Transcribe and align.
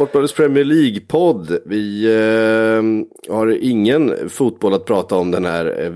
Sportbladets 0.00 0.32
Premier 0.32 0.64
League-podd. 0.64 1.58
Vi 1.64 2.04
eh, 2.04 3.32
har 3.34 3.58
ingen 3.60 4.28
fotboll 4.28 4.74
att 4.74 4.84
prata 4.84 5.16
om 5.16 5.30
den 5.30 5.44
här 5.44 5.80
eh, 5.80 5.90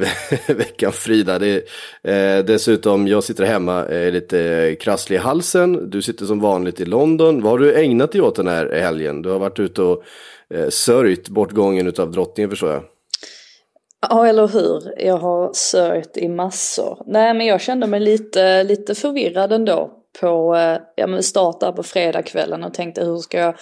veckan, 0.57 0.93
Frida. 0.93 1.39
Det 1.39 1.57
eh, 2.03 2.45
dessutom, 2.45 3.09
jag 3.09 3.25
sitter 3.25 3.45
hemma, 3.45 3.85
är 3.85 4.13
lite 4.13 4.77
krasslig 4.81 5.17
i 5.17 5.19
halsen. 5.19 5.91
Du 5.91 6.03
sitter 6.03 6.27
som 6.27 6.41
vanligt 6.41 6.81
i 6.81 6.85
London. 6.85 7.43
Vad 7.43 7.53
har 7.53 7.59
du 7.59 7.75
ägnat 7.75 8.13
dig 8.13 8.21
åt 8.21 8.37
den 8.37 8.49
här 8.49 8.81
helgen? 8.81 9.23
Du 9.23 9.31
har 9.31 9.39
varit 9.39 9.59
ute 9.59 9.83
och 9.83 10.03
eh, 10.55 10.69
sörjt 10.69 11.29
bortgången 11.29 11.93
av 11.99 12.11
drottningen, 12.11 12.51
förstår 12.51 12.71
jag. 12.71 12.83
Ja, 14.11 14.27
eller 14.27 14.49
hur? 14.49 15.05
Jag 15.05 15.17
har 15.17 15.51
sörjt 15.53 16.17
i 16.17 16.29
massor. 16.29 17.03
Nej, 17.07 17.35
men 17.35 17.47
jag 17.47 17.61
kände 17.61 17.87
mig 17.87 18.01
lite, 18.01 18.65
lite 18.65 18.95
förvirrad 18.95 19.53
ändå 19.53 20.04
på 20.21 20.57
eh, 20.57 20.79
ja, 20.97 21.07
men 21.07 21.23
start 21.23 21.61
där 21.61 21.73
på 21.73 21.83
fredagskvällen 21.83 22.65
och 22.65 22.75
tänkte 22.75 23.05
hur 23.05 23.19
ska 23.19 23.39
jag 23.39 23.55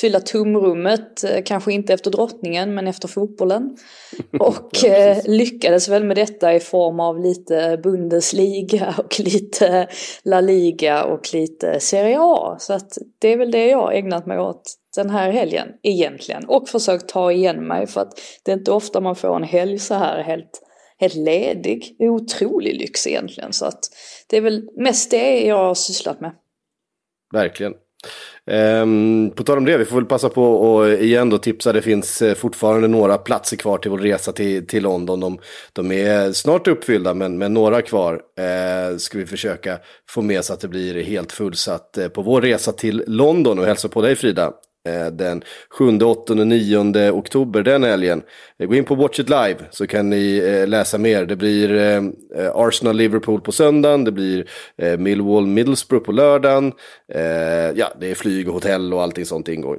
fylla 0.00 0.20
tomrummet, 0.20 1.24
eh, 1.24 1.42
kanske 1.44 1.72
inte 1.72 1.94
efter 1.94 2.10
drottningen 2.10 2.74
men 2.74 2.88
efter 2.88 3.08
fotbollen. 3.08 3.76
Och 4.40 4.84
eh, 4.84 5.18
lyckades 5.24 5.88
väl 5.88 6.04
med 6.04 6.16
detta 6.16 6.54
i 6.54 6.60
form 6.60 7.00
av 7.00 7.20
lite 7.20 7.80
Bundesliga 7.82 8.94
och 8.98 9.20
lite 9.20 9.88
La 10.24 10.40
Liga 10.40 11.04
och 11.04 11.34
lite 11.34 11.80
Serie 11.80 12.18
A. 12.20 12.56
Så 12.58 12.72
att 12.72 12.98
det 13.18 13.32
är 13.32 13.36
väl 13.36 13.50
det 13.50 13.66
jag 13.66 13.78
har 13.78 13.92
ägnat 13.92 14.26
mig 14.26 14.38
åt 14.38 14.74
den 14.96 15.10
här 15.10 15.30
helgen 15.30 15.68
egentligen. 15.82 16.44
Och 16.44 16.68
försökt 16.68 17.08
ta 17.08 17.32
igen 17.32 17.66
mig 17.66 17.86
för 17.86 18.00
att 18.00 18.20
det 18.44 18.52
är 18.52 18.56
inte 18.56 18.72
ofta 18.72 19.00
man 19.00 19.16
får 19.16 19.36
en 19.36 19.42
helg 19.42 19.78
så 19.78 19.94
här 19.94 20.22
helt, 20.22 20.62
helt 20.98 21.14
ledig. 21.14 21.96
Det 21.98 22.04
är 22.04 22.08
otrolig 22.08 22.74
lyx 22.74 23.06
egentligen. 23.06 23.52
Så 23.52 23.64
att 23.64 23.80
det 24.28 24.36
är 24.36 24.40
väl 24.40 24.68
mest 24.76 25.10
det 25.10 25.40
jag 25.46 25.56
har 25.56 25.74
sysslat 25.74 26.20
med. 26.20 26.32
Verkligen. 27.32 27.74
Um, 28.46 29.30
på 29.30 29.44
tal 29.44 29.58
om 29.58 29.64
det, 29.64 29.76
vi 29.76 29.84
får 29.84 29.96
väl 29.96 30.04
passa 30.04 30.28
på 30.28 30.44
och 30.44 30.92
igen 30.92 31.30
då 31.30 31.38
tipsa. 31.38 31.72
Det 31.72 31.82
finns 31.82 32.22
eh, 32.22 32.34
fortfarande 32.34 32.88
några 32.88 33.18
platser 33.18 33.56
kvar 33.56 33.78
till 33.78 33.90
vår 33.90 33.98
resa 33.98 34.32
till, 34.32 34.66
till 34.66 34.82
London. 34.82 35.20
De, 35.20 35.38
de 35.72 35.92
är 35.92 36.32
snart 36.32 36.68
uppfyllda, 36.68 37.14
men, 37.14 37.38
men 37.38 37.54
några 37.54 37.82
kvar 37.82 38.14
uh, 38.14 38.96
ska 38.96 39.18
vi 39.18 39.26
försöka 39.26 39.78
få 40.08 40.22
med 40.22 40.44
så 40.44 40.52
att 40.52 40.60
det 40.60 40.68
blir 40.68 41.02
helt 41.02 41.32
fullsatt 41.32 41.98
eh, 41.98 42.08
på 42.08 42.22
vår 42.22 42.40
resa 42.40 42.72
till 42.72 43.04
London. 43.06 43.58
Och 43.58 43.66
hälsa 43.66 43.88
på 43.88 44.02
dig 44.02 44.16
Frida. 44.16 44.52
Eh, 44.88 45.06
den 45.06 45.42
7, 45.70 45.98
8 45.98 46.32
och 46.32 46.46
9 46.46 47.10
oktober 47.10 47.62
den 47.62 47.82
helgen. 47.82 48.22
Eh, 48.58 48.66
gå 48.68 48.74
in 48.74 48.84
på 48.84 48.94
Watch 48.94 49.20
It 49.20 49.28
Live 49.28 49.56
så 49.70 49.86
kan 49.86 50.10
ni 50.10 50.38
eh, 50.38 50.68
läsa 50.68 50.98
mer. 50.98 51.26
Det 51.26 51.36
blir 51.36 51.72
Arsenal-Liverpool 52.54 53.40
på 53.40 53.52
söndagen, 53.52 54.04
det 54.04 54.12
blir 54.12 54.44
Millwall-Middlesbrough 54.76 56.04
på 56.04 56.12
lördagen. 56.12 56.72
Ja, 57.74 57.92
det 58.00 58.10
är 58.10 58.14
flyg 58.14 58.48
och 58.48 58.54
hotell 58.54 58.94
och 58.94 59.02
allting 59.02 59.26
sånt 59.26 59.48
ingår. 59.48 59.78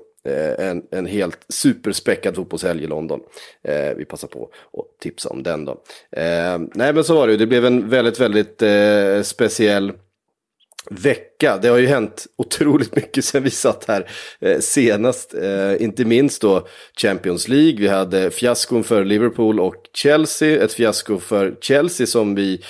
En, 0.58 0.84
en 0.92 1.06
helt 1.06 1.46
superspäckad 1.50 2.36
fotbollshelg 2.36 2.84
i 2.84 2.88
London. 2.88 3.20
Eh, 3.64 3.96
vi 3.98 4.06
passar 4.06 4.28
på 4.28 4.50
att 4.78 5.00
tipsa 5.00 5.30
om 5.30 5.44
den 5.44 5.66
då. 5.66 5.72
Eh, 6.12 6.60
nej 6.74 6.94
men 6.94 7.04
så 7.04 7.16
var 7.16 7.28
det 7.28 7.34
ju, 7.34 7.38
det 7.38 7.48
blev 7.48 7.66
en 7.66 7.90
väldigt, 7.90 8.20
väldigt 8.20 8.62
eh, 8.62 9.22
speciell 9.22 9.92
vecka. 10.92 11.58
Det 11.62 11.68
har 11.68 11.78
ju 11.78 11.88
hänt 11.88 12.26
otroligt 12.38 12.96
mycket 12.96 13.26
sen 13.26 13.44
vi 13.44 13.50
satt 13.50 13.86
här 13.86 14.10
eh, 14.40 14.60
senast. 14.60 15.34
Eh, 15.34 15.82
inte 15.82 16.06
minst 16.06 16.42
då 16.42 16.68
Champions 17.02 17.48
League. 17.48 17.76
Vi 17.80 17.88
hade 17.88 18.32
fiaskon 18.32 18.84
för 18.84 19.06
Liverpool 19.06 19.60
och 19.60 19.76
Chelsea. 19.94 20.64
Ett 20.64 20.74
fiasko 20.74 21.20
för 21.20 21.56
Chelsea 21.62 22.08
som 22.08 22.36
vi 22.36 22.64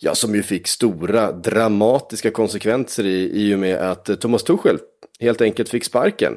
Ja, 0.00 0.14
som 0.14 0.34
ju 0.34 0.42
fick 0.42 0.68
stora 0.68 1.32
dramatiska 1.32 2.30
konsekvenser 2.30 3.06
i, 3.06 3.30
i 3.34 3.54
och 3.54 3.58
med 3.58 3.76
att 3.76 4.08
eh, 4.08 4.16
Thomas 4.16 4.42
Tuchel 4.42 4.78
helt 5.20 5.40
enkelt 5.40 5.68
fick 5.68 5.84
sparken. 5.84 6.36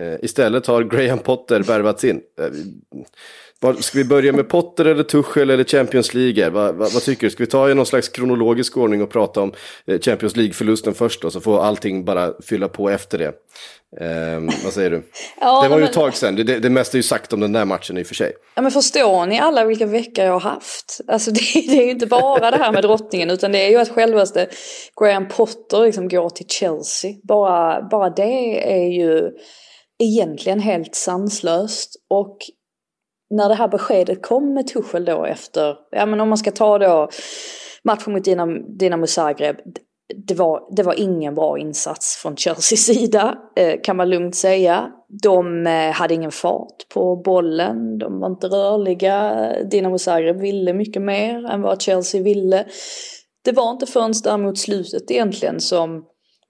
Eh, 0.00 0.14
istället 0.22 0.66
har 0.66 0.84
Graham 0.84 1.18
Potter 1.18 1.60
värvats 1.60 2.04
in. 2.04 2.20
Eh, 2.40 2.46
Ska 3.80 3.98
vi 3.98 4.04
börja 4.04 4.32
med 4.32 4.48
Potter 4.48 4.84
eller 4.84 5.02
Tuchel 5.02 5.50
eller 5.50 5.64
Champions 5.64 6.14
League? 6.14 6.50
Vad, 6.50 6.74
vad, 6.74 6.92
vad 6.92 7.02
tycker 7.02 7.26
du? 7.26 7.30
Ska 7.30 7.42
vi 7.42 7.50
ta 7.50 7.70
i 7.70 7.74
någon 7.74 7.86
slags 7.86 8.08
kronologisk 8.08 8.76
ordning 8.76 9.02
och 9.02 9.10
prata 9.10 9.40
om 9.40 9.52
eh, 9.86 10.00
Champions 10.00 10.36
League-förlusten 10.36 10.94
först 10.94 11.22
då, 11.22 11.30
så 11.30 11.40
får 11.40 11.62
allting 11.62 12.04
bara 12.04 12.32
fylla 12.42 12.68
på 12.68 12.90
efter 12.90 13.18
det. 13.18 13.32
Eh, 14.00 14.40
vad 14.64 14.72
säger 14.72 14.90
du? 14.90 15.02
Ja, 15.40 15.62
det 15.62 15.68
var 15.68 15.78
ju 15.78 15.84
ett 15.84 15.92
tag 15.92 16.14
sedan, 16.14 16.36
det, 16.36 16.42
det, 16.42 16.58
det 16.58 16.70
mesta 16.70 16.94
är 16.94 16.98
ju 16.98 17.02
sagt 17.02 17.32
om 17.32 17.40
den 17.40 17.52
där 17.52 17.64
matchen 17.64 17.98
i 17.98 18.02
och 18.02 18.06
för 18.06 18.14
sig. 18.14 18.32
Ja 18.54 18.62
men 18.62 18.70
förstår 18.70 19.26
ni 19.26 19.38
alla 19.38 19.64
vilka 19.64 19.86
veckor 19.86 20.24
jag 20.24 20.32
har 20.32 20.50
haft? 20.50 21.00
Alltså 21.08 21.30
det, 21.30 21.40
det 21.54 21.78
är 21.78 21.84
ju 21.84 21.90
inte 21.90 22.06
bara 22.06 22.50
det 22.50 22.56
här 22.56 22.72
med 22.72 22.82
drottningen 22.82 23.30
utan 23.30 23.52
det 23.52 23.58
är 23.58 23.70
ju 23.70 23.76
att 23.76 23.90
självaste 23.90 24.48
Graham 25.00 25.28
Potter 25.28 25.84
liksom 25.84 26.08
går 26.08 26.30
till 26.30 26.46
Chelsea. 26.48 27.14
Bara, 27.22 27.88
bara 27.90 28.10
det 28.10 28.72
är 28.72 28.88
ju 28.88 29.30
egentligen 29.98 30.60
helt 30.60 30.94
sanslöst. 30.94 31.96
Och 32.10 32.38
när 33.30 33.48
det 33.48 33.54
här 33.54 33.68
beskedet 33.68 34.22
kom 34.22 34.54
med 34.54 34.66
Tuchel 34.66 35.04
då 35.04 35.24
efter, 35.24 35.76
ja 35.90 36.06
men 36.06 36.20
om 36.20 36.28
man 36.28 36.38
ska 36.38 36.50
ta 36.50 36.78
då 36.78 37.08
matchen 37.84 38.12
mot 38.12 38.24
Dinamo, 38.24 38.58
Dinamo 38.78 39.06
Zagreb. 39.06 39.56
Det 40.26 40.34
var, 40.34 40.76
det 40.76 40.82
var 40.82 41.00
ingen 41.00 41.34
bra 41.34 41.58
insats 41.58 42.16
från 42.16 42.36
Chelseas 42.36 42.80
sida, 42.80 43.38
eh, 43.56 43.80
kan 43.82 43.96
man 43.96 44.10
lugnt 44.10 44.34
säga. 44.34 44.90
De 45.22 45.66
eh, 45.66 45.90
hade 45.92 46.14
ingen 46.14 46.30
fart 46.30 46.88
på 46.94 47.16
bollen, 47.16 47.98
de 47.98 48.20
var 48.20 48.30
inte 48.30 48.46
rörliga. 48.46 49.52
Dinamo 49.70 49.98
Zagreb 49.98 50.40
ville 50.40 50.72
mycket 50.72 51.02
mer 51.02 51.46
än 51.46 51.62
vad 51.62 51.82
Chelsea 51.82 52.22
ville. 52.22 52.66
Det 53.44 53.52
var 53.52 53.70
inte 53.70 53.86
förrän 53.86 54.12
där 54.24 54.38
mot 54.38 54.58
slutet 54.58 55.10
egentligen 55.10 55.60
som 55.60 56.04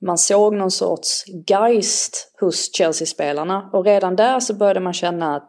man 0.07 0.19
såg 0.19 0.55
någon 0.55 0.71
sorts 0.71 1.25
geist 1.47 2.33
hos 2.41 2.75
Chelsea-spelarna. 2.77 3.71
Och 3.73 3.85
redan 3.85 4.17
där 4.17 4.41
så 4.41 4.55
började 4.55 4.81
man 4.81 4.93
känna 4.93 5.37
att 5.37 5.49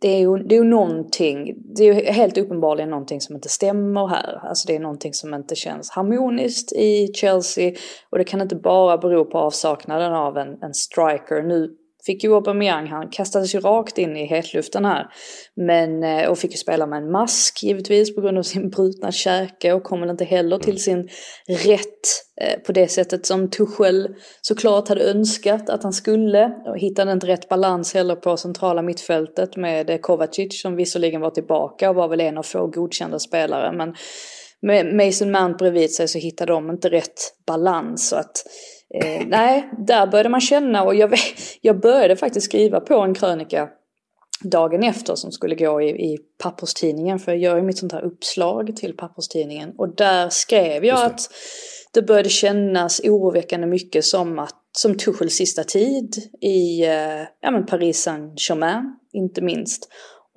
det 0.00 0.08
är, 0.08 0.18
ju, 0.18 0.36
det 0.36 0.54
är 0.54 0.58
ju 0.58 0.64
någonting, 0.64 1.54
det 1.74 1.82
är 1.82 1.94
ju 1.94 2.12
helt 2.12 2.38
uppenbarligen 2.38 2.90
någonting 2.90 3.20
som 3.20 3.34
inte 3.34 3.48
stämmer 3.48 4.06
här. 4.06 4.40
Alltså 4.42 4.66
det 4.66 4.76
är 4.76 4.80
någonting 4.80 5.14
som 5.14 5.34
inte 5.34 5.54
känns 5.54 5.90
harmoniskt 5.90 6.72
i 6.72 7.12
Chelsea. 7.14 7.72
Och 8.10 8.18
det 8.18 8.24
kan 8.24 8.40
inte 8.40 8.56
bara 8.56 8.98
bero 8.98 9.24
på 9.24 9.38
avsaknaden 9.38 10.12
av 10.12 10.38
en, 10.38 10.62
en 10.62 10.74
striker. 10.74 11.42
Nu 11.42 11.74
fick 12.08 12.24
ju 12.24 12.34
Aubameyang, 12.34 12.86
han 12.86 13.08
kastades 13.08 13.54
ju 13.54 13.60
rakt 13.60 13.98
in 13.98 14.16
i 14.16 14.26
hetluften 14.26 14.84
här. 14.84 15.06
Men, 15.56 16.02
eh, 16.02 16.28
och 16.28 16.38
fick 16.38 16.50
ju 16.50 16.56
spela 16.56 16.86
med 16.86 17.02
en 17.02 17.10
mask 17.10 17.62
givetvis 17.62 18.14
på 18.14 18.20
grund 18.20 18.38
av 18.38 18.42
sin 18.42 18.70
brutna 18.70 19.12
käke 19.12 19.72
och 19.72 19.82
kom 19.82 20.00
väl 20.00 20.10
inte 20.10 20.24
heller 20.24 20.58
till 20.58 20.82
sin 20.82 21.08
rätt 21.48 22.06
eh, 22.40 22.58
på 22.58 22.72
det 22.72 22.88
sättet 22.88 23.26
som 23.26 23.50
Tuchel 23.50 24.08
såklart 24.40 24.88
hade 24.88 25.10
önskat 25.10 25.70
att 25.70 25.82
han 25.82 25.92
skulle. 25.92 26.44
Och 26.66 26.78
hittade 26.78 27.12
inte 27.12 27.26
rätt 27.26 27.48
balans 27.48 27.94
heller 27.94 28.16
på 28.16 28.36
centrala 28.36 28.82
mittfältet 28.82 29.56
med 29.56 29.90
eh, 29.90 29.98
Kovacic 29.98 30.62
som 30.62 30.76
visserligen 30.76 31.20
var 31.20 31.30
tillbaka 31.30 31.90
och 31.90 31.96
var 31.96 32.08
väl 32.08 32.20
en 32.20 32.38
av 32.38 32.42
få 32.42 32.66
godkända 32.66 33.18
spelare. 33.18 33.72
Men 33.72 33.94
med 34.62 34.94
Mason 34.94 35.30
Mount 35.30 35.56
bredvid 35.58 35.94
sig 35.94 36.08
så 36.08 36.18
hittade 36.18 36.52
de 36.52 36.70
inte 36.70 36.88
rätt 36.88 37.34
balans. 37.46 38.08
Så 38.08 38.16
att, 38.16 38.44
eh, 38.94 39.26
nej, 39.26 39.70
där 39.78 40.06
började 40.06 40.28
man 40.28 40.40
känna 40.40 40.82
och 40.82 40.94
jag, 40.94 41.14
jag 41.60 41.80
började 41.80 42.16
faktiskt 42.16 42.46
skriva 42.46 42.80
på 42.80 42.94
en 42.94 43.14
krönika 43.14 43.68
dagen 44.42 44.82
efter 44.82 45.14
som 45.14 45.32
skulle 45.32 45.54
gå 45.54 45.82
i, 45.82 45.88
i 45.88 46.18
papperstidningen. 46.42 47.18
För 47.18 47.32
jag 47.32 47.40
gör 47.40 47.56
ju 47.56 47.62
mitt 47.62 47.78
sånt 47.78 47.92
här 47.92 48.04
uppslag 48.04 48.76
till 48.76 48.96
papperstidningen. 48.96 49.72
Och 49.78 49.94
där 49.94 50.28
skrev 50.28 50.84
jag 50.84 51.06
att 51.06 51.20
det 51.92 52.02
började 52.02 52.28
kännas 52.28 53.00
oroväckande 53.00 53.66
mycket 53.66 54.04
som 54.04 54.38
att 54.38 54.54
som 54.72 54.96
Tuchels 54.96 55.34
sista 55.34 55.64
tid 55.64 56.16
i 56.40 56.84
eh, 56.86 57.22
ja, 57.40 57.50
men 57.50 57.66
Paris 57.66 58.02
Saint-Germain, 58.02 58.96
inte 59.12 59.42
minst. 59.42 59.88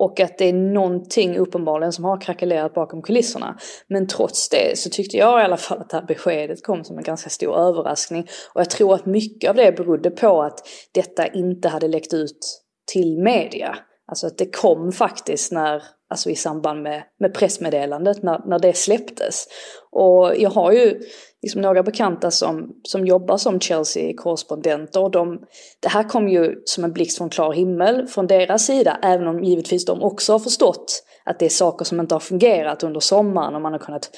Och 0.02 0.20
att 0.20 0.38
det 0.38 0.44
är 0.44 0.52
någonting 0.52 1.36
uppenbarligen 1.38 1.92
som 1.92 2.04
har 2.04 2.20
krackelerat 2.20 2.74
bakom 2.74 3.02
kulisserna. 3.02 3.58
Men 3.86 4.06
trots 4.06 4.48
det 4.48 4.78
så 4.78 4.90
tyckte 4.90 5.16
jag 5.16 5.40
i 5.40 5.44
alla 5.44 5.56
fall 5.56 5.78
att 5.78 5.90
det 5.90 5.96
här 5.96 6.04
beskedet 6.06 6.62
kom 6.62 6.84
som 6.84 6.98
en 6.98 7.04
ganska 7.04 7.30
stor 7.30 7.56
överraskning. 7.56 8.26
Och 8.54 8.60
jag 8.60 8.70
tror 8.70 8.94
att 8.94 9.06
mycket 9.06 9.50
av 9.50 9.56
det 9.56 9.72
berodde 9.76 10.10
på 10.10 10.42
att 10.42 10.68
detta 10.92 11.26
inte 11.26 11.68
hade 11.68 11.88
läckt 11.88 12.14
ut 12.14 12.62
till 12.92 13.18
media. 13.18 13.78
Alltså 14.08 14.26
att 14.26 14.38
det 14.38 14.56
kom 14.56 14.92
faktiskt 14.92 15.52
när, 15.52 15.82
alltså 16.10 16.30
i 16.30 16.36
samband 16.36 16.82
med, 16.82 17.02
med 17.20 17.34
pressmeddelandet 17.34 18.22
när, 18.22 18.40
när 18.46 18.58
det 18.58 18.76
släpptes. 18.76 19.46
Och 19.90 20.36
jag 20.36 20.50
har 20.50 20.72
ju 20.72 21.00
liksom 21.42 21.60
några 21.60 21.82
bekanta 21.82 22.30
som, 22.30 22.80
som 22.82 23.06
jobbar 23.06 23.36
som 23.36 23.60
Chelsea-korrespondenter. 23.60 25.08
De, 25.08 25.40
det 25.80 25.88
här 25.88 26.08
kom 26.08 26.28
ju 26.28 26.62
som 26.64 26.84
en 26.84 26.92
blixt 26.92 27.18
från 27.18 27.30
klar 27.30 27.52
himmel 27.52 28.06
från 28.06 28.26
deras 28.26 28.66
sida, 28.66 28.98
även 29.02 29.26
om 29.26 29.44
givetvis 29.44 29.84
de 29.84 30.02
också 30.02 30.32
har 30.32 30.38
förstått 30.38 31.04
att 31.24 31.38
det 31.38 31.44
är 31.44 31.50
saker 31.50 31.84
som 31.84 32.00
inte 32.00 32.14
har 32.14 32.20
fungerat 32.20 32.82
under 32.82 33.00
sommaren 33.00 33.54
och 33.54 33.60
man 33.60 33.72
har 33.72 33.78
kunnat 33.78 34.10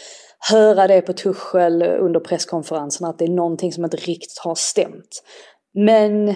höra 0.50 0.86
det 0.86 1.00
på 1.00 1.12
Tuchel 1.12 1.82
under 1.82 2.20
presskonferenserna, 2.20 3.08
att 3.08 3.18
det 3.18 3.24
är 3.24 3.28
någonting 3.28 3.72
som 3.72 3.84
inte 3.84 3.96
riktigt 3.96 4.38
har 4.44 4.54
stämt. 4.54 5.22
Men 5.74 6.28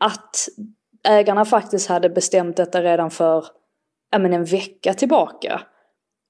att 0.00 0.36
ägarna 1.06 1.44
faktiskt 1.44 1.88
hade 1.88 2.10
bestämt 2.10 2.56
detta 2.56 2.82
redan 2.82 3.10
för 3.10 3.44
ja, 4.12 4.18
men 4.18 4.32
en 4.32 4.44
vecka 4.44 4.94
tillbaka. 4.94 5.60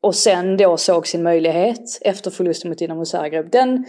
Och 0.02 0.14
sen 0.14 0.56
då 0.56 0.76
såg 0.76 1.06
sin 1.06 1.22
möjlighet 1.22 1.98
efter 2.00 2.30
förlusten 2.30 2.68
mot 2.68 2.78
Dinamo 2.78 3.04
Zagreb. 3.04 3.50
Den, 3.50 3.84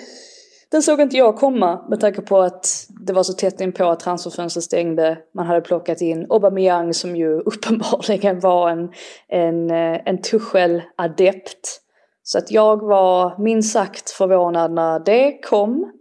den 0.72 0.82
såg 0.82 1.02
inte 1.02 1.18
jag 1.18 1.38
komma 1.38 1.86
med 1.90 2.00
tanke 2.00 2.22
på 2.22 2.42
att 2.42 2.88
det 3.08 3.14
var 3.14 3.24
så 3.24 3.34
tätt 3.34 3.62
in 3.62 3.72
på 3.72 3.86
att 3.86 4.00
transferfönstret 4.00 4.64
stängde. 4.64 5.18
Man 5.34 5.46
hade 5.46 5.62
plockat 5.62 6.02
in 6.02 6.26
Aubameyang 6.30 6.94
som 6.94 7.16
ju 7.16 7.40
uppenbarligen 7.46 8.40
var 8.40 8.70
en, 8.70 8.92
en, 9.28 9.72
eh, 9.72 10.02
en 10.06 10.22
Tuchel-adept. 10.22 11.82
Så 12.24 12.38
att 12.38 12.52
jag 12.52 12.86
var 12.86 13.44
minst 13.44 13.74
sagt 13.74 14.10
förvånad 14.10 14.72
när 14.72 15.00
det 15.00 15.40
kom. 15.42 15.92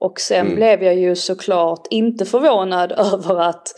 Och 0.00 0.20
sen 0.20 0.46
mm. 0.46 0.54
blev 0.54 0.82
jag 0.82 0.94
ju 0.94 1.16
såklart 1.16 1.86
inte 1.90 2.24
förvånad 2.24 2.92
över 2.96 3.40
att 3.40 3.68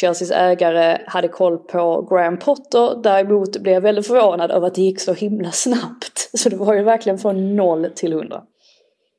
Chelseas 0.00 0.30
ägare 0.30 0.98
hade 1.06 1.28
koll 1.28 1.58
på 1.58 2.08
Graham 2.10 2.38
Potter. 2.38 3.02
Däremot 3.02 3.56
blev 3.56 3.74
jag 3.74 3.80
väldigt 3.80 4.06
förvånad 4.06 4.50
över 4.50 4.66
att 4.66 4.74
det 4.74 4.82
gick 4.82 5.00
så 5.00 5.12
himla 5.12 5.50
snabbt. 5.50 6.30
Så 6.38 6.48
det 6.48 6.56
var 6.56 6.74
ju 6.74 6.82
verkligen 6.82 7.18
från 7.18 7.56
noll 7.56 7.90
till 7.94 8.12
hundra. 8.12 8.42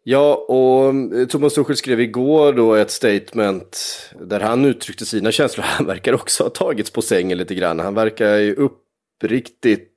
Ja, 0.03 0.45
och 0.47 0.89
mm, 0.89 1.27
Thomas 1.27 1.53
Tuchel 1.53 1.75
skrev 1.75 2.01
igår 2.01 2.53
då 2.53 2.75
ett 2.75 2.91
statement 2.91 3.77
där 4.21 4.39
han 4.39 4.65
uttryckte 4.65 5.05
sina 5.05 5.31
känslor. 5.31 5.65
Han 5.67 5.85
verkar 5.85 6.13
också 6.13 6.43
ha 6.43 6.49
tagits 6.49 6.91
på 6.91 7.01
sängen 7.01 7.37
lite 7.37 7.55
grann. 7.55 7.79
Han 7.79 7.93
verkar 7.93 8.35
ju 8.35 8.55
uppriktigt 8.55 9.93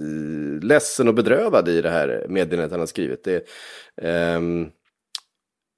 eh, 0.00 0.64
ledsen 0.64 1.08
och 1.08 1.14
bedrövad 1.14 1.68
i 1.68 1.82
det 1.82 1.90
här 1.90 2.26
meddelandet 2.28 2.70
han 2.70 2.80
har 2.80 2.86
skrivit. 2.86 3.24
Det, 3.24 3.44
um, 4.36 4.70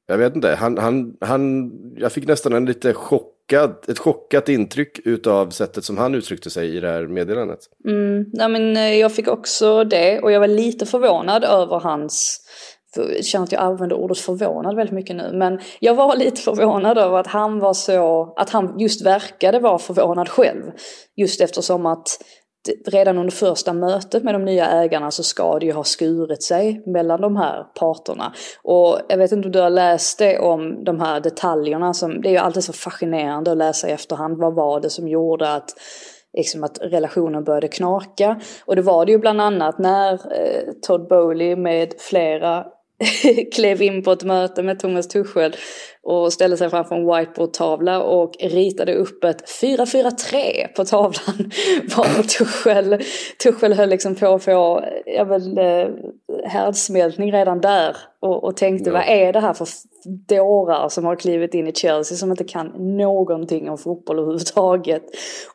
jag 0.06 0.18
vet 0.18 0.36
inte, 0.36 0.54
han, 0.54 0.78
han, 0.78 1.16
han, 1.20 1.72
jag 1.96 2.12
fick 2.12 2.26
nästan 2.26 2.52
en 2.52 2.64
lite 2.64 2.94
chock 2.94 3.37
chockad, 3.48 3.76
ett 3.88 3.98
chockat 3.98 4.48
intryck 4.48 5.00
utav 5.04 5.50
sättet 5.50 5.84
som 5.84 5.98
han 5.98 6.14
uttryckte 6.14 6.50
sig 6.50 6.76
i 6.76 6.80
det 6.80 6.88
här 6.88 7.06
meddelandet. 7.06 7.58
Mm, 7.84 8.24
nej 8.32 8.48
men 8.48 8.76
eh, 8.76 8.94
jag 8.94 9.14
fick 9.14 9.28
också 9.28 9.84
det 9.84 10.20
och 10.20 10.32
jag 10.32 10.40
var 10.40 10.48
lite 10.48 10.86
förvånad 10.86 11.44
över 11.44 11.80
hans 11.80 12.44
jag 12.96 13.24
känner 13.24 13.44
att 13.44 13.52
jag 13.52 13.62
använder 13.62 13.96
ordet 13.96 14.18
förvånad 14.18 14.76
väldigt 14.76 14.94
mycket 14.94 15.16
nu. 15.16 15.30
Men 15.32 15.60
jag 15.80 15.94
var 15.94 16.16
lite 16.24 16.40
förvånad 16.40 16.98
över 16.98 17.18
att 17.18 17.26
han 17.26 17.58
var 17.58 17.74
så, 17.74 18.34
att 18.36 18.50
han 18.50 18.78
just 18.78 19.06
verkade 19.06 19.58
vara 19.58 19.78
förvånad 19.78 20.28
själv. 20.28 20.62
Just 21.16 21.40
eftersom 21.40 21.86
att 21.86 22.08
redan 22.86 23.18
under 23.18 23.32
första 23.32 23.72
mötet 23.72 24.24
med 24.24 24.34
de 24.34 24.44
nya 24.44 24.66
ägarna 24.66 25.10
så 25.10 25.22
ska 25.22 25.58
det 25.58 25.66
ju 25.66 25.72
ha 25.72 25.84
skurit 25.84 26.42
sig 26.42 26.82
mellan 26.86 27.20
de 27.20 27.36
här 27.36 27.64
parterna. 27.74 28.32
Och 28.62 28.98
jag 29.08 29.18
vet 29.18 29.32
inte 29.32 29.48
om 29.48 29.52
du 29.52 29.60
har 29.60 29.70
läst 29.70 30.18
det 30.18 30.38
om 30.38 30.84
de 30.84 31.00
här 31.00 31.20
detaljerna 31.20 31.94
som, 31.94 32.22
det 32.22 32.28
är 32.28 32.32
ju 32.32 32.38
alltid 32.38 32.64
så 32.64 32.72
fascinerande 32.72 33.52
att 33.52 33.58
läsa 33.58 33.88
i 33.88 33.92
efterhand. 33.92 34.38
Vad 34.38 34.54
var 34.54 34.80
det 34.80 34.90
som 34.90 35.08
gjorde 35.08 35.52
att 35.54 35.74
liksom 36.36 36.64
att 36.64 36.78
relationen 36.82 37.44
började 37.44 37.68
knaka. 37.68 38.40
Och 38.64 38.76
det 38.76 38.82
var 38.82 39.06
det 39.06 39.12
ju 39.12 39.18
bland 39.18 39.40
annat 39.40 39.78
när 39.78 40.12
eh, 40.12 40.72
Todd 40.82 41.08
Bowley 41.08 41.56
med 41.56 41.94
flera 41.98 42.64
klev 43.54 43.82
in 43.82 44.02
på 44.02 44.12
ett 44.12 44.24
möte 44.24 44.62
med 44.62 44.78
Thomas 44.78 45.08
Tuchel 45.08 45.56
och 46.08 46.32
ställde 46.32 46.56
sig 46.56 46.70
framför 46.70 46.96
en 46.96 47.06
whiteboardtavla 47.06 48.02
och 48.02 48.36
ritade 48.40 48.94
upp 48.94 49.24
ett 49.24 49.50
443 49.50 50.68
på 50.76 50.84
tavlan. 50.84 51.34
Var 51.96 52.22
Tuchel, 52.22 53.02
Tuchel 53.42 53.72
höll 53.72 53.88
liksom 53.88 54.14
på 54.14 54.26
att 54.26 54.44
få 54.44 54.84
ja, 55.06 55.24
väl, 55.24 55.58
eh, 55.58 55.88
härdsmältning 56.44 57.32
redan 57.32 57.60
där 57.60 57.96
och, 58.20 58.44
och 58.44 58.56
tänkte 58.56 58.90
ja. 58.90 58.94
vad 58.94 59.02
är 59.06 59.32
det 59.32 59.40
här 59.40 59.54
för 59.54 59.66
dårar 60.28 60.88
som 60.88 61.04
har 61.04 61.16
klivit 61.16 61.54
in 61.54 61.68
i 61.68 61.72
Chelsea 61.72 62.18
som 62.18 62.30
inte 62.30 62.44
kan 62.44 62.96
någonting 62.96 63.70
om 63.70 63.78
fotboll 63.78 64.18
överhuvudtaget. 64.18 65.02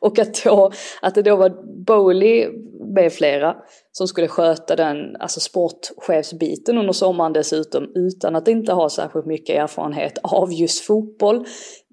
Och 0.00 0.18
att, 0.18 0.44
då, 0.44 0.72
att 1.02 1.14
det 1.14 1.22
då 1.22 1.36
var 1.36 1.52
Bowley 1.84 2.48
med 2.94 3.12
flera 3.12 3.56
som 3.92 4.08
skulle 4.08 4.28
sköta 4.28 4.76
den 4.76 5.16
alltså 5.16 5.40
sportchefsbiten 5.40 6.78
under 6.78 6.92
sommaren 6.92 7.32
dessutom 7.32 7.92
utan 7.94 8.36
att 8.36 8.48
inte 8.48 8.72
ha 8.72 8.88
särskilt 8.88 9.26
mycket 9.26 9.56
erfarenhet 9.56 10.18
av 10.22 10.43
just 10.52 10.84
fotboll. 10.84 11.44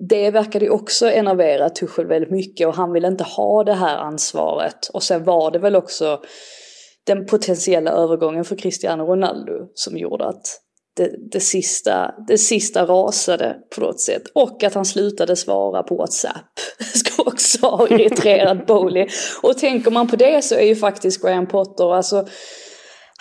Det 0.09 0.31
verkade 0.31 0.65
ju 0.65 0.71
också 0.71 1.09
enervera 1.09 1.69
Tuchel 1.69 2.07
väldigt 2.07 2.31
mycket 2.31 2.67
och 2.67 2.75
han 2.75 2.91
ville 2.91 3.07
inte 3.07 3.23
ha 3.23 3.63
det 3.63 3.73
här 3.73 3.97
ansvaret. 3.97 4.87
Och 4.93 5.03
sen 5.03 5.23
var 5.23 5.51
det 5.51 5.59
väl 5.59 5.75
också 5.75 6.21
den 7.07 7.25
potentiella 7.25 7.91
övergången 7.91 8.45
för 8.45 8.55
Cristiano 8.55 9.03
Ronaldo 9.03 9.53
som 9.73 9.97
gjorde 9.97 10.25
att 10.25 10.43
det, 10.97 11.11
det, 11.31 11.39
sista, 11.39 12.15
det 12.27 12.37
sista 12.37 12.85
rasade 12.85 13.55
på 13.75 13.81
något 13.81 14.01
sätt. 14.01 14.23
Och 14.35 14.63
att 14.63 14.73
han 14.73 14.85
slutade 14.85 15.35
svara 15.35 15.83
på 15.83 15.95
WhatsApp. 15.95 16.59
Ska 16.93 17.23
också 17.23 17.67
ha 17.67 17.87
irriterat 17.87 18.67
Bowley. 18.67 19.07
Och 19.41 19.57
tänker 19.57 19.91
man 19.91 20.07
på 20.07 20.15
det 20.15 20.43
så 20.43 20.55
är 20.55 20.65
ju 20.65 20.75
faktiskt 20.75 21.21
Graham 21.21 21.47
Potter, 21.47 21.95
alltså 21.95 22.27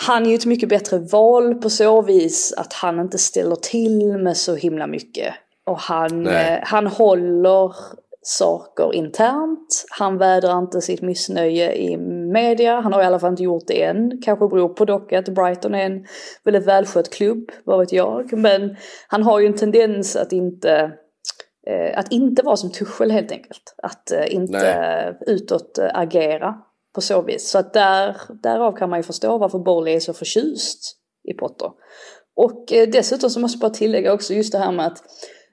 han 0.06 0.26
är 0.26 0.30
ju 0.30 0.34
ett 0.34 0.46
mycket 0.46 0.68
bättre 0.68 0.98
val 0.98 1.54
på 1.54 1.70
så 1.70 2.02
vis 2.02 2.54
att 2.56 2.72
han 2.72 3.00
inte 3.00 3.18
ställer 3.18 3.56
till 3.56 4.18
med 4.18 4.36
så 4.36 4.54
himla 4.54 4.86
mycket. 4.86 5.34
Och 5.66 5.78
han, 5.78 6.26
eh, 6.26 6.58
han 6.62 6.86
håller 6.86 7.74
saker 8.22 8.94
internt. 8.94 9.84
Han 9.98 10.18
vädrar 10.18 10.58
inte 10.58 10.80
sitt 10.80 11.02
missnöje 11.02 11.74
i 11.74 11.96
media. 12.32 12.80
Han 12.80 12.92
har 12.92 13.02
i 13.02 13.04
alla 13.04 13.18
fall 13.18 13.30
inte 13.30 13.42
gjort 13.42 13.66
det 13.66 13.82
än. 13.82 14.22
Kanske 14.24 14.48
beror 14.48 14.68
på 14.68 14.84
dock 14.84 15.12
att 15.12 15.28
Brighton 15.28 15.74
är 15.74 15.86
en 15.86 16.06
väldigt 16.44 16.66
välskött 16.66 17.10
klubb, 17.10 17.50
vad 17.64 17.80
vet 17.80 17.92
jag. 17.92 18.32
Men 18.32 18.76
han 19.08 19.22
har 19.22 19.40
ju 19.40 19.46
en 19.46 19.56
tendens 19.56 20.16
att 20.16 20.32
inte 20.32 20.92
eh, 21.66 21.98
att 21.98 22.12
inte 22.12 22.42
vara 22.42 22.56
som 22.56 22.70
Tuchel 22.70 23.10
helt 23.10 23.32
enkelt. 23.32 23.74
Att 23.82 24.10
eh, 24.10 24.34
inte 24.34 24.80
Nej. 24.80 25.14
utåt 25.26 25.78
eh, 25.78 25.90
agera 25.94 26.54
på 26.94 27.00
så 27.00 27.22
vis. 27.22 27.50
Så 27.50 27.58
att 27.58 27.72
där, 27.72 28.16
därav 28.42 28.76
kan 28.76 28.90
man 28.90 28.98
ju 28.98 29.02
förstå 29.02 29.38
varför 29.38 29.58
Bowley 29.58 29.94
är 29.94 30.00
så 30.00 30.12
förtjust 30.12 30.96
i 31.28 31.34
Potter. 31.34 31.70
Och 32.36 32.72
eh, 32.72 32.88
dessutom 32.88 33.30
så 33.30 33.40
måste 33.40 33.56
jag 33.56 33.60
bara 33.60 33.74
tillägga 33.74 34.12
också 34.12 34.34
just 34.34 34.52
det 34.52 34.58
här 34.58 34.72
med 34.72 34.86
att 34.86 35.02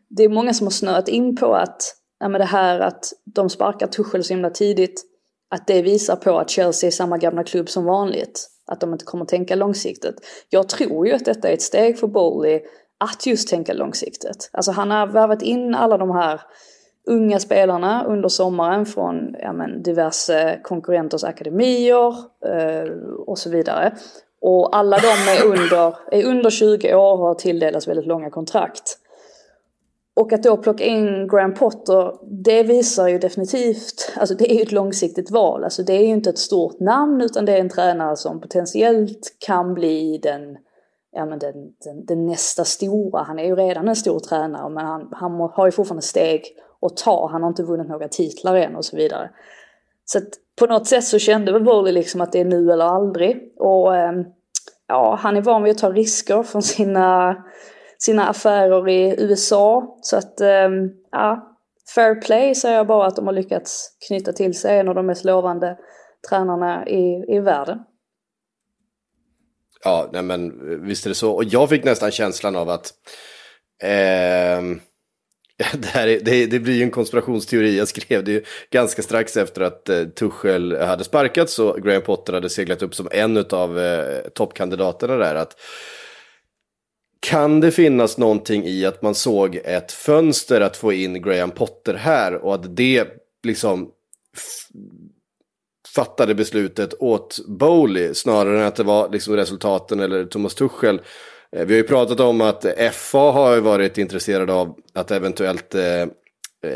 det 0.10 0.24
är 0.24 0.29
många 0.29 0.53
som 0.53 0.67
har 0.67 0.72
snöat 0.72 1.08
in 1.08 1.36
på 1.36 1.56
att 1.56 1.82
ja, 2.20 2.29
men 2.29 2.39
det 2.39 2.46
här 2.46 2.79
att 2.79 3.06
de 3.25 3.50
sparkar 3.50 3.88
Tuchel 3.88 4.24
så 4.24 4.34
himla 4.34 4.50
tidigt, 4.50 5.06
att 5.50 5.67
det 5.67 5.82
visar 5.82 6.15
på 6.15 6.38
att 6.38 6.50
Chelsea 6.50 6.88
är 6.88 6.91
samma 6.91 7.17
gamla 7.17 7.44
klubb 7.44 7.70
som 7.70 7.86
vanligt. 7.86 8.50
Att 8.65 8.82
de 8.82 8.94
inte 8.94 9.06
kommer 9.06 9.24
att 9.24 9.29
tänka 9.29 9.56
långsiktigt. 9.56 10.15
Jag 10.50 10.70
tror 10.70 11.08
ju 11.08 11.13
att 11.13 11.25
detta 11.25 11.50
är 11.50 11.53
ett 11.53 11.62
steg 11.62 12.00
för 12.00 12.08
Bowley 12.08 12.62
att 13.00 13.25
just 13.25 13.50
tänka 13.50 13.74
långsiktigt. 13.74 14.50
Alltså 14.53 14.72
han 14.72 14.91
har 14.91 15.08
värvat 15.08 15.41
in 15.41 15.75
alla 15.75 15.98
de 15.98 16.12
här 16.12 16.41
unga 17.07 17.39
spelarna 17.39 18.05
under 18.07 18.29
sommaren 18.29 18.85
från 18.85 19.35
ja, 19.39 19.53
men, 19.53 19.83
diverse 19.83 20.59
konkurrenters 20.63 21.23
akademier 21.23 22.15
eh, 22.45 22.91
och 23.27 23.37
så 23.37 23.49
vidare. 23.49 23.95
Och 24.41 24.75
alla 24.75 24.97
de 24.97 25.07
är 25.07 25.45
under, 25.45 25.95
är 26.11 26.25
under 26.25 26.49
20 26.49 26.95
år 26.95 27.11
och 27.11 27.27
har 27.27 27.35
tilldelats 27.35 27.87
väldigt 27.87 28.05
långa 28.05 28.29
kontrakt. 28.29 28.97
Och 30.15 30.33
att 30.33 30.43
då 30.43 30.57
plocka 30.57 30.83
in 30.83 31.27
Graham 31.27 31.53
Potter, 31.53 32.13
det 32.43 32.63
visar 32.63 33.07
ju 33.07 33.19
definitivt, 33.19 34.11
alltså 34.15 34.35
det 34.35 34.51
är 34.51 34.55
ju 34.55 34.61
ett 34.61 34.71
långsiktigt 34.71 35.31
val. 35.31 35.63
Alltså 35.63 35.83
det 35.83 35.93
är 35.93 36.01
ju 36.01 36.13
inte 36.13 36.29
ett 36.29 36.37
stort 36.37 36.79
namn 36.79 37.21
utan 37.21 37.45
det 37.45 37.53
är 37.53 37.59
en 37.59 37.69
tränare 37.69 38.15
som 38.15 38.41
potentiellt 38.41 39.35
kan 39.39 39.73
bli 39.73 40.19
den, 40.23 40.57
ja 41.11 41.25
men 41.25 41.39
den, 41.39 41.53
den, 41.83 42.05
den 42.05 42.25
nästa 42.25 42.65
stora. 42.65 43.23
Han 43.23 43.39
är 43.39 43.43
ju 43.43 43.55
redan 43.55 43.87
en 43.87 43.95
stor 43.95 44.19
tränare 44.19 44.69
men 44.69 44.85
han, 44.85 45.09
han 45.11 45.31
har 45.53 45.65
ju 45.65 45.71
fortfarande 45.71 46.05
steg 46.05 46.43
att 46.81 46.98
ta. 46.98 47.29
Han 47.31 47.41
har 47.41 47.50
inte 47.50 47.63
vunnit 47.63 47.88
några 47.88 48.07
titlar 48.07 48.55
än 48.55 48.75
och 48.75 48.86
så 48.86 48.96
vidare. 48.98 49.29
Så 50.05 50.17
att 50.17 50.29
på 50.60 50.65
något 50.65 50.88
sätt 50.88 51.03
så 51.03 51.19
kände 51.19 51.51
väl 51.51 51.63
Bowley 51.63 51.93
liksom 51.93 52.22
att 52.22 52.31
det 52.31 52.39
är 52.39 52.46
nu 52.46 52.72
eller 52.72 52.86
aldrig. 52.86 53.53
Och 53.57 53.96
ehm, 53.96 54.25
ja, 54.88 55.15
han 55.22 55.38
är 55.38 55.41
van 55.41 55.63
vid 55.63 55.72
att 55.72 55.77
ta 55.77 55.91
risker 55.91 56.43
från 56.43 56.63
sina 56.63 57.36
sina 57.98 58.27
affärer 58.27 58.89
i 58.89 59.15
USA. 59.17 59.98
Så 60.01 60.17
att, 60.17 60.41
ehm, 60.41 60.89
ja, 61.12 61.57
fair 61.96 62.22
play 62.22 62.55
säger 62.55 62.75
jag 62.75 62.88
bara 62.88 63.07
att 63.07 63.15
de 63.15 63.27
har 63.27 63.34
lyckats 63.34 63.98
knyta 64.07 64.34
till 64.34 64.60
sig 64.60 64.79
en 64.79 64.88
av 64.88 64.96
de 64.96 65.05
mest 65.05 65.25
lovande 65.25 65.77
tränarna 66.29 66.88
i, 66.88 67.36
i 67.36 67.39
världen. 67.39 67.79
Ja, 69.84 70.10
nej 70.13 70.24
men 70.24 70.51
visst 70.86 71.05
är 71.05 71.10
det 71.10 71.15
så. 71.15 71.31
Och 71.31 71.43
jag 71.43 71.69
fick 71.69 71.84
nästan 71.84 72.12
känslan 72.12 72.55
av 72.55 72.69
att 72.69 72.93
eh, 73.84 74.62
det, 75.73 75.87
här 75.87 76.07
är, 76.07 76.19
det, 76.19 76.45
det, 76.45 76.59
blir 76.59 76.73
ju 76.73 76.83
en 76.83 76.91
konspirationsteori. 76.91 77.77
Jag 77.77 77.87
skrev 77.87 78.23
det 78.23 78.31
ju 78.31 78.43
ganska 78.71 79.01
strax 79.01 79.37
efter 79.37 79.61
att 79.61 79.89
eh, 79.89 80.03
Tuchel 80.03 80.77
hade 80.81 81.03
sparkats 81.03 81.59
och 81.59 81.83
Graham 81.83 82.01
Potter 82.01 82.33
hade 82.33 82.49
seglat 82.49 82.81
upp 82.81 82.95
som 82.95 83.07
en 83.11 83.45
av 83.49 83.79
eh, 83.79 84.21
toppkandidaterna 84.33 85.15
där. 85.15 85.35
Att, 85.35 85.59
kan 87.19 87.59
det 87.59 87.71
finnas 87.71 88.17
någonting 88.17 88.65
i 88.65 88.85
att 88.85 89.01
man 89.01 89.15
såg 89.15 89.55
ett 89.55 89.91
fönster 89.91 90.61
att 90.61 90.77
få 90.77 90.93
in 90.93 91.21
Graham 91.21 91.51
Potter 91.51 91.93
här 91.93 92.33
och 92.33 92.55
att 92.55 92.75
det 92.75 93.07
liksom 93.43 93.91
fattade 95.95 96.35
beslutet 96.35 96.93
åt 96.99 97.39
Bowley 97.47 98.13
snarare 98.13 98.59
än 98.59 98.67
att 98.67 98.75
det 98.75 98.83
var 98.83 99.09
liksom 99.09 99.35
resultaten 99.35 99.99
eller 99.99 100.25
Thomas 100.25 100.55
Tuchel. 100.55 101.01
Eh, 101.56 101.66
vi 101.66 101.74
har 101.74 101.77
ju 101.77 101.84
pratat 101.84 102.20
om 102.20 102.42
att 102.42 102.66
FA 102.94 103.32
har 103.32 103.58
varit 103.58 103.98
intresserade 103.98 104.54
av 104.54 104.75
att 104.94 105.12
eventuellt 105.12 105.75
eh, 105.75 106.01
eh, 106.01 106.08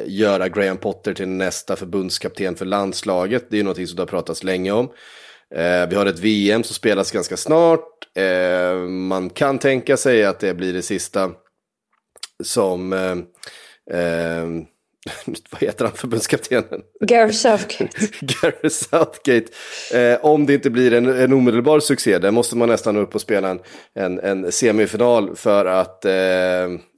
göra 0.06 0.50
Graham 0.50 0.78
Potter 0.78 1.14
till 1.14 1.28
nästa 1.28 1.76
förbundskapten 1.76 2.56
för 2.56 2.66
landslaget. 2.66 3.50
Det 3.50 3.56
är 3.56 3.58
ju 3.58 3.64
någonting 3.64 3.88
som 3.88 3.96
det 3.96 4.02
har 4.02 4.08
pratats 4.08 4.44
länge 4.44 4.72
om. 4.72 4.86
Eh, 5.56 5.90
vi 5.90 5.96
har 5.96 6.06
ett 6.06 6.20
VM 6.20 6.64
som 6.64 6.76
spelas 6.76 7.12
ganska 7.12 7.38
snart. 7.38 8.18
Eh, 8.18 8.76
man 8.88 9.30
kan 9.30 9.60
tänka 9.60 9.98
sig 9.98 10.26
att 10.26 10.40
det 10.40 10.54
blir 10.54 10.74
det 10.74 10.82
sista 10.82 11.32
som 12.44 12.94
eh, 12.94 13.18
eh 14.00 14.46
vad 15.52 15.62
heter 15.62 15.86
han, 15.86 15.94
förbundskaptenen? 15.94 16.82
Gareth 17.06 17.34
Southgate. 17.34 17.98
Gareth 18.22 18.68
Southgate. 18.68 19.46
Eh, 19.94 20.26
om 20.26 20.46
det 20.46 20.54
inte 20.54 20.70
blir 20.70 20.94
en, 20.94 21.06
en 21.08 21.34
omedelbar 21.34 21.80
succé, 21.80 22.18
där 22.18 22.32
måste 22.32 22.58
man 22.58 22.70
nästan 22.70 22.98
upp 22.98 23.16
och 23.16 23.22
spela 23.22 23.50
en, 23.50 23.60
en, 23.96 24.20
en 24.20 24.52
semifinal 24.52 25.36
för 25.36 25.66
att 25.66 26.06
eh, 26.06 26.12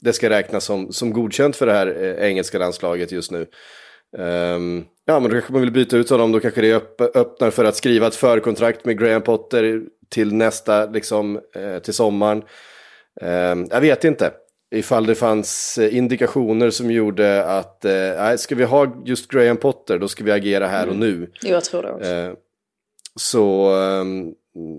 det 0.00 0.12
ska 0.12 0.30
räknas 0.30 0.64
som, 0.64 0.92
som 0.92 1.12
godkänt 1.12 1.56
för 1.56 1.66
det 1.66 1.72
här 1.72 2.02
eh, 2.02 2.28
engelska 2.28 2.58
landslaget 2.58 3.12
just 3.12 3.30
nu. 3.30 3.46
Um, 4.18 4.84
ja, 5.04 5.20
men 5.20 5.22
då 5.22 5.30
kanske 5.30 5.52
man 5.52 5.60
vill 5.60 5.72
byta 5.72 5.96
ut 5.96 6.10
honom, 6.10 6.32
då 6.32 6.40
kanske 6.40 6.60
det 6.60 6.74
öpp 6.74 7.00
öppnar 7.00 7.50
för 7.50 7.64
att 7.64 7.76
skriva 7.76 8.06
ett 8.06 8.14
förkontrakt 8.14 8.84
med 8.84 8.98
Graham 8.98 9.22
Potter 9.22 9.82
till 10.10 10.34
nästa, 10.34 10.86
liksom, 10.86 11.40
eh, 11.56 11.78
till 11.78 11.94
sommaren. 11.94 12.42
Um, 13.20 13.66
jag 13.70 13.80
vet 13.80 14.04
inte 14.04 14.32
ifall 14.74 15.06
det 15.06 15.14
fanns 15.14 15.78
eh, 15.78 15.96
indikationer 15.96 16.70
som 16.70 16.90
gjorde 16.90 17.44
att 17.44 17.84
eh, 17.84 18.36
ska 18.36 18.54
vi 18.54 18.64
ha 18.64 19.02
just 19.04 19.28
Graham 19.28 19.56
Potter 19.56 19.98
då 19.98 20.08
ska 20.08 20.24
vi 20.24 20.32
agera 20.32 20.66
här 20.66 20.88
och 20.88 20.96
nu. 20.96 21.30
Jo, 21.42 21.50
jag 21.50 21.64
tror 21.64 21.82
det 21.82 21.92
också. 21.92 22.10
Eh, 22.10 22.32
så, 23.16 23.76
eh, 23.80 24.04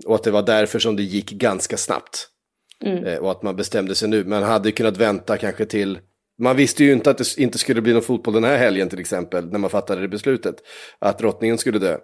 och 0.06 0.14
att 0.14 0.22
det 0.22 0.30
var 0.30 0.42
därför 0.42 0.78
som 0.78 0.96
det 0.96 1.02
gick 1.02 1.30
ganska 1.30 1.76
snabbt. 1.76 2.28
Mm. 2.84 3.04
Eh, 3.04 3.18
och 3.18 3.30
att 3.30 3.42
man 3.42 3.56
bestämde 3.56 3.94
sig 3.94 4.08
nu. 4.08 4.24
Man 4.24 4.42
hade 4.42 4.72
kunnat 4.72 4.96
vänta 4.96 5.36
kanske 5.36 5.66
till 5.66 5.98
man 6.38 6.56
visste 6.56 6.84
ju 6.84 6.92
inte 6.92 7.10
att 7.10 7.18
det 7.18 7.38
inte 7.38 7.58
skulle 7.58 7.80
bli 7.80 7.92
någon 7.92 8.02
fotboll 8.02 8.34
den 8.34 8.44
här 8.44 8.58
helgen 8.58 8.88
till 8.88 8.98
exempel, 8.98 9.52
när 9.52 9.58
man 9.58 9.70
fattade 9.70 10.00
det 10.00 10.08
beslutet. 10.08 10.56
Att 10.98 11.18
drottningen 11.18 11.58
skulle 11.58 11.78
dö. 11.78 11.98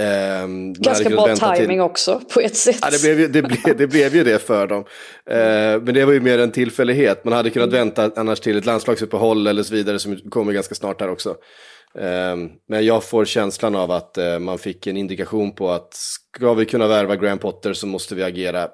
Um, 0.00 0.72
Ganska 0.72 1.08
bra 1.08 1.36
timing 1.36 1.68
till... 1.68 1.80
också 1.80 2.20
på 2.34 2.40
ett 2.40 2.56
sätt. 2.56 2.78
Ja, 2.82 2.90
det, 2.90 3.02
blev, 3.02 3.32
det, 3.32 3.42
blev, 3.42 3.76
det 3.76 3.86
blev 3.86 4.16
ju 4.16 4.24
det 4.24 4.38
för 4.38 4.66
dem. 4.66 4.78
Uh, 4.78 5.82
men 5.82 5.94
det 5.94 6.04
var 6.04 6.12
ju 6.12 6.20
mer 6.20 6.38
en 6.38 6.50
tillfällighet. 6.50 7.24
Man 7.24 7.32
hade 7.32 7.50
kunnat 7.50 7.68
mm. 7.68 7.78
vänta 7.78 8.20
annars 8.20 8.40
till 8.40 8.58
ett 8.58 8.66
landslagsuppehåll 8.66 9.46
eller 9.46 9.62
så 9.62 9.74
vidare 9.74 9.98
som 9.98 10.16
kommer 10.16 10.52
ganska 10.52 10.74
snart 10.74 11.00
här 11.00 11.10
också. 11.10 11.30
Uh, 11.30 12.36
men 12.68 12.86
jag 12.86 13.04
får 13.04 13.24
känslan 13.24 13.76
av 13.76 13.90
att 13.90 14.18
uh, 14.18 14.38
man 14.38 14.58
fick 14.58 14.86
en 14.86 14.96
indikation 14.96 15.54
på 15.54 15.70
att 15.70 15.94
ska 15.94 16.54
vi 16.54 16.64
kunna 16.64 16.86
värva 16.86 17.16
Graham 17.16 17.38
Potter 17.38 17.72
så 17.72 17.86
måste 17.86 18.14
vi 18.14 18.22
agera 18.22 18.68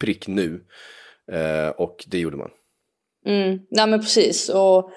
prick 0.00 0.26
nu. 0.26 0.60
Och 1.76 2.04
det 2.06 2.18
gjorde 2.18 2.36
man. 2.36 2.50
Mm, 3.26 3.58
nej 3.70 3.86
men 3.86 4.00
precis. 4.00 4.48
Och 4.48 4.90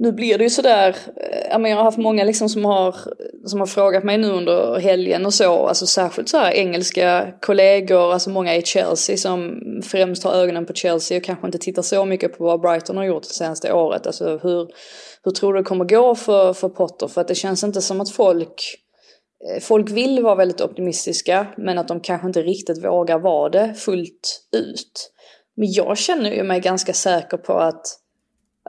nu 0.00 0.12
blir 0.12 0.38
det 0.38 0.44
ju 0.44 0.50
sådär, 0.50 0.96
eh, 1.16 1.68
jag 1.68 1.76
har 1.76 1.84
haft 1.84 1.98
många 1.98 2.24
liksom 2.24 2.48
som 2.48 2.64
har, 2.64 2.96
som 3.44 3.60
har 3.60 3.66
frågat 3.66 4.04
mig 4.04 4.18
nu 4.18 4.30
under 4.30 4.78
helgen 4.78 5.26
och 5.26 5.34
så, 5.34 5.66
alltså 5.66 5.86
särskilt 5.86 6.28
så 6.28 6.38
här 6.38 6.52
engelska 6.52 7.34
kollegor, 7.40 8.12
alltså 8.12 8.30
många 8.30 8.56
i 8.56 8.62
Chelsea 8.62 9.16
som 9.16 9.60
främst 9.84 10.24
har 10.24 10.32
ögonen 10.32 10.66
på 10.66 10.72
Chelsea 10.72 11.16
och 11.18 11.24
kanske 11.24 11.46
inte 11.46 11.58
tittar 11.58 11.82
så 11.82 12.04
mycket 12.04 12.38
på 12.38 12.44
vad 12.44 12.60
Brighton 12.60 12.96
har 12.96 13.04
gjort 13.04 13.22
det 13.22 13.34
senaste 13.34 13.72
året. 13.72 14.06
Alltså 14.06 14.38
hur, 14.42 14.68
hur 15.24 15.30
tror 15.30 15.54
du 15.54 15.60
det 15.60 15.64
kommer 15.64 15.84
gå 15.84 16.14
för, 16.14 16.52
för 16.52 16.68
Potter? 16.68 17.08
För 17.08 17.20
att 17.20 17.28
det 17.28 17.34
känns 17.34 17.64
inte 17.64 17.80
som 17.80 18.00
att 18.00 18.10
folk 18.10 18.76
eh, 19.50 19.60
Folk 19.60 19.90
vill 19.90 20.22
vara 20.22 20.34
väldigt 20.34 20.60
optimistiska 20.60 21.46
men 21.56 21.78
att 21.78 21.88
de 21.88 22.00
kanske 22.00 22.26
inte 22.26 22.42
riktigt 22.42 22.84
vågar 22.84 23.18
vara 23.18 23.48
det 23.48 23.74
fullt 23.74 24.40
ut. 24.56 25.10
Men 25.56 25.72
jag 25.72 25.98
känner 25.98 26.30
ju 26.30 26.42
mig 26.42 26.60
ganska 26.60 26.92
säker 26.92 27.36
på 27.36 27.52
att 27.52 27.99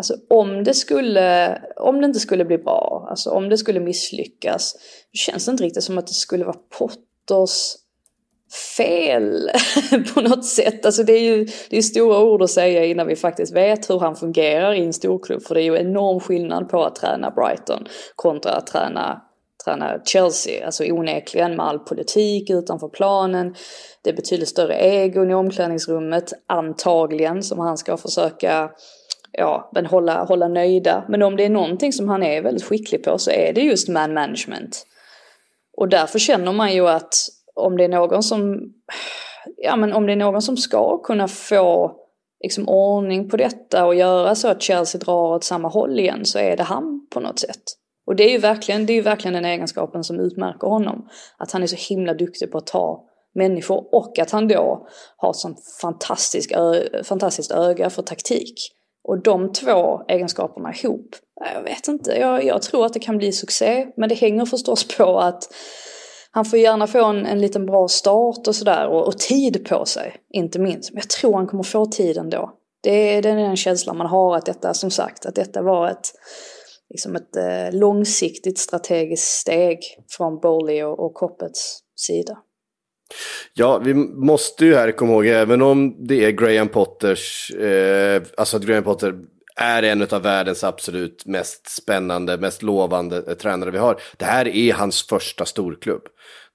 Alltså 0.02 0.16
om 0.30 0.64
det 0.64 0.74
skulle, 0.74 1.62
om 1.76 2.02
det 2.02 2.06
inte 2.06 2.20
skulle 2.20 2.46
bli 2.46 2.58
bra, 2.58 3.08
alltså 3.10 3.30
om 3.30 3.50
det 3.50 3.58
skulle 3.58 3.80
misslyckas, 3.80 4.74
då 5.14 5.18
känns 5.18 5.46
det 5.46 5.52
inte 5.52 5.64
riktigt 5.64 5.84
som 5.84 5.98
att 5.98 6.08
det 6.08 6.14
skulle 6.14 6.46
vara 6.46 6.58
Potters 6.78 7.76
fel 8.78 9.50
på 10.14 10.22
något 10.22 10.46
sätt. 10.46 10.86
Alltså 10.86 11.04
det 11.04 11.14
är 11.14 11.22
ju 11.22 11.48
det 11.70 11.78
är 11.78 11.82
stora 11.82 12.20
ord 12.20 12.42
att 12.42 12.50
säga 12.50 12.86
innan 12.86 13.08
vi 13.08 13.16
faktiskt 13.16 13.56
vet 13.56 13.90
hur 13.90 14.00
han 14.00 14.16
fungerar 14.16 14.74
i 14.74 14.86
en 14.86 14.94
storklubb. 14.94 15.44
För 15.44 15.56
det 15.56 15.62
är 15.62 15.66
ju 15.66 15.78
enorm 15.78 16.20
skillnad 16.20 16.70
på 16.70 16.84
att 16.84 16.96
träna 16.96 17.32
Brighton 17.32 17.86
kontra 18.16 18.52
att 18.52 18.68
träna, 18.68 19.22
träna 19.66 20.00
Chelsea. 20.06 20.66
Alltså 20.66 20.84
onekligen 20.84 21.56
med 21.56 21.66
all 21.66 21.80
politik 21.80 22.50
utanför 22.50 22.90
planen. 22.90 23.56
Det 24.04 24.10
är 24.10 24.16
betydligt 24.16 24.50
större 24.50 24.76
egon 24.76 25.32
i 25.32 25.34
omklädningsrummet 25.34 26.34
antagligen 26.48 27.44
som 27.44 27.60
han 27.60 27.78
ska 27.78 27.98
försöka 27.98 28.72
ja, 29.32 29.70
men 29.74 29.86
hålla, 29.86 30.24
hålla 30.24 30.48
nöjda. 30.48 31.06
Men 31.10 31.22
om 31.22 31.36
det 31.36 31.46
är 31.46 31.50
någonting 31.50 31.94
som 31.94 32.10
han 32.10 32.24
är 32.24 32.42
väldigt 32.42 32.64
skicklig 32.64 33.04
på 33.04 33.18
så 33.18 33.32
är 33.32 33.54
det 33.54 33.62
just 33.62 33.90
man 33.90 34.14
management. 34.14 34.86
Och 35.78 35.90
därför 35.90 36.20
känner 36.20 36.54
man 36.54 36.74
ju 36.74 36.88
att 36.88 37.14
om 37.56 37.78
det 37.78 37.84
är 37.84 37.90
någon 37.90 38.24
som, 38.24 38.60
ja 39.58 39.76
men 39.76 39.94
om 39.94 40.06
det 40.06 40.12
är 40.12 40.18
någon 40.18 40.42
som 40.42 40.58
ska 40.58 40.98
kunna 40.98 41.28
få 41.28 41.96
liksom 42.44 42.70
ordning 42.70 43.30
på 43.30 43.38
detta 43.38 43.86
och 43.86 43.96
göra 43.96 44.36
så 44.36 44.48
att 44.48 44.62
Chelsea 44.62 45.00
drar 45.00 45.36
åt 45.36 45.44
samma 45.44 45.68
håll 45.68 46.00
igen 46.00 46.26
så 46.26 46.40
är 46.40 46.58
det 46.58 46.64
han 46.64 47.08
på 47.14 47.20
något 47.20 47.40
sätt. 47.40 47.62
Och 48.06 48.16
det 48.16 48.24
är 48.24 48.32
ju 48.32 48.38
verkligen, 48.38 48.86
det 48.86 48.94
är 48.94 48.96
ju 48.96 49.02
verkligen 49.02 49.34
den 49.34 49.46
egenskapen 49.46 50.04
som 50.04 50.20
utmärker 50.20 50.68
honom. 50.68 51.10
Att 51.38 51.52
han 51.52 51.64
är 51.64 51.68
så 51.68 51.94
himla 51.94 52.14
duktig 52.14 52.52
på 52.52 52.58
att 52.58 52.68
ta 52.68 53.08
människor 53.36 53.96
och 53.96 54.20
att 54.20 54.32
han 54.32 54.48
då 54.48 54.88
har 55.18 55.34
sån 55.34 55.56
sånt 55.56 56.06
fantastiskt 57.08 57.52
öga 57.52 57.90
för 57.90 58.02
taktik. 58.02 58.56
Och 59.04 59.24
de 59.24 59.52
två 59.52 60.02
egenskaperna 60.08 60.74
ihop, 60.74 61.16
jag 61.56 61.64
vet 61.64 61.88
inte, 61.88 62.12
jag, 62.12 62.44
jag, 62.44 62.62
tror 62.62 62.86
att 62.86 62.94
det 62.94 63.00
kan 63.00 63.18
bli 63.18 63.32
succé. 63.32 63.88
Men 63.98 64.10
det 64.10 64.16
hänger 64.16 64.46
förstås 64.46 64.98
på 64.98 65.20
att 65.20 65.44
han 66.32 66.46
får 66.46 66.60
gärna 66.60 66.88
få 66.88 67.06
en, 67.06 67.26
en 67.26 67.42
liten 67.42 67.66
bra 67.66 67.88
start 67.88 68.48
och 68.48 68.56
sådär 68.56 68.88
och, 68.88 69.08
och, 69.08 69.18
tid 69.18 69.66
på 69.70 69.86
sig, 69.86 70.16
inte 70.30 70.60
minst. 70.60 70.92
Men 70.92 70.98
jag 70.98 71.10
tror 71.10 71.34
han 71.34 71.48
kommer 71.48 71.64
få 71.64 71.86
tid 71.86 72.18
ändå. 72.18 72.52
Det 72.84 73.16
är, 73.16 73.22
det 73.22 73.30
är 73.30 73.36
den 73.36 73.56
känslan 73.56 73.98
man 73.98 74.08
har 74.08 74.36
att 74.36 74.46
detta, 74.46 74.74
som 74.74 74.92
sagt, 74.92 75.26
att 75.26 75.36
detta 75.36 75.62
var 75.62 75.90
ett, 75.90 76.08
liksom 76.90 77.16
ett 77.16 77.36
eh, 77.36 77.80
långsiktigt 77.80 78.60
strategiskt 78.60 79.40
steg 79.40 79.80
från 80.18 80.40
Bowley 80.40 80.84
och, 80.84 81.00
och 81.00 81.14
Koppets 81.14 81.80
sida. 81.96 82.38
Ja, 83.54 83.78
vi 83.78 83.94
måste 83.94 84.66
ju 84.66 84.76
här 84.76 84.92
komma 84.92 85.14
ihåg, 85.14 85.26
även 85.26 85.62
om 85.62 86.08
det 86.08 86.26
är 86.26 86.32
Graham 86.32 86.68
Potters, 86.68 87.52
eh, 87.52 88.22
alltså 88.38 88.58
att 88.58 88.64
Graham 88.64 88.84
Potter 88.84 89.14
är 89.56 89.84
en 89.84 90.02
av 90.02 90.22
världens 90.22 90.64
absolut 90.64 91.26
mest 91.26 91.70
spännande, 91.70 92.38
mest 92.38 92.64
lovande 92.64 93.24
eh, 93.28 93.34
tränare 93.34 93.72
vi 93.72 93.78
har. 93.78 94.02
Det 94.18 94.26
här 94.26 94.48
är 94.48 94.74
hans 94.74 95.08
första 95.08 95.46
storklubb. 95.46 96.02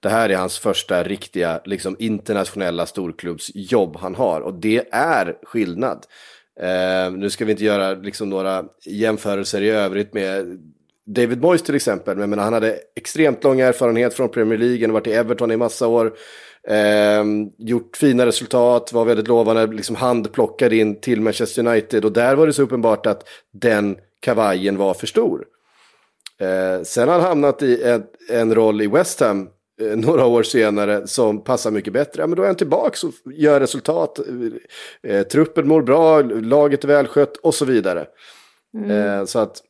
Det 0.01 0.09
här 0.09 0.29
är 0.29 0.37
hans 0.37 0.59
första 0.59 1.03
riktiga, 1.03 1.61
liksom 1.65 1.97
internationella 1.99 2.87
storklubbsjobb 2.87 3.97
han 3.97 4.15
har. 4.15 4.41
Och 4.41 4.55
det 4.55 4.89
är 4.93 5.37
skillnad. 5.43 6.07
Eh, 6.61 7.13
nu 7.13 7.31
ska 7.31 7.45
vi 7.45 7.51
inte 7.51 7.65
göra 7.65 7.95
liksom 7.95 8.31
några 8.31 8.65
jämförelser 8.85 9.63
i 9.63 9.71
övrigt 9.71 10.15
med 10.15 10.59
David 11.07 11.41
Moyes 11.41 11.63
till 11.63 11.75
exempel. 11.75 12.17
Men 12.17 12.39
han 12.39 12.53
hade 12.53 12.79
extremt 12.97 13.45
lång 13.45 13.61
erfarenhet 13.61 14.15
från 14.15 14.29
Premier 14.29 14.59
League, 14.59 14.93
varit 14.93 15.07
i 15.07 15.13
Everton 15.13 15.51
i 15.51 15.57
massa 15.57 15.87
år. 15.87 16.13
Eh, 16.69 17.25
gjort 17.59 17.97
fina 17.97 18.27
resultat, 18.27 18.93
var 18.93 19.05
väldigt 19.05 19.29
lovande, 19.29 19.67
liksom 19.67 19.97
handplockad 19.97 20.73
in 20.73 21.01
till 21.01 21.21
Manchester 21.21 21.67
United. 21.67 22.05
Och 22.05 22.13
där 22.13 22.35
var 22.35 22.47
det 22.47 22.53
så 22.53 22.63
uppenbart 22.63 23.07
att 23.07 23.29
den 23.53 23.97
kavajen 24.21 24.77
var 24.77 24.95
för 24.95 25.07
stor. 25.07 25.45
Eh, 26.41 26.83
sen 26.83 27.09
har 27.09 27.15
han 27.15 27.25
hamnat 27.25 27.63
i 27.63 27.83
en, 27.83 28.05
en 28.31 28.55
roll 28.55 28.83
i 28.83 28.87
West 28.87 29.21
Ham 29.21 29.49
eh, 29.81 29.97
några 29.97 30.27
år 30.27 30.43
senare 30.43 31.07
som 31.07 31.45
passar 31.45 31.71
mycket 31.71 31.93
bättre. 31.93 32.23
Ja, 32.23 32.27
men 32.27 32.37
då 32.37 32.43
är 32.43 32.47
han 32.47 32.57
tillbaka 32.57 33.07
och 33.07 33.33
gör 33.33 33.61
resultat. 33.61 34.21
Eh, 35.03 35.23
truppen 35.23 35.69
mår 35.69 35.83
bra, 35.83 36.23
laget 36.23 36.85
är 36.85 36.89
välskött 36.89 37.37
och 37.37 37.55
så 37.55 37.65
vidare. 37.65 38.07
Mm. 38.75 38.91
Eh, 38.91 39.25
så 39.25 39.39
att 39.39 39.63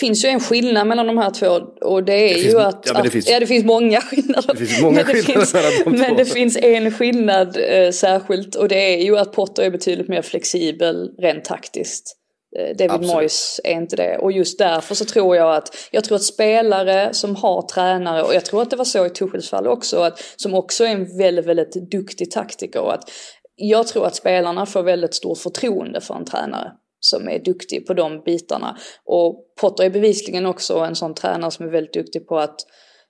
finns 0.00 0.24
ju 0.24 0.28
en 0.28 0.40
skillnad 0.40 0.86
mellan 0.86 1.06
de 1.06 1.18
här 1.18 1.30
två 1.30 1.46
och 1.80 2.04
det 2.04 2.12
är 2.12 2.34
det 2.34 2.40
ju 2.40 2.44
finns, 2.44 2.54
att, 2.54 2.82
ja, 2.86 2.92
det 2.92 3.00
att 3.00 3.12
finns, 3.12 3.28
ja, 3.28 3.40
det 3.40 3.46
finns 3.46 3.64
många 3.64 4.00
skillnader. 4.10 4.54
Det 4.54 4.66
finns 4.66 4.82
många 4.82 5.04
men 5.04 5.06
det 5.06 5.22
finns, 5.22 5.52
de 5.84 5.90
Men 5.90 6.16
det 6.16 6.24
finns 6.24 6.56
en 6.56 6.92
skillnad 6.92 7.56
eh, 7.68 7.90
särskilt 7.90 8.54
och 8.54 8.68
det 8.68 8.94
är 8.94 9.04
ju 9.04 9.18
att 9.18 9.32
Potter 9.32 9.62
är 9.62 9.70
betydligt 9.70 10.08
mer 10.08 10.22
flexibel 10.22 11.10
rent 11.18 11.44
taktiskt. 11.44 12.16
Eh, 12.58 12.76
David 12.76 12.90
Absolut. 12.90 13.14
Moyes 13.14 13.60
är 13.64 13.72
inte 13.72 13.96
det 13.96 14.18
och 14.18 14.32
just 14.32 14.58
därför 14.58 14.94
så 14.94 15.04
tror 15.04 15.36
jag 15.36 15.56
att 15.56 15.88
jag 15.90 16.04
tror 16.04 16.16
att 16.16 16.22
spelare 16.22 17.14
som 17.14 17.36
har 17.36 17.62
tränare 17.62 18.22
och 18.22 18.34
jag 18.34 18.44
tror 18.44 18.62
att 18.62 18.70
det 18.70 18.76
var 18.76 18.84
så 18.84 19.06
i 19.06 19.10
Tuchels 19.10 19.50
fall 19.50 19.66
också 19.66 20.00
att 20.00 20.22
som 20.36 20.54
också 20.54 20.84
är 20.84 20.88
en 20.88 21.18
väldigt 21.18 21.46
väldigt 21.46 21.90
duktig 21.90 22.30
taktiker 22.30 22.80
och 22.80 22.94
att 22.94 23.10
jag 23.56 23.86
tror 23.86 24.06
att 24.06 24.16
spelarna 24.16 24.66
får 24.66 24.82
väldigt 24.82 25.14
stort 25.14 25.38
förtroende 25.38 26.00
för 26.00 26.14
en 26.14 26.24
tränare 26.24 26.72
som 27.04 27.28
är 27.28 27.38
duktig 27.38 27.86
på 27.86 27.94
de 27.94 28.22
bitarna. 28.24 28.76
Och 29.04 29.44
Potter 29.60 29.84
är 29.84 29.90
bevisligen 29.90 30.46
också 30.46 30.78
en 30.78 30.96
sån 30.96 31.14
tränare 31.14 31.50
som 31.50 31.66
är 31.66 31.70
väldigt 31.70 31.94
duktig 31.94 32.26
på 32.26 32.38
att 32.38 32.56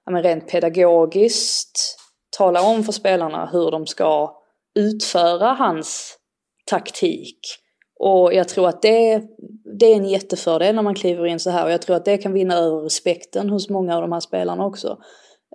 ja, 0.04 0.12
men 0.12 0.22
rent 0.22 0.48
pedagogiskt 0.48 1.98
tala 2.38 2.62
om 2.62 2.84
för 2.84 2.92
spelarna 2.92 3.48
hur 3.52 3.70
de 3.70 3.86
ska 3.86 4.36
utföra 4.74 5.48
hans 5.48 6.16
taktik. 6.70 7.38
Och 8.00 8.34
jag 8.34 8.48
tror 8.48 8.68
att 8.68 8.82
det, 8.82 9.22
det 9.78 9.86
är 9.86 9.96
en 9.96 10.08
jättefördel 10.08 10.74
när 10.74 10.82
man 10.82 10.94
kliver 10.94 11.26
in 11.26 11.40
så 11.40 11.50
här 11.50 11.64
och 11.64 11.72
jag 11.72 11.82
tror 11.82 11.96
att 11.96 12.04
det 12.04 12.18
kan 12.18 12.32
vinna 12.32 12.54
över 12.54 12.80
respekten 12.80 13.50
hos 13.50 13.68
många 13.68 13.96
av 13.96 14.02
de 14.02 14.12
här 14.12 14.20
spelarna 14.20 14.66
också. 14.66 14.98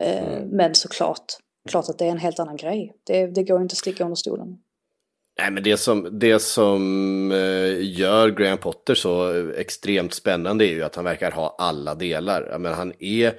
Eh, 0.01 0.39
Men 0.51 0.75
såklart, 0.75 1.25
klart 1.69 1.89
att 1.89 1.97
det 1.97 2.05
är 2.05 2.09
en 2.09 2.17
helt 2.17 2.39
annan 2.39 2.57
grej. 2.57 2.93
Det, 3.03 3.27
det 3.27 3.43
går 3.43 3.61
inte 3.61 3.73
att 3.73 3.77
sticka 3.77 4.03
under 4.03 4.15
stolen. 4.15 4.47
Nej, 5.39 5.51
men 5.51 5.63
det 5.63 5.77
som, 5.77 6.19
det 6.19 6.39
som 6.39 7.31
eh, 7.31 7.97
gör 7.99 8.29
Graham 8.29 8.57
Potter 8.57 8.95
så 8.95 9.31
extremt 9.51 10.13
spännande 10.13 10.65
är 10.65 10.73
ju 10.73 10.83
att 10.83 10.95
han 10.95 11.05
verkar 11.05 11.31
ha 11.31 11.55
alla 11.57 11.95
delar. 11.95 12.57
Men 12.59 12.73
han 12.73 12.93
är 12.99 13.33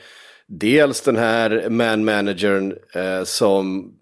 dels 0.47 1.01
den 1.01 1.17
här 1.17 1.69
man-managern 1.71 2.77
eh, 2.95 3.25
som 3.25 3.95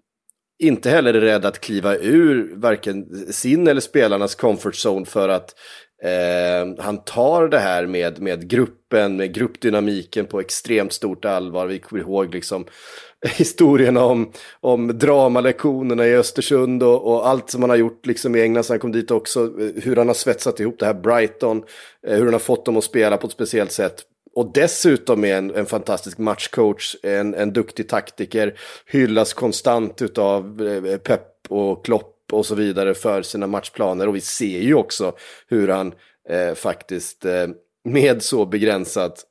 inte 0.59 0.89
heller 0.89 1.13
är 1.13 1.21
rädd 1.21 1.45
att 1.45 1.59
kliva 1.59 1.95
ur 1.95 2.55
varken 2.55 3.27
sin 3.33 3.67
eller 3.67 3.81
spelarnas 3.81 4.35
comfort 4.35 4.75
zone 4.85 5.05
för 5.05 5.29
att 5.29 5.55
eh, 6.03 6.83
han 6.83 6.97
tar 6.97 7.47
det 7.47 7.59
här 7.59 7.85
med, 7.85 8.21
med 8.21 8.49
gruppen, 8.49 9.17
med 9.17 9.33
gruppdynamiken 9.33 10.25
på 10.25 10.39
extremt 10.39 10.93
stort 10.93 11.25
allvar. 11.25 11.67
Vi 11.67 11.79
kommer 11.79 12.01
ihåg 12.01 12.33
liksom 12.33 12.65
historierna 13.25 14.05
om, 14.05 14.31
om 14.59 14.97
dramalektionerna 14.97 16.07
i 16.07 16.15
Östersund 16.15 16.83
och, 16.83 17.07
och 17.11 17.27
allt 17.27 17.49
som 17.49 17.61
han 17.61 17.69
har 17.69 17.77
gjort 17.77 18.05
liksom 18.05 18.35
i 18.35 18.41
England 18.41 18.63
sen 18.63 18.73
han 18.73 18.79
kom 18.79 18.91
dit 18.91 19.11
också. 19.11 19.43
Eh, 19.59 19.83
hur 19.83 19.95
han 19.95 20.07
har 20.07 20.15
svetsat 20.15 20.59
ihop 20.59 20.79
det 20.79 20.85
här 20.85 20.93
Brighton, 20.93 21.63
eh, 22.07 22.15
hur 22.15 22.23
han 22.23 22.33
har 22.33 22.39
fått 22.39 22.65
dem 22.65 22.77
att 22.77 22.83
spela 22.83 23.17
på 23.17 23.27
ett 23.27 23.33
speciellt 23.33 23.71
sätt. 23.71 24.03
Och 24.35 24.51
dessutom 24.53 25.25
är 25.25 25.35
en, 25.35 25.55
en 25.55 25.65
fantastisk 25.65 26.17
matchcoach, 26.17 26.95
en, 27.03 27.33
en 27.33 27.53
duktig 27.53 27.89
taktiker, 27.89 28.59
hyllas 28.85 29.33
konstant 29.33 30.17
av 30.17 30.61
eh, 30.61 30.97
Pep 30.97 31.21
och 31.49 31.85
Klopp 31.85 32.16
och 32.31 32.45
så 32.45 32.55
vidare 32.55 32.93
för 32.93 33.21
sina 33.21 33.47
matchplaner. 33.47 34.07
Och 34.07 34.15
vi 34.15 34.21
ser 34.21 34.59
ju 34.59 34.73
också 34.73 35.15
hur 35.47 35.67
han 35.67 35.93
eh, 36.29 36.53
faktiskt 36.53 37.25
eh, 37.25 37.47
med 37.83 38.23
så 38.23 38.45
begränsat 38.45 39.25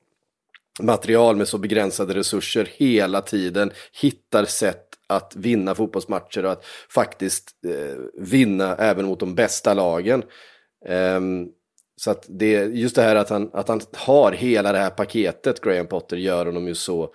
material, 0.81 1.37
med 1.37 1.49
så 1.49 1.59
begränsade 1.59 2.15
resurser 2.15 2.69
hela 2.73 3.21
tiden 3.21 3.73
hittar 3.93 4.45
sätt 4.45 4.83
att 5.07 5.37
vinna 5.37 5.75
fotbollsmatcher 5.75 6.45
och 6.45 6.53
att 6.53 6.65
faktiskt 6.88 7.50
eh, 7.67 7.97
vinna 8.15 8.76
även 8.76 9.07
mot 9.07 9.21
de 9.21 9.35
bästa 9.35 9.75
lagen. 9.75 10.23
Um, 10.88 11.49
så 11.97 12.11
att 12.11 12.26
det, 12.29 12.65
just 12.65 12.97
det 12.97 13.03
här 13.03 13.17
att 13.17 13.31
han, 13.31 13.50
att 13.53 13.69
han 13.69 13.81
har 13.93 14.33
hela 14.33 14.73
det 14.73 14.79
här 14.79 14.91
paketet, 14.91 15.61
Graham 15.61 15.87
Potter, 15.87 16.17
gör 16.17 16.47
honom 16.47 16.69
ju 16.69 16.75
så 16.75 17.15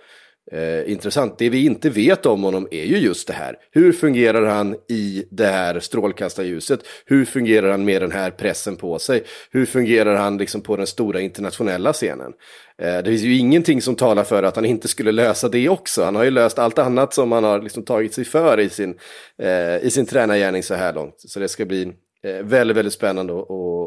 eh, 0.51 0.91
intressant. 0.91 1.38
Det 1.38 1.50
vi 1.50 1.65
inte 1.65 1.89
vet 1.89 2.25
om 2.25 2.43
honom 2.43 2.67
är 2.71 2.83
ju 2.83 2.98
just 2.98 3.27
det 3.27 3.33
här. 3.33 3.55
Hur 3.71 3.91
fungerar 3.91 4.45
han 4.45 4.75
i 4.89 5.25
det 5.31 5.48
här 5.48 5.79
strålkastarljuset? 5.79 6.79
Hur 7.05 7.25
fungerar 7.25 7.72
han 7.72 7.85
med 7.85 8.01
den 8.01 8.11
här 8.11 8.31
pressen 8.31 8.75
på 8.75 9.00
sig? 9.00 9.24
Hur 9.51 9.65
fungerar 9.65 10.15
han 10.15 10.37
liksom 10.37 10.61
på 10.61 10.75
den 10.77 10.87
stora 10.87 11.22
internationella 11.22 11.94
scenen? 11.94 12.33
Eh, 12.81 12.98
det 12.98 13.03
finns 13.03 13.22
ju 13.22 13.37
ingenting 13.37 13.81
som 13.81 13.96
talar 13.96 14.24
för 14.24 14.44
att 14.44 14.55
han 14.55 14.65
inte 14.65 14.87
skulle 14.87 15.11
lösa 15.11 15.50
det 15.50 15.70
också. 15.70 16.03
Han 16.03 16.15
har 16.15 16.24
ju 16.24 16.31
löst 16.31 16.59
allt 16.59 16.79
annat 16.79 17.13
som 17.13 17.31
han 17.31 17.44
har 17.44 17.61
liksom 17.61 17.83
tagit 17.83 18.13
sig 18.13 18.25
för 18.25 18.59
i 18.59 18.70
sin, 18.70 18.96
eh, 19.42 19.77
i 19.77 19.89
sin 19.92 20.05
tränargärning 20.05 20.63
så 20.63 20.74
här 20.74 20.94
långt. 20.94 21.15
Så 21.18 21.39
det 21.39 21.48
ska 21.48 21.65
bli 21.65 21.94
eh, 22.27 22.44
väldigt, 22.46 22.77
väldigt 22.77 22.94
spännande 22.94 23.34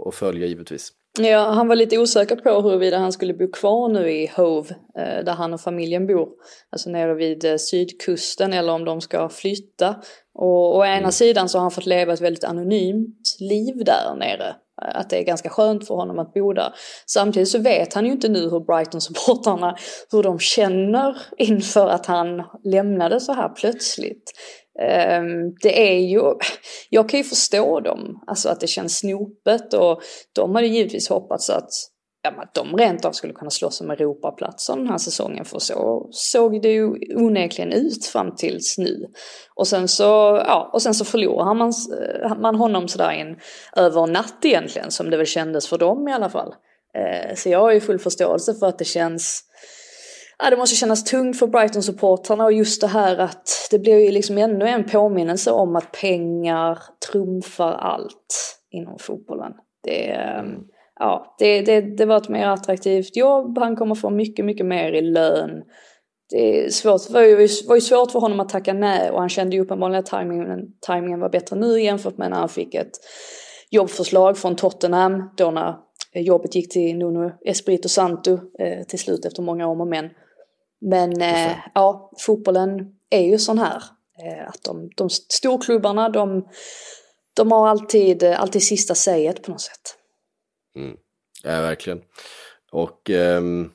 att, 0.06 0.14
följa 0.14 0.46
givetvis. 0.46 0.92
Ja, 1.18 1.38
han 1.38 1.68
var 1.68 1.76
lite 1.76 1.98
osäker 1.98 2.36
på 2.36 2.60
huruvida 2.60 2.98
han 2.98 3.12
skulle 3.12 3.34
bo 3.34 3.50
kvar 3.52 3.88
nu 3.88 4.10
i 4.10 4.30
Hove, 4.36 4.70
eh, 4.98 5.24
där 5.24 5.32
han 5.32 5.54
och 5.54 5.60
familjen 5.60 6.06
bor. 6.06 6.28
Alltså 6.72 6.90
nere 6.90 7.14
vid 7.14 7.44
eh, 7.44 7.56
sydkusten 7.56 8.52
eller 8.52 8.72
om 8.72 8.84
de 8.84 9.00
ska 9.00 9.28
flytta. 9.28 9.96
Och 10.34 10.76
å 10.76 10.84
ena 10.84 11.12
sidan 11.12 11.48
så 11.48 11.58
har 11.58 11.62
han 11.62 11.70
fått 11.70 11.86
leva 11.86 12.12
ett 12.12 12.20
väldigt 12.20 12.44
anonymt 12.44 13.36
liv 13.40 13.74
där 13.84 14.14
nere. 14.18 14.56
Att 14.76 15.10
det 15.10 15.18
är 15.18 15.24
ganska 15.24 15.48
skönt 15.48 15.86
för 15.86 15.94
honom 15.94 16.18
att 16.18 16.34
bo 16.34 16.52
där. 16.52 16.74
Samtidigt 17.06 17.48
så 17.48 17.58
vet 17.58 17.94
han 17.94 18.06
ju 18.06 18.12
inte 18.12 18.28
nu 18.28 18.40
hur 18.50 18.60
Brighton-supportrarna, 18.60 19.76
hur 20.12 20.22
de 20.22 20.38
känner 20.38 21.16
inför 21.38 21.88
att 21.88 22.06
han 22.06 22.42
lämnade 22.64 23.20
så 23.20 23.32
här 23.32 23.48
plötsligt. 23.48 24.32
Ehm, 24.80 25.54
det 25.62 25.92
är 25.92 25.98
ju, 25.98 26.22
jag 26.90 27.08
kan 27.08 27.18
ju 27.18 27.24
förstå 27.24 27.80
dem, 27.80 28.22
alltså 28.26 28.48
att 28.48 28.60
det 28.60 28.66
känns 28.66 28.98
snopet 28.98 29.74
och 29.74 30.02
de 30.32 30.54
hade 30.54 30.66
givetvis 30.66 31.08
hoppats 31.08 31.50
att, 31.50 31.70
ja, 32.22 32.44
de 32.54 32.76
rent 32.76 33.04
av 33.04 33.12
skulle 33.12 33.32
kunna 33.32 33.50
slåss 33.50 33.80
om 33.80 33.90
Europaplatsen 33.90 34.78
den 34.78 34.88
här 34.88 34.98
säsongen 34.98 35.44
för 35.44 35.58
så 35.58 36.08
såg 36.10 36.62
det 36.62 36.72
ju 36.72 36.88
onekligen 37.16 37.72
ut 37.72 38.06
fram 38.06 38.34
tills 38.36 38.78
nu. 38.78 39.06
Och 39.54 39.66
sen 39.66 39.88
så, 39.88 40.02
ja, 40.46 40.70
och 40.72 40.82
sen 40.82 40.94
så 40.94 41.04
förlorar 41.04 41.54
man, 41.54 41.72
eh, 42.22 42.36
man 42.38 42.54
honom 42.56 42.88
sådär 42.88 43.12
in 43.12 43.36
över 43.76 44.02
en 44.04 44.12
natt 44.12 44.44
egentligen 44.44 44.90
som 44.90 45.10
det 45.10 45.16
väl 45.16 45.26
kändes 45.26 45.68
för 45.68 45.78
dem 45.78 46.08
i 46.08 46.12
alla 46.12 46.30
fall. 46.30 46.54
Eh, 46.98 47.34
så 47.34 47.48
jag 47.48 47.60
har 47.60 47.72
ju 47.72 47.80
full 47.80 47.98
förståelse 47.98 48.54
för 48.54 48.66
att 48.66 48.78
det 48.78 48.84
känns 48.84 49.44
Ja, 50.38 50.50
det 50.50 50.56
måste 50.56 50.76
kännas 50.76 51.04
tungt 51.04 51.38
för 51.38 51.46
Brighton-supportrarna 51.46 52.44
och 52.44 52.52
just 52.52 52.80
det 52.80 52.86
här 52.86 53.18
att 53.18 53.48
det 53.70 53.78
blir 53.78 53.98
ju 53.98 54.10
liksom 54.10 54.38
ännu 54.38 54.68
en 54.68 54.84
påminnelse 54.84 55.50
om 55.50 55.76
att 55.76 55.92
pengar 55.92 56.78
trumfar 57.10 57.72
allt 57.72 58.58
inom 58.70 58.98
fotbollen. 58.98 59.52
Det, 59.82 60.10
mm. 60.10 60.62
ja, 60.98 61.36
det, 61.38 61.62
det, 61.62 61.80
det 61.80 62.06
var 62.06 62.16
ett 62.16 62.28
mer 62.28 62.46
attraktivt 62.46 63.16
jobb, 63.16 63.58
han 63.58 63.76
kommer 63.76 63.94
få 63.94 64.10
mycket, 64.10 64.44
mycket 64.44 64.66
mer 64.66 64.92
i 64.92 65.00
lön. 65.00 65.62
Det 66.30 66.64
är 66.64 66.70
svårt, 66.70 67.10
var, 67.10 67.20
ju, 67.20 67.48
var 67.68 67.74
ju 67.74 67.80
svårt 67.80 68.10
för 68.10 68.20
honom 68.20 68.40
att 68.40 68.48
tacka 68.48 68.72
nej 68.72 69.10
och 69.10 69.20
han 69.20 69.28
kände 69.28 69.56
ju 69.56 69.62
uppenbarligen 69.62 69.98
att 69.98 70.06
timingen, 70.06 70.60
timingen 70.86 71.20
var 71.20 71.28
bättre 71.28 71.56
nu 71.56 71.80
jämfört 71.80 72.18
med 72.18 72.30
när 72.30 72.36
han 72.36 72.48
fick 72.48 72.74
ett 72.74 72.92
jobbförslag 73.70 74.38
från 74.38 74.56
Tottenham 74.56 75.30
då 75.36 75.50
när 75.50 75.74
jobbet 76.14 76.54
gick 76.54 76.72
till 76.72 76.96
Nuno 76.96 77.32
Espirito 77.44 77.88
Santo 77.88 78.38
eh, 78.58 78.82
till 78.88 78.98
slut 78.98 79.24
efter 79.24 79.42
många 79.42 79.66
om 79.66 79.80
och 79.80 79.88
men. 79.88 80.10
Men 80.84 81.20
eh, 81.20 81.56
ja, 81.74 82.10
fotbollen 82.18 82.70
är 83.10 83.22
ju 83.22 83.38
sån 83.38 83.58
här. 83.58 83.82
Eh, 84.18 84.48
att 84.48 84.62
de, 84.62 84.90
de 84.96 85.10
storklubbarna, 85.10 86.08
de, 86.08 86.48
de 87.36 87.52
har 87.52 87.68
alltid, 87.68 88.24
alltid 88.24 88.62
sista 88.62 88.94
säget 88.94 89.42
på 89.42 89.50
något 89.50 89.60
sätt. 89.60 89.96
Mm. 90.76 90.96
Ja, 91.42 91.60
verkligen. 91.60 92.00
Och 92.72 93.10
ehm, 93.10 93.70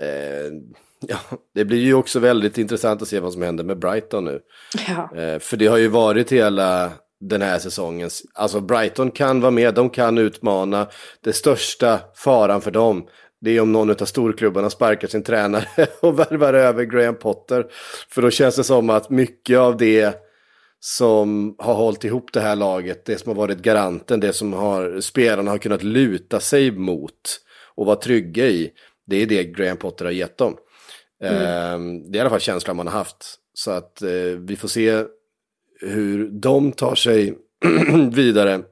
eh, 0.00 0.52
ja, 1.08 1.18
det 1.54 1.64
blir 1.64 1.78
ju 1.78 1.94
också 1.94 2.18
väldigt 2.18 2.58
intressant 2.58 3.02
att 3.02 3.08
se 3.08 3.20
vad 3.20 3.32
som 3.32 3.42
händer 3.42 3.64
med 3.64 3.78
Brighton 3.78 4.24
nu. 4.24 4.40
Ja. 4.88 5.16
Eh, 5.16 5.38
för 5.38 5.56
det 5.56 5.66
har 5.66 5.78
ju 5.78 5.88
varit 5.88 6.32
hela 6.32 6.92
den 7.20 7.42
här 7.42 7.58
säsongens, 7.58 8.22
alltså 8.34 8.60
Brighton 8.60 9.10
kan 9.10 9.40
vara 9.40 9.50
med, 9.50 9.74
de 9.74 9.90
kan 9.90 10.18
utmana. 10.18 10.88
Det 11.20 11.32
största 11.32 12.00
faran 12.16 12.60
för 12.60 12.70
dem, 12.70 13.08
det 13.44 13.56
är 13.56 13.60
om 13.60 13.72
någon 13.72 13.90
av 13.90 14.04
storklubbarna 14.04 14.70
sparkar 14.70 15.08
sin 15.08 15.22
tränare 15.22 15.66
och 16.00 16.18
värvar 16.18 16.54
över 16.54 16.84
Graham 16.84 17.14
Potter. 17.14 17.66
För 18.08 18.22
då 18.22 18.30
känns 18.30 18.56
det 18.56 18.64
som 18.64 18.90
att 18.90 19.10
mycket 19.10 19.58
av 19.58 19.76
det 19.76 20.20
som 20.80 21.54
har 21.58 21.74
hållit 21.74 22.04
ihop 22.04 22.32
det 22.32 22.40
här 22.40 22.56
laget, 22.56 23.04
det 23.04 23.18
som 23.18 23.28
har 23.28 23.36
varit 23.36 23.58
garanten, 23.58 24.20
det 24.20 24.32
som 24.32 24.52
har, 24.52 25.00
spelarna 25.00 25.50
har 25.50 25.58
kunnat 25.58 25.82
luta 25.82 26.40
sig 26.40 26.70
mot 26.70 27.40
och 27.74 27.86
vara 27.86 27.96
trygga 27.96 28.46
i, 28.46 28.70
det 29.06 29.16
är 29.16 29.26
det 29.26 29.44
Graham 29.44 29.76
Potter 29.76 30.04
har 30.04 30.12
gett 30.12 30.38
dem. 30.38 30.56
Mm. 31.24 32.10
Det 32.10 32.16
är 32.16 32.18
i 32.18 32.20
alla 32.20 32.30
fall 32.30 32.40
känslan 32.40 32.76
man 32.76 32.86
har 32.86 32.94
haft. 32.94 33.34
Så 33.54 33.70
att 33.70 34.02
eh, 34.02 34.38
vi 34.38 34.56
får 34.56 34.68
se 34.68 35.04
hur 35.80 36.28
de 36.28 36.72
tar 36.72 36.94
sig 36.94 37.34
vidare. 38.12 38.62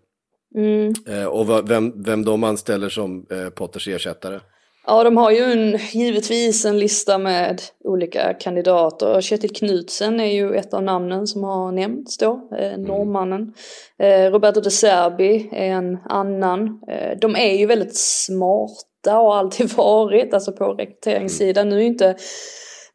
Mm. 0.55 0.93
Eh, 1.09 1.25
och 1.25 1.71
vem, 1.71 2.03
vem 2.03 2.25
de 2.25 2.45
anställer 2.45 2.89
som 2.89 3.27
eh, 3.31 3.49
Potters 3.49 3.89
ersättare. 3.89 4.41
Ja, 4.87 5.05
de 5.05 5.17
har 5.17 5.31
ju 5.31 5.43
en, 5.43 5.79
givetvis 5.93 6.65
en 6.65 6.79
lista 6.79 7.19
med 7.19 7.63
olika 7.85 8.35
kandidater. 8.35 9.21
Kjetil 9.21 9.55
Knutsen 9.55 10.21
är 10.21 10.33
ju 10.33 10.55
ett 10.55 10.75
av 10.75 10.83
namnen 10.83 11.27
som 11.27 11.45
har 11.45 11.73
nämnts 11.73 12.19
då, 12.19 12.49
eh, 12.59 12.79
norrmannen. 12.79 13.55
Eh, 13.99 14.31
Roberto 14.31 14.61
De 14.61 14.71
Serbi 14.71 15.49
är 15.53 15.73
en 15.73 15.99
annan. 16.05 16.81
Eh, 16.89 17.19
de 17.19 17.37
är 17.37 17.53
ju 17.53 17.67
väldigt 17.67 17.97
smarta 17.97 19.21
och 19.21 19.37
alltid 19.37 19.73
varit, 19.77 20.35
alltså 20.35 20.53
på 20.53 20.65
rekryteringssidan. 20.65 21.69
Nu 21.69 21.77
är 21.77 21.81
ju 21.81 21.87
inte 21.87 22.17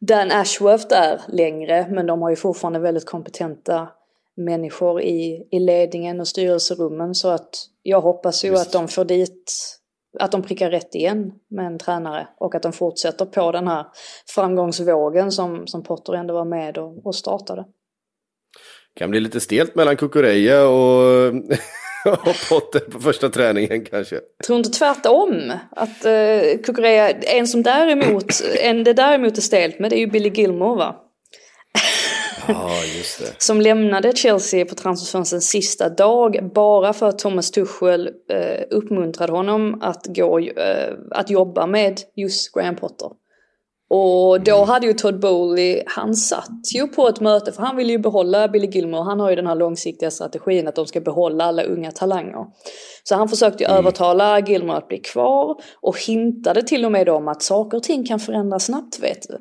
Dan 0.00 0.30
Ashworth 0.30 0.88
där 0.88 1.20
längre, 1.28 1.86
men 1.90 2.06
de 2.06 2.22
har 2.22 2.30
ju 2.30 2.36
fortfarande 2.36 2.78
väldigt 2.78 3.06
kompetenta 3.06 3.88
människor 4.36 5.02
i, 5.02 5.48
i 5.50 5.58
ledningen 5.58 6.20
och 6.20 6.28
styrelserummen. 6.28 7.14
Så 7.14 7.28
att 7.28 7.50
jag 7.82 8.00
hoppas 8.00 8.44
ju 8.44 8.48
Just. 8.48 8.66
att 8.66 8.72
de 8.72 8.88
får 8.88 9.04
dit, 9.04 9.77
att 10.18 10.32
de 10.32 10.42
prickar 10.42 10.70
rätt 10.70 10.94
igen 10.94 11.32
med 11.50 11.66
en 11.66 11.78
tränare 11.78 12.28
och 12.38 12.54
att 12.54 12.62
de 12.62 12.72
fortsätter 12.72 13.24
på 13.24 13.52
den 13.52 13.68
här 13.68 13.86
framgångsvågen 14.34 15.32
som, 15.32 15.66
som 15.66 15.82
Potter 15.82 16.12
ändå 16.12 16.34
var 16.34 16.44
med 16.44 16.78
och, 16.78 17.06
och 17.06 17.14
startade. 17.14 17.64
Kan 18.94 19.10
bli 19.10 19.20
lite 19.20 19.40
stelt 19.40 19.74
mellan 19.74 19.96
Kukureya 19.96 20.68
och, 20.68 21.26
och 22.04 22.36
Potter 22.48 22.80
på 22.90 23.00
första 23.00 23.28
träningen 23.28 23.84
kanske. 23.84 24.14
Jag 24.14 24.46
tror 24.46 24.58
inte 24.58 24.70
tvärtom. 24.70 25.52
Att 25.70 26.06
uh, 26.06 26.62
Kukureya, 26.62 27.10
en 27.10 27.46
som 27.46 27.62
däremot, 27.62 28.26
en 28.60 28.84
det 28.84 28.92
däremot 28.92 29.36
är 29.38 29.42
stelt 29.42 29.78
med 29.78 29.90
det 29.90 29.96
är 29.96 30.00
ju 30.00 30.06
Billy 30.06 30.30
Gilmore 30.30 30.78
va? 30.78 31.07
Det. 33.18 33.34
som 33.38 33.60
lämnade 33.60 34.12
Chelsea 34.16 34.64
på 34.64 34.74
transferfönsterns 34.74 35.48
sista 35.48 35.88
dag 35.88 36.50
bara 36.54 36.92
för 36.92 37.08
att 37.08 37.18
Thomas 37.18 37.50
Tuchel 37.50 38.06
eh, 38.30 38.64
uppmuntrade 38.70 39.32
honom 39.32 39.78
att, 39.82 40.06
gå, 40.06 40.38
eh, 40.38 40.94
att 41.10 41.30
jobba 41.30 41.66
med 41.66 42.00
just 42.16 42.52
Graham 42.52 42.76
Potter. 42.76 43.08
Och 43.90 44.40
då 44.40 44.56
mm. 44.56 44.68
hade 44.68 44.86
ju 44.86 44.92
Todd 44.92 45.20
Bowley, 45.20 45.82
han 45.86 46.14
satt 46.14 46.74
ju 46.74 46.88
på 46.88 47.08
ett 47.08 47.20
möte 47.20 47.52
för 47.52 47.62
han 47.62 47.76
vill 47.76 47.90
ju 47.90 47.98
behålla 47.98 48.48
Billy 48.48 48.66
Gilmore. 48.66 49.02
Han 49.02 49.20
har 49.20 49.30
ju 49.30 49.36
den 49.36 49.46
här 49.46 49.54
långsiktiga 49.54 50.10
strategin 50.10 50.68
att 50.68 50.74
de 50.74 50.86
ska 50.86 51.00
behålla 51.00 51.44
alla 51.44 51.62
unga 51.62 51.90
talanger. 51.90 52.46
Så 53.04 53.14
han 53.14 53.28
försökte 53.28 53.64
mm. 53.64 53.78
övertala 53.78 54.40
Gilmore 54.40 54.76
att 54.76 54.88
bli 54.88 54.98
kvar 54.98 55.56
och 55.80 55.98
hintade 56.06 56.62
till 56.62 56.84
och 56.84 56.92
med 56.92 57.08
om 57.08 57.28
att 57.28 57.42
saker 57.42 57.76
och 57.76 57.82
ting 57.82 58.06
kan 58.06 58.20
förändras 58.20 58.64
snabbt 58.64 58.98
vet 59.02 59.22
du. 59.28 59.38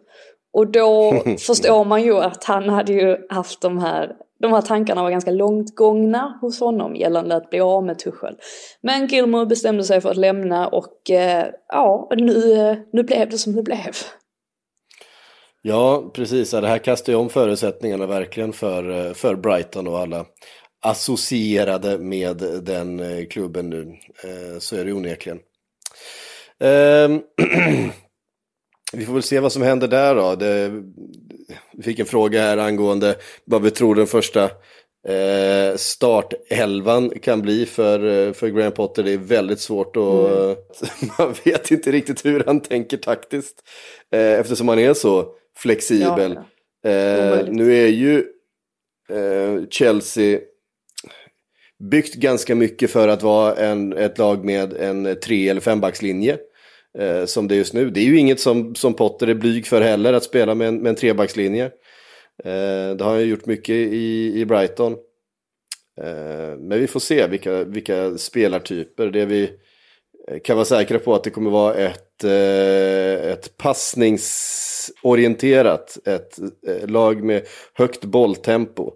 Och 0.58 0.72
då 0.72 1.24
förstår 1.39 1.86
man 1.86 2.04
ju 2.04 2.17
att 2.17 2.43
han 2.43 2.70
hade 2.70 2.93
ju 2.93 3.17
haft 3.30 3.62
de 3.62 3.78
här, 3.78 4.12
de 4.39 4.54
här 4.54 4.62
tankarna 4.62 5.04
var 5.04 5.12
ganska 5.12 5.32
långt 5.32 5.76
gångna 5.76 6.38
hos 6.41 6.60
honom 6.60 6.96
gällande 6.96 7.36
att 7.36 7.50
bli 7.50 7.60
av 7.60 7.86
med 7.86 8.00
Tuchel. 8.00 8.36
Men 8.82 9.08
Gilmore 9.08 9.46
bestämde 9.46 9.84
sig 9.84 10.02
för 10.02 10.10
att 10.10 10.17
lämna 10.17 10.67
och 10.67 11.12
eh, 11.12 11.46
ja, 11.67 12.10
nu, 12.17 12.86
nu 12.93 13.04
blev 13.04 13.30
det 13.30 13.38
som 13.38 13.56
det 13.56 13.63
blev. 13.63 13.96
Ja, 15.62 16.12
precis. 16.13 16.52
Det 16.52 16.67
här 16.67 16.78
kastar 16.78 17.13
ju 17.13 17.20
om 17.20 17.30
förutsättningarna 17.30 18.06
verkligen 18.06 18.54
för, 18.54 19.13
för 19.13 19.36
Brighton 19.36 19.88
och 19.88 20.00
alla 20.00 20.26
associerade 20.82 21.98
med 21.98 22.38
den 22.62 23.00
eh, 23.00 23.26
klubben 23.26 23.70
nu. 23.70 23.98
Eh, 24.24 24.60
så 24.60 24.76
är 24.76 24.86
det 24.86 24.93
onekligen. 24.93 25.39
Vi 28.93 29.06
får 29.06 29.13
väl 29.13 29.23
se 29.23 29.39
vad 29.39 29.52
som 29.52 29.62
händer 29.62 29.88
där 29.88 30.15
då. 30.15 30.36
Det, 30.36 30.84
vi 31.73 31.84
fick 31.84 32.00
en 32.00 32.06
fråga 32.06 32.41
här 32.41 32.58
angående 32.58 33.15
vad 33.45 33.62
vi 33.62 33.71
tror 33.71 33.95
den 33.95 34.08
första 34.08 34.43
eh, 35.08 35.76
startelvan 35.76 37.10
kan 37.10 37.41
bli 37.41 37.65
för, 37.65 38.34
för 38.34 38.47
Graham 38.47 38.71
Potter. 38.71 39.04
Det 39.04 39.12
är 39.12 39.17
väldigt 39.17 39.60
svårt 39.60 39.97
och 39.97 40.30
mm. 40.30 40.56
man 41.19 41.36
vet 41.43 41.71
inte 41.71 41.91
riktigt 41.91 42.26
hur 42.26 42.43
han 42.45 42.60
tänker 42.60 42.97
taktiskt. 42.97 43.62
Eh, 44.12 44.39
eftersom 44.39 44.67
han 44.67 44.80
är 44.80 44.93
så 44.93 45.34
flexibel. 45.58 46.39
Ja, 46.82 46.89
eh, 46.89 47.45
nu 47.47 47.78
är 47.78 47.88
ju 47.88 48.26
eh, 49.10 49.67
Chelsea 49.69 50.39
byggt 51.91 52.15
ganska 52.15 52.56
mycket 52.56 52.91
för 52.91 53.08
att 53.08 53.23
vara 53.23 53.56
en, 53.56 53.93
ett 53.93 54.17
lag 54.17 54.45
med 54.45 54.73
en 54.73 55.19
tre 55.23 55.50
eller 55.50 55.62
fembackslinje 55.62 56.38
eh, 56.99 57.25
som 57.25 57.47
det 57.47 57.55
är 57.55 57.57
just 57.57 57.73
nu. 57.73 57.89
Det 57.89 57.99
är 57.99 58.05
ju 58.05 58.17
inget 58.17 58.39
som, 58.39 58.75
som 58.75 58.93
Potter 58.93 59.27
är 59.27 59.33
blyg 59.33 59.67
för 59.67 59.81
heller, 59.81 60.13
att 60.13 60.23
spela 60.23 60.55
med 60.55 60.67
en, 60.67 60.77
med 60.77 60.89
en 60.89 60.95
trebackslinje. 60.95 61.65
Eh, 62.43 62.95
det 62.95 63.03
har 63.03 63.12
han 63.12 63.27
gjort 63.27 63.45
mycket 63.45 63.75
i, 63.75 64.33
i 64.36 64.45
Brighton. 64.45 64.93
Eh, 66.01 66.57
men 66.57 66.79
vi 66.79 66.88
får 66.88 66.99
se 66.99 67.27
vilka, 67.27 67.63
vilka 67.63 68.17
spelartyper. 68.17 69.07
Det 69.07 69.25
vi 69.25 69.51
eh, 70.27 70.39
kan 70.39 70.55
vara 70.55 70.65
säkra 70.65 70.99
på 70.99 71.15
att 71.15 71.23
det 71.23 71.29
kommer 71.29 71.51
vara 71.51 71.75
ett, 71.75 72.23
eh, 72.23 73.31
ett 73.31 73.57
passningsorienterat, 73.57 75.97
ett 76.05 76.39
eh, 76.67 76.89
lag 76.89 77.23
med 77.23 77.47
högt 77.73 78.05
bolltempo. 78.05 78.91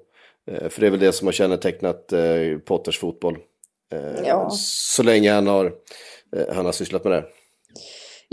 För 0.70 0.82
det 0.82 0.88
är 0.88 0.92
väl 0.92 1.00
det 1.00 1.12
som 1.12 1.28
har 1.28 1.32
kännetecknat 1.32 2.14
Potters 2.66 3.00
fotboll. 3.00 3.38
Ja. 4.26 4.50
Så 4.52 5.04
länge 5.04 5.32
han 5.32 5.48
har, 5.48 5.74
han 6.52 6.66
har 6.66 6.72
sysslat 6.72 7.04
med 7.04 7.14
det. 7.14 7.26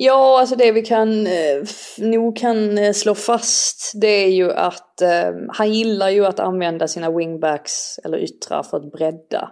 Ja, 0.00 0.40
alltså 0.40 0.56
det 0.56 0.72
vi 0.72 0.82
kan 0.82 1.26
eh, 1.26 1.62
nog 1.98 2.36
kan 2.36 2.78
eh, 2.78 2.92
slå 2.92 3.14
fast 3.14 3.92
det 4.00 4.24
är 4.24 4.28
ju 4.28 4.52
att 4.52 5.02
eh, 5.02 5.32
han 5.48 5.72
gillar 5.72 6.08
ju 6.08 6.26
att 6.26 6.40
använda 6.40 6.88
sina 6.88 7.10
wingbacks 7.10 7.98
eller 8.04 8.18
yttrar 8.18 8.62
för 8.62 8.76
att 8.76 8.92
bredda. 8.92 9.50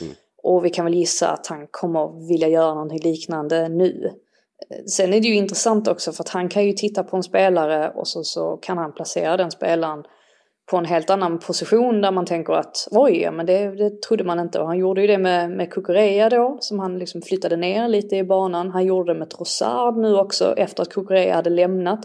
Mm. 0.00 0.12
Och 0.42 0.64
vi 0.64 0.70
kan 0.70 0.84
väl 0.84 0.94
gissa 0.94 1.28
att 1.28 1.46
han 1.46 1.66
kommer 1.70 2.28
vilja 2.28 2.48
göra 2.48 2.74
någonting 2.74 3.10
liknande 3.10 3.68
nu. 3.68 4.10
Eh, 4.70 4.84
sen 4.86 5.14
är 5.14 5.20
det 5.20 5.28
ju 5.28 5.34
intressant 5.34 5.88
också 5.88 6.12
för 6.12 6.22
att 6.22 6.28
han 6.28 6.48
kan 6.48 6.64
ju 6.64 6.72
titta 6.72 7.02
på 7.02 7.16
en 7.16 7.22
spelare 7.22 7.92
och 7.94 8.08
så, 8.08 8.24
så 8.24 8.56
kan 8.56 8.78
han 8.78 8.94
placera 8.94 9.36
den 9.36 9.50
spelaren 9.50 10.04
på 10.70 10.76
en 10.76 10.84
helt 10.84 11.10
annan 11.10 11.38
position 11.38 12.00
där 12.00 12.12
man 12.12 12.26
tänker 12.26 12.52
att 12.52 12.88
oj, 12.90 13.30
men 13.32 13.46
det, 13.46 13.76
det 13.76 14.02
trodde 14.02 14.24
man 14.24 14.40
inte. 14.40 14.60
Och 14.60 14.66
han 14.66 14.78
gjorde 14.78 15.00
ju 15.00 15.06
det 15.06 15.18
med, 15.18 15.50
med 15.50 15.72
Kukureya 15.72 16.28
då, 16.28 16.56
som 16.60 16.78
han 16.78 16.98
liksom 16.98 17.22
flyttade 17.22 17.56
ner 17.56 17.88
lite 17.88 18.16
i 18.16 18.24
banan. 18.24 18.70
Han 18.70 18.84
gjorde 18.84 19.12
det 19.12 19.18
med 19.18 19.30
Trossard 19.30 19.96
nu 19.96 20.16
också 20.16 20.54
efter 20.56 20.82
att 20.82 20.88
Kukureya 20.88 21.34
hade 21.34 21.50
lämnat. 21.50 22.00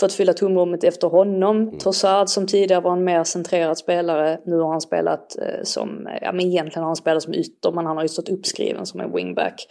För 0.00 0.06
att 0.06 0.12
fylla 0.12 0.32
tomrummet 0.32 0.84
efter 0.84 1.08
honom. 1.08 1.56
Mm. 1.56 1.78
Trossard 1.78 2.28
som 2.28 2.46
tidigare 2.46 2.80
var 2.80 2.92
en 2.92 3.04
mer 3.04 3.24
centrerad 3.24 3.78
spelare. 3.78 4.38
Nu 4.46 4.58
har 4.58 4.70
han 4.70 4.80
spelat 4.80 5.38
eh, 5.38 5.62
som, 5.62 6.08
ja 6.22 6.32
men 6.32 6.46
egentligen 6.46 6.82
har 6.82 6.88
han 6.88 6.96
spelat 6.96 7.22
som 7.22 7.34
ytter 7.34 7.72
men 7.72 7.86
han 7.86 7.96
har 7.96 8.04
ju 8.04 8.08
stått 8.08 8.28
uppskriven 8.28 8.86
som 8.86 9.00
en 9.00 9.12
wingback. 9.14 9.66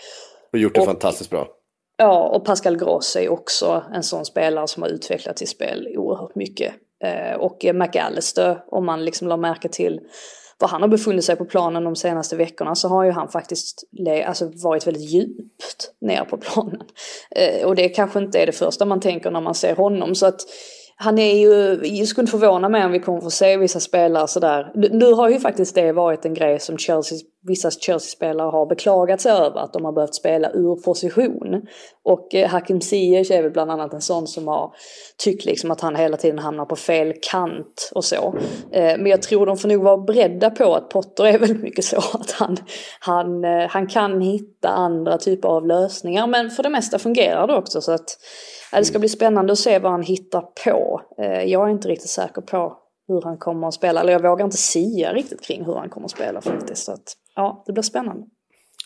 Och 0.54 0.60
gjort 0.60 0.76
det 0.76 0.82
och, 0.82 0.88
fantastiskt 0.88 1.30
bra. 1.30 1.48
Ja, 1.98 2.30
och 2.30 2.46
Pascal 2.46 2.78
Gross 2.78 3.16
är 3.16 3.30
också 3.30 3.84
en 3.94 4.04
sån 4.04 4.26
spelare 4.26 4.68
som 4.68 4.84
har 4.84 4.90
utvecklat 4.90 5.40
sitt 5.40 5.50
spel 5.50 5.88
oerhört 5.98 6.36
mycket. 6.36 6.74
Eh, 7.04 7.36
och 7.36 7.66
McAllister, 7.74 8.64
om 8.68 8.86
man 8.86 9.06
liksom 9.06 9.28
la 9.28 9.38
märke 9.38 9.70
till 9.70 10.00
var 10.62 10.68
han 10.68 10.82
har 10.82 10.90
befunnit 10.90 11.26
sig 11.26 11.36
på 11.36 11.46
planen 11.46 11.84
de 11.84 11.96
senaste 11.96 12.36
veckorna 12.36 12.76
så 12.76 12.88
har 12.88 13.04
ju 13.04 13.12
han 13.12 13.28
faktiskt 13.28 13.84
alltså, 14.26 14.52
varit 14.64 14.88
väldigt 14.88 15.10
djupt 15.10 15.92
ner 16.02 16.24
på 16.24 16.38
planen. 16.38 16.82
Eh, 17.36 17.68
och 17.68 17.76
det 17.76 17.90
kanske 17.90 18.20
inte 18.20 18.40
är 18.40 18.46
det 18.46 18.52
första 18.52 18.86
man 18.86 19.00
tänker 19.00 19.32
när 19.32 19.42
man 19.42 19.56
ser 19.56 19.76
honom. 19.76 20.16
Så 20.16 20.26
att 20.26 20.42
han 20.96 21.20
är 21.20 21.36
ju, 21.36 21.80
jag 21.98 22.08
skulle 22.08 22.24
inte 22.24 22.32
förvåna 22.32 22.70
mig 22.70 22.86
om 22.86 22.92
vi 22.92 23.00
kommer 23.00 23.22
få 23.22 23.30
se 23.30 23.58
vissa 23.58 23.80
spelare 23.80 24.28
sådär. 24.28 24.72
Nu 24.76 25.14
har 25.14 25.30
ju 25.30 25.40
faktiskt 25.40 25.76
det 25.76 25.92
varit 25.92 26.26
en 26.26 26.34
grej 26.34 26.60
som 26.60 26.78
Chelsea, 26.78 27.18
vissa 27.48 27.72
Chelsea-spelare 27.72 28.50
har 28.50 28.66
beklagat 28.66 29.22
sig 29.22 29.32
över. 29.32 29.60
Att 29.60 29.74
de 29.74 29.86
har 29.86 29.92
behövt 29.92 30.16
spela 30.16 30.52
ur 30.52 30.76
position. 30.76 31.62
Och 32.04 32.36
eh, 32.36 32.50
Hakim 32.50 32.82
Ziyech 32.82 33.32
är 33.32 33.44
väl 33.44 33.52
bland 33.52 33.72
annat 33.72 33.94
en 33.94 34.02
sån 34.02 34.28
som 34.28 34.48
har 34.48 34.74
tyckt 35.18 35.46
liksom 35.46 35.72
att 35.72 35.82
han 35.82 35.96
hela 35.96 36.18
tiden 36.18 36.40
hamnar 36.40 36.66
på 36.66 36.76
fel 36.76 37.14
kant 37.32 37.92
och 37.96 38.06
så. 38.06 38.36
Eh, 38.72 38.98
men 38.98 39.06
jag 39.06 39.22
tror 39.22 39.46
de 39.46 39.58
får 39.58 39.70
nog 39.70 39.84
vara 39.84 39.98
beredda 39.98 40.50
på 40.50 40.76
att 40.76 40.90
Potter 40.90 41.26
är 41.26 41.40
väldigt 41.40 41.62
mycket 41.62 41.86
så 41.86 41.98
att 41.98 42.32
han, 42.32 42.58
han, 43.00 43.44
eh, 43.44 43.68
han 43.70 43.88
kan 43.88 44.22
hitta 44.22 44.70
andra 44.70 45.18
typer 45.18 45.50
av 45.50 45.68
lösningar. 45.68 46.28
Men 46.28 46.50
för 46.50 46.64
det 46.64 46.70
mesta 46.70 47.00
fungerar 47.00 47.48
det 47.48 47.56
också 47.56 47.82
så 47.82 47.92
att 47.92 48.18
det 48.72 48.86
ska 48.86 49.00
bli 49.00 49.10
spännande 49.10 49.54
att 49.54 49.60
se 49.60 49.80
vad 49.80 49.92
han 49.92 50.04
hittar 50.04 50.42
på. 50.66 51.02
Jag 51.46 51.68
är 51.68 51.72
inte 51.72 51.88
riktigt 51.88 52.10
säker 52.10 52.42
på 52.42 52.78
hur 53.08 53.22
han 53.22 53.38
kommer 53.38 53.68
att 53.68 53.74
spela. 53.74 54.02
Eller 54.02 54.14
jag 54.14 54.22
vågar 54.22 54.46
inte 54.46 54.58
sia 54.58 55.14
riktigt 55.14 55.42
kring 55.42 55.66
hur 55.66 55.74
han 55.74 55.90
kommer 55.90 56.06
att 56.06 56.12
spela 56.12 56.42
faktiskt. 56.42 56.86
Så 56.86 56.92
att, 56.92 57.14
ja, 57.36 57.64
det 57.68 57.74
blir 57.74 57.84
spännande. 57.84 58.28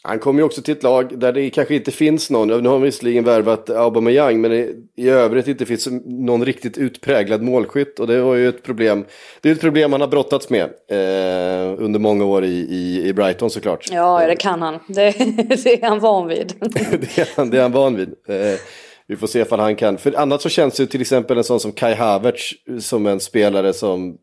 Han 0.07 0.19
kommer 0.19 0.39
ju 0.39 0.45
också 0.45 0.61
till 0.61 0.77
ett 0.77 0.83
lag 0.83 1.19
där 1.19 1.33
det 1.33 1.49
kanske 1.49 1.75
inte 1.75 1.91
finns 1.91 2.29
någon, 2.29 2.47
nu 2.47 2.69
har 2.69 2.75
han 2.75 2.81
visserligen 2.81 3.23
värvat 3.23 3.69
Aubameyang, 3.69 4.41
men 4.41 4.51
i 4.95 5.09
övrigt 5.09 5.47
inte 5.47 5.65
finns 5.65 5.87
någon 6.05 6.45
riktigt 6.45 6.77
utpräglad 6.77 7.41
målskytt. 7.41 7.99
Och 7.99 8.07
det 8.07 8.21
var 8.21 8.35
ju 8.35 8.49
ett 8.49 8.63
problem, 8.63 9.05
det 9.41 9.49
är 9.49 9.53
ett 9.53 9.61
problem 9.61 9.91
han 9.91 10.01
har 10.01 10.07
brottats 10.07 10.49
med 10.49 10.63
eh, 10.63 11.75
under 11.77 11.99
många 11.99 12.25
år 12.25 12.45
i, 12.45 12.67
i, 12.69 13.07
i, 13.07 13.13
Brighton 13.13 13.49
såklart. 13.49 13.85
Ja, 13.91 14.27
det 14.27 14.35
kan 14.35 14.61
han. 14.61 14.79
Det, 14.87 15.11
det 15.63 15.83
är 15.83 15.89
han 15.89 15.99
van 15.99 16.27
vid. 16.27 16.53
det, 16.59 17.17
är 17.17 17.35
han, 17.35 17.49
det 17.49 17.57
är 17.57 17.61
han 17.61 17.71
van 17.71 17.95
vid. 17.95 18.09
Eh, 18.27 18.59
vi 19.07 19.15
får 19.15 19.27
se 19.27 19.39
ifall 19.39 19.59
han 19.59 19.75
kan. 19.75 19.97
För 19.97 20.13
annars 20.17 20.41
så 20.41 20.49
känns 20.49 20.75
det 20.75 20.87
till 20.87 21.01
exempel 21.01 21.37
en 21.37 21.43
sån 21.43 21.59
som 21.59 21.71
Kai 21.71 21.93
Havertz 21.93 22.53
som 22.79 23.05
en 23.05 23.19
spelare 23.19 23.73
som 23.73 24.17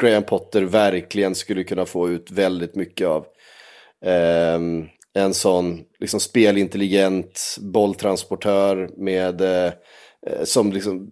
Graham 0.00 0.22
Potter 0.22 0.62
verkligen 0.62 1.34
skulle 1.34 1.64
kunna 1.64 1.86
få 1.86 2.08
ut 2.08 2.30
väldigt 2.30 2.74
mycket 2.74 3.08
av. 3.08 3.26
Um, 4.04 4.88
en 5.14 5.34
sån 5.34 5.84
liksom 6.00 6.20
spelintelligent 6.20 7.56
bolltransportör 7.60 8.90
med, 8.96 9.40
eh, 9.40 9.72
som 10.44 10.72
liksom 10.72 11.10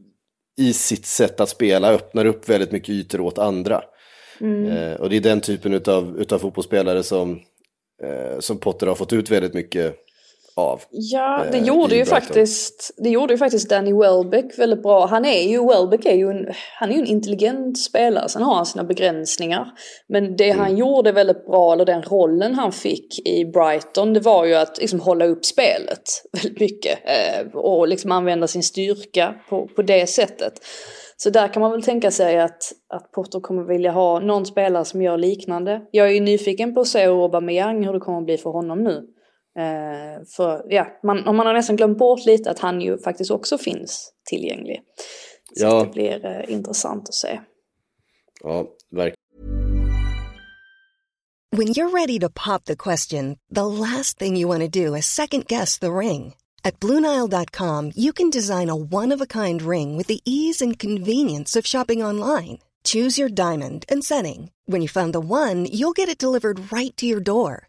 i 0.58 0.72
sitt 0.72 1.06
sätt 1.06 1.40
att 1.40 1.48
spela 1.48 1.92
öppnar 1.92 2.24
upp 2.24 2.48
väldigt 2.48 2.72
mycket 2.72 2.88
ytor 2.88 3.20
åt 3.20 3.38
andra. 3.38 3.82
Mm. 4.40 4.66
Eh, 4.66 4.94
och 4.94 5.10
det 5.10 5.16
är 5.16 5.20
den 5.20 5.40
typen 5.40 5.74
utav 5.74 6.38
fotbollsspelare 6.38 7.02
som, 7.02 7.40
eh, 8.02 8.38
som 8.38 8.58
Potter 8.58 8.86
har 8.86 8.94
fått 8.94 9.12
ut 9.12 9.30
väldigt 9.30 9.54
mycket 9.54 9.96
av. 10.56 10.82
Ja, 10.90 11.44
det 11.52 11.58
eh, 11.58 11.64
gjorde 11.64 11.96
ju 11.96 12.04
faktiskt, 12.04 12.90
det 12.96 13.08
gjorde 13.08 13.34
ju 13.34 13.38
faktiskt 13.38 13.70
Danny 13.70 13.92
Welbeck 13.92 14.58
väldigt 14.58 14.82
bra. 14.82 15.06
Han 15.06 15.24
är 15.24 15.42
ju, 15.42 15.66
Welbeck 15.66 16.06
är 16.06 16.14
ju 16.14 16.30
en, 16.30 16.46
han 16.78 16.92
är 16.92 16.98
en 16.98 17.06
intelligent 17.06 17.78
spelare, 17.78 18.28
sen 18.28 18.42
har 18.42 18.54
han 18.54 18.66
sina 18.66 18.84
begränsningar. 18.84 19.66
Men 20.08 20.36
det 20.36 20.44
Mm. 20.54 20.58
han 20.58 20.76
gjorde 20.76 21.12
väldigt 21.12 21.46
bra, 21.46 21.72
eller 21.72 21.84
den 21.84 22.02
rollen 22.02 22.54
han 22.54 22.72
fick 22.72 23.26
i 23.28 23.44
Brighton, 23.44 24.12
det 24.12 24.20
var 24.20 24.44
ju 24.44 24.54
att 24.54 24.78
liksom 24.78 25.00
hålla 25.00 25.26
upp 25.26 25.44
spelet 25.44 26.02
väldigt 26.32 26.60
mycket. 26.60 26.98
Eh, 27.04 27.56
och 27.56 27.88
liksom 27.88 28.12
använda 28.12 28.46
sin 28.46 28.62
styrka 28.62 29.34
på, 29.48 29.68
på 29.76 29.82
det 29.82 30.06
sättet. 30.06 30.52
Så 31.16 31.30
där 31.30 31.48
kan 31.48 31.60
man 31.60 31.70
väl 31.70 31.82
tänka 31.82 32.10
sig 32.10 32.40
att, 32.40 32.72
att 32.94 33.12
Potter 33.12 33.40
kommer 33.40 33.62
vilja 33.62 33.90
ha 33.90 34.20
någon 34.20 34.46
spelare 34.46 34.84
som 34.84 35.02
gör 35.02 35.18
liknande. 35.18 35.80
Jag 35.90 36.06
är 36.06 36.12
ju 36.12 36.20
nyfiken 36.20 36.74
på 36.74 36.80
att 36.80 36.86
se 36.88 37.04
Aubameyang 37.04 37.84
hur 37.84 37.92
det 37.92 38.00
kommer 38.00 38.18
att 38.18 38.24
bli 38.24 38.36
för 38.36 38.50
honom 38.50 38.84
nu. 38.84 39.06
Eh, 39.58 40.24
för 40.36 40.64
ja, 40.68 40.86
man, 41.02 41.28
om 41.28 41.36
man 41.36 41.46
har 41.46 41.52
nästan 41.54 41.76
glömt 41.76 41.98
bort 41.98 42.26
lite 42.26 42.50
att 42.50 42.58
han 42.58 42.80
ju 42.80 42.98
faktiskt 42.98 43.30
också 43.30 43.58
finns 43.58 44.12
tillgänglig. 44.30 44.80
Så 45.58 45.64
Ja. 45.64 45.84
det 45.84 45.90
blir 45.90 46.26
eh, 46.26 46.52
intressant 46.52 47.08
att 47.08 47.14
se. 47.14 47.40
Ja, 48.42 48.66
verkligen. 48.90 49.14
When 51.56 51.68
you're 51.68 51.90
ready 51.92 52.18
to 52.18 52.28
pop 52.30 52.64
the 52.64 52.74
question, 52.76 53.36
the 53.54 53.64
last 53.66 54.18
thing 54.18 54.36
you 54.36 54.48
want 54.48 54.62
to 54.72 54.80
do 54.84 54.96
is 54.96 55.06
second 55.06 55.46
guess 55.46 55.78
the 55.78 55.90
ring. 55.92 56.34
At 56.64 56.80
Bluenile.com, 56.80 57.92
you 57.94 58.12
can 58.12 58.30
design 58.30 58.70
a 58.70 58.74
one 58.74 59.12
of 59.14 59.20
a 59.20 59.26
kind 59.26 59.62
ring 59.62 59.96
with 59.96 60.08
the 60.08 60.20
ease 60.24 60.64
and 60.64 60.78
convenience 60.78 61.54
of 61.54 61.66
shopping 61.66 62.02
online. 62.02 62.58
Choose 62.84 63.18
your 63.20 63.28
diamond 63.28 63.84
and 63.88 64.02
setting. 64.02 64.50
When 64.66 64.82
you 64.82 64.88
find 64.88 65.12
the 65.12 65.20
one, 65.20 65.66
you'll 65.70 65.92
get 65.92 66.08
it 66.08 66.18
delivered 66.18 66.72
right 66.72 66.96
to 66.96 67.06
your 67.06 67.20
door. 67.20 67.68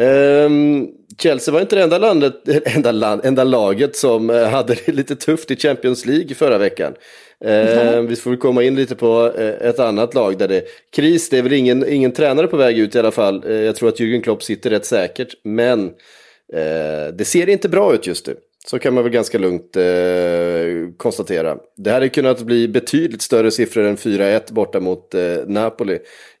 Ehm, 0.00 0.88
Chelsea 1.18 1.54
var 1.54 1.60
inte 1.60 1.76
det 1.76 1.82
enda, 1.82 1.98
landet, 1.98 2.34
enda, 2.64 2.92
land, 2.92 3.20
enda 3.24 3.44
laget 3.44 3.96
som 3.96 4.30
eh, 4.30 4.48
hade 4.48 4.74
det 4.74 4.92
lite 4.92 5.16
tufft 5.16 5.50
i 5.50 5.56
Champions 5.56 6.06
League 6.06 6.34
förra 6.34 6.58
veckan. 6.58 6.94
Ehm, 7.44 8.06
vi 8.06 8.16
får 8.16 8.36
komma 8.36 8.62
in 8.62 8.74
lite 8.74 8.96
på 8.96 9.32
eh, 9.38 9.68
ett 9.68 9.78
annat 9.78 10.14
lag 10.14 10.38
där 10.38 10.48
det 10.48 10.56
är 10.56 10.62
kris. 10.96 11.30
Det 11.30 11.38
är 11.38 11.42
väl 11.42 11.52
ingen, 11.52 11.88
ingen 11.88 12.12
tränare 12.12 12.46
på 12.46 12.56
väg 12.56 12.78
ut 12.78 12.94
i 12.94 12.98
alla 12.98 13.10
fall. 13.10 13.42
Eh, 13.46 13.54
jag 13.54 13.76
tror 13.76 13.88
att 13.88 14.00
Jürgen 14.00 14.22
Klopp 14.22 14.42
sitter 14.42 14.70
rätt 14.70 14.86
säkert. 14.86 15.34
Men 15.44 15.84
eh, 16.52 17.14
det 17.14 17.26
ser 17.26 17.48
inte 17.48 17.68
bra 17.68 17.94
ut 17.94 18.06
just 18.06 18.26
nu. 18.26 18.36
Så 18.66 18.78
kan 18.78 18.94
man 18.94 19.04
väl 19.04 19.12
ganska 19.12 19.38
lugnt 19.38 19.76
eh, 19.76 20.94
konstatera. 20.96 21.58
Det 21.76 21.90
hade 21.90 22.08
kunnat 22.08 22.42
bli 22.42 22.68
betydligt 22.68 23.22
större 23.22 23.50
siffror 23.50 23.84
än 23.84 23.96
4-1 23.96 24.52
borta 24.52 24.80
mot 24.80 25.14
eh, 25.14 25.36
Napoli 25.46 25.98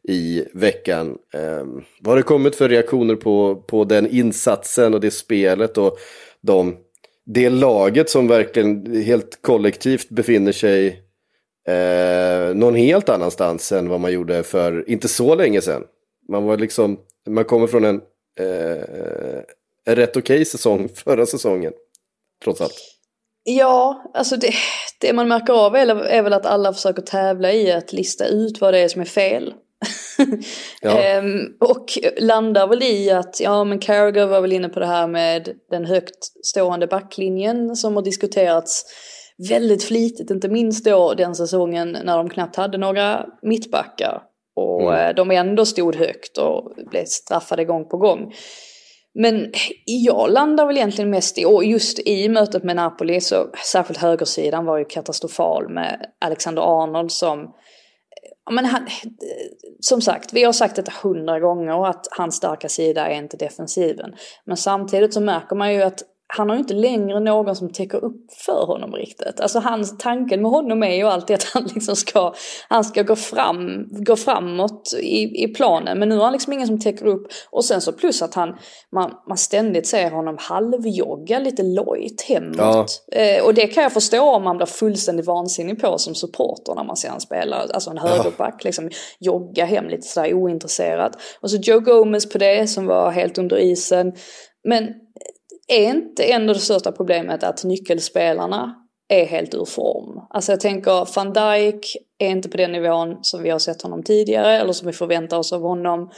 i 0.08 0.44
veckan. 0.52 1.18
Eh, 1.34 1.64
vad 2.00 2.12
har 2.12 2.16
det 2.16 2.22
kommit 2.22 2.56
för 2.56 2.68
reaktioner 2.68 3.14
på, 3.16 3.56
på 3.56 3.84
den 3.84 4.10
insatsen 4.10 4.94
och 4.94 5.00
det 5.00 5.10
spelet 5.10 5.78
och 5.78 5.98
de, 6.40 6.76
det 7.26 7.50
laget 7.50 8.10
som 8.10 8.28
verkligen 8.28 9.02
helt 9.02 9.38
kollektivt 9.42 10.08
befinner 10.08 10.52
sig 10.52 11.02
eh, 11.68 12.54
någon 12.54 12.74
helt 12.74 13.08
annanstans 13.08 13.72
än 13.72 13.88
vad 13.88 14.00
man 14.00 14.12
gjorde 14.12 14.42
för 14.42 14.90
inte 14.90 15.08
så 15.08 15.34
länge 15.34 15.60
sedan. 15.60 15.82
Man 16.28 16.44
var 16.44 16.58
liksom, 16.58 16.98
man 17.28 17.44
kommer 17.44 17.66
från 17.66 17.84
en, 17.84 18.00
eh, 18.38 19.42
en 19.86 19.96
rätt 19.96 20.16
okej 20.16 20.44
säsong 20.44 20.88
förra 20.94 21.26
säsongen 21.26 21.72
trots 22.44 22.60
allt. 22.60 22.96
Ja, 23.42 24.10
alltså 24.14 24.36
det, 24.36 24.52
det 25.00 25.12
man 25.12 25.28
märker 25.28 25.52
av 25.52 25.76
är, 25.76 25.86
är 26.04 26.22
väl 26.22 26.32
att 26.32 26.46
alla 26.46 26.72
försöker 26.72 27.02
tävla 27.02 27.52
i 27.52 27.72
att 27.72 27.92
lista 27.92 28.26
ut 28.26 28.60
vad 28.60 28.74
det 28.74 28.78
är 28.78 28.88
som 28.88 29.00
är 29.00 29.06
fel. 29.06 29.54
Ja. 30.82 30.98
Ehm, 31.00 31.40
och 31.60 31.86
landar 32.18 32.66
väl 32.66 32.82
i 32.82 33.10
att, 33.10 33.40
ja 33.40 33.64
men 33.64 33.78
Carragher 33.78 34.26
var 34.26 34.40
väl 34.40 34.52
inne 34.52 34.68
på 34.68 34.80
det 34.80 34.86
här 34.86 35.06
med 35.06 35.48
den 35.70 35.84
högt 35.84 36.24
stående 36.46 36.86
backlinjen 36.86 37.76
som 37.76 37.96
har 37.96 38.02
diskuterats 38.02 38.84
väldigt 39.48 39.84
flitigt, 39.84 40.30
inte 40.30 40.48
minst 40.48 40.84
då 40.84 41.14
den 41.14 41.34
säsongen 41.34 41.96
när 42.04 42.16
de 42.16 42.28
knappt 42.30 42.56
hade 42.56 42.78
några 42.78 43.26
mittbackar. 43.42 44.22
Och 44.56 44.82
Mm. 44.82 45.08
eh, 45.08 45.14
de 45.14 45.30
ändå 45.30 45.66
stod 45.66 45.96
högt 45.96 46.38
och 46.38 46.72
blev 46.90 47.04
straffade 47.04 47.64
gång 47.64 47.88
på 47.88 47.96
gång. 47.96 48.34
Men 49.14 49.52
jag 49.84 50.30
landar 50.30 50.66
väl 50.66 50.76
egentligen 50.76 51.10
mest 51.10 51.38
i, 51.38 51.44
och 51.44 51.64
just 51.64 51.98
i 51.98 52.28
mötet 52.28 52.64
med 52.64 52.76
Napoli 52.76 53.20
så 53.20 53.50
särskilt 53.72 53.98
högersidan 53.98 54.64
var 54.64 54.78
ju 54.78 54.84
katastrofal 54.84 55.68
med 55.68 56.06
Alexander 56.20 56.82
Arnold 56.82 57.12
som 57.12 57.54
men 58.50 58.64
han, 58.64 58.86
som 59.80 60.00
sagt, 60.00 60.32
vi 60.32 60.44
har 60.44 60.52
sagt 60.52 60.76
detta 60.76 60.92
hundra 61.02 61.40
gånger 61.40 61.86
att 61.86 62.08
hans 62.10 62.36
starka 62.36 62.68
sida 62.68 63.06
är 63.06 63.18
inte 63.18 63.36
defensiven. 63.36 64.14
Men 64.44 64.56
samtidigt 64.56 65.14
så 65.14 65.20
märker 65.20 65.56
man 65.56 65.74
ju 65.74 65.82
att 65.82 66.02
han 66.36 66.48
har 66.48 66.56
ju 66.56 66.60
inte 66.60 66.74
längre 66.74 67.20
någon 67.20 67.56
som 67.56 67.72
täcker 67.72 68.04
upp 68.04 68.32
för 68.46 68.66
honom 68.66 68.92
riktigt. 68.92 69.40
Alltså 69.40 69.58
hans, 69.58 69.98
tanken 69.98 70.42
med 70.42 70.50
honom 70.50 70.82
är 70.82 70.94
ju 70.94 71.04
alltid 71.04 71.36
att 71.36 71.44
han 71.44 71.64
liksom 71.74 71.96
ska, 71.96 72.34
han 72.68 72.84
ska 72.84 73.02
gå, 73.02 73.16
fram, 73.16 73.88
gå 73.90 74.16
framåt 74.16 74.94
i, 75.00 75.44
i 75.44 75.48
planen. 75.48 75.98
Men 75.98 76.08
nu 76.08 76.16
har 76.16 76.24
han 76.24 76.32
liksom 76.32 76.52
ingen 76.52 76.66
som 76.66 76.80
täcker 76.80 77.06
upp. 77.06 77.26
Och 77.50 77.64
sen 77.64 77.80
så 77.80 77.92
plus 77.92 78.22
att 78.22 78.34
han, 78.34 78.56
man, 78.92 79.14
man 79.28 79.38
ständigt 79.38 79.86
ser 79.86 80.10
honom 80.10 80.36
halvjogga 80.38 81.38
lite 81.38 81.62
lojt 81.62 82.22
hemåt. 82.28 82.56
Ja. 82.58 82.86
Eh, 83.20 83.44
och 83.44 83.54
det 83.54 83.66
kan 83.66 83.82
jag 83.82 83.92
förstå 83.92 84.30
om 84.30 84.44
man 84.44 84.56
blir 84.56 84.66
fullständigt 84.66 85.26
vansinnig 85.26 85.80
på 85.80 85.98
som 85.98 86.14
supporter 86.14 86.74
när 86.74 86.84
man 86.84 86.96
ser 86.96 87.08
han 87.08 87.20
spela. 87.20 87.56
Alltså 87.56 87.90
en 87.90 87.98
högerback 87.98 88.64
liksom 88.64 88.90
jogga 89.18 89.64
hem 89.64 89.88
lite 89.88 90.06
sådär 90.06 90.34
ointresserat. 90.34 91.12
Och 91.40 91.50
så 91.50 91.56
Joe 91.56 91.80
Gomez 91.80 92.28
på 92.28 92.38
det 92.38 92.66
som 92.66 92.86
var 92.86 93.10
helt 93.10 93.38
under 93.38 93.58
isen. 93.58 94.12
Men 94.64 94.94
är 95.70 95.88
inte 95.88 96.24
ändå 96.24 96.52
det 96.52 96.58
största 96.58 96.92
problemet 96.92 97.42
att 97.42 97.64
nyckelspelarna 97.64 98.74
är 99.08 99.24
helt 99.24 99.54
ur 99.54 99.64
form? 99.64 100.26
Alltså 100.30 100.52
jag 100.52 100.60
tänker 100.60 101.14
van 101.14 101.32
Dijk 101.32 101.96
är 102.18 102.28
inte 102.28 102.48
på 102.48 102.56
den 102.56 102.72
nivån 102.72 103.18
som 103.22 103.42
vi 103.42 103.50
har 103.50 103.58
sett 103.58 103.82
honom 103.82 104.02
tidigare 104.02 104.58
eller 104.58 104.72
som 104.72 104.86
vi 104.86 104.92
förväntar 104.92 105.38
oss 105.38 105.52
av 105.52 105.62
honom. 105.62 106.10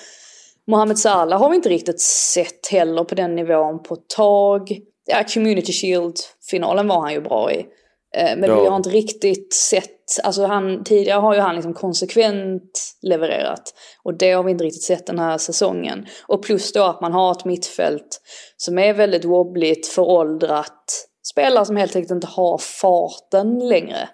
Mohamed 0.67 0.99
Salah 0.99 1.41
har 1.41 1.51
vi 1.51 1.57
inte 1.57 1.69
riktigt 1.69 2.01
sett 2.01 2.69
heller 2.71 3.05
på 3.05 3.15
den 3.15 3.35
nivån 3.35 3.83
på 3.83 3.95
ett 3.95 4.09
tag. 4.17 4.79
Ja, 5.07 5.25
Community 5.35 5.73
Shield-finalen 5.73 6.89
var 6.89 7.01
han 7.01 7.13
ju 7.13 7.21
bra 7.21 7.53
i. 7.53 7.67
Eh, 8.17 8.37
Men 8.37 8.51
Ja. 8.51 8.63
vi 8.63 8.69
har 8.69 8.77
inte 8.77 8.91
riktigt 8.91 9.55
sett, 9.55 10.21
alltså 10.25 10.45
han, 10.45 10.85
tidigare 10.85 11.21
har 11.21 11.35
ju 11.35 11.41
han 11.41 11.55
liksom 11.55 11.75
konsekvent 11.75 12.97
levererat. 13.03 13.75
Och 14.03 14.15
det 14.15 14.33
har 14.33 14.43
vi 14.43 14.51
inte 14.51 14.65
riktigt 14.65 14.83
sett 14.83 15.07
den 15.07 15.19
här 15.19 15.39
säsongen. 15.39 16.07
Och 16.27 16.43
plus 16.43 16.73
då 16.73 16.83
att 16.83 17.01
man 17.01 17.13
har 17.13 17.33
ett 17.33 17.45
mittfält 17.45 18.21
som 18.57 18.79
är 18.79 18.95
väldigt 18.95 19.25
wobbligt, 19.25 19.87
föråldrat. 19.87 21.09
Spelare 21.33 21.65
som 21.67 21.77
helt 21.77 21.97
enkelt 21.97 22.11
inte 22.11 22.27
har 22.27 22.59
farten 22.59 23.59
längre. 23.69 24.09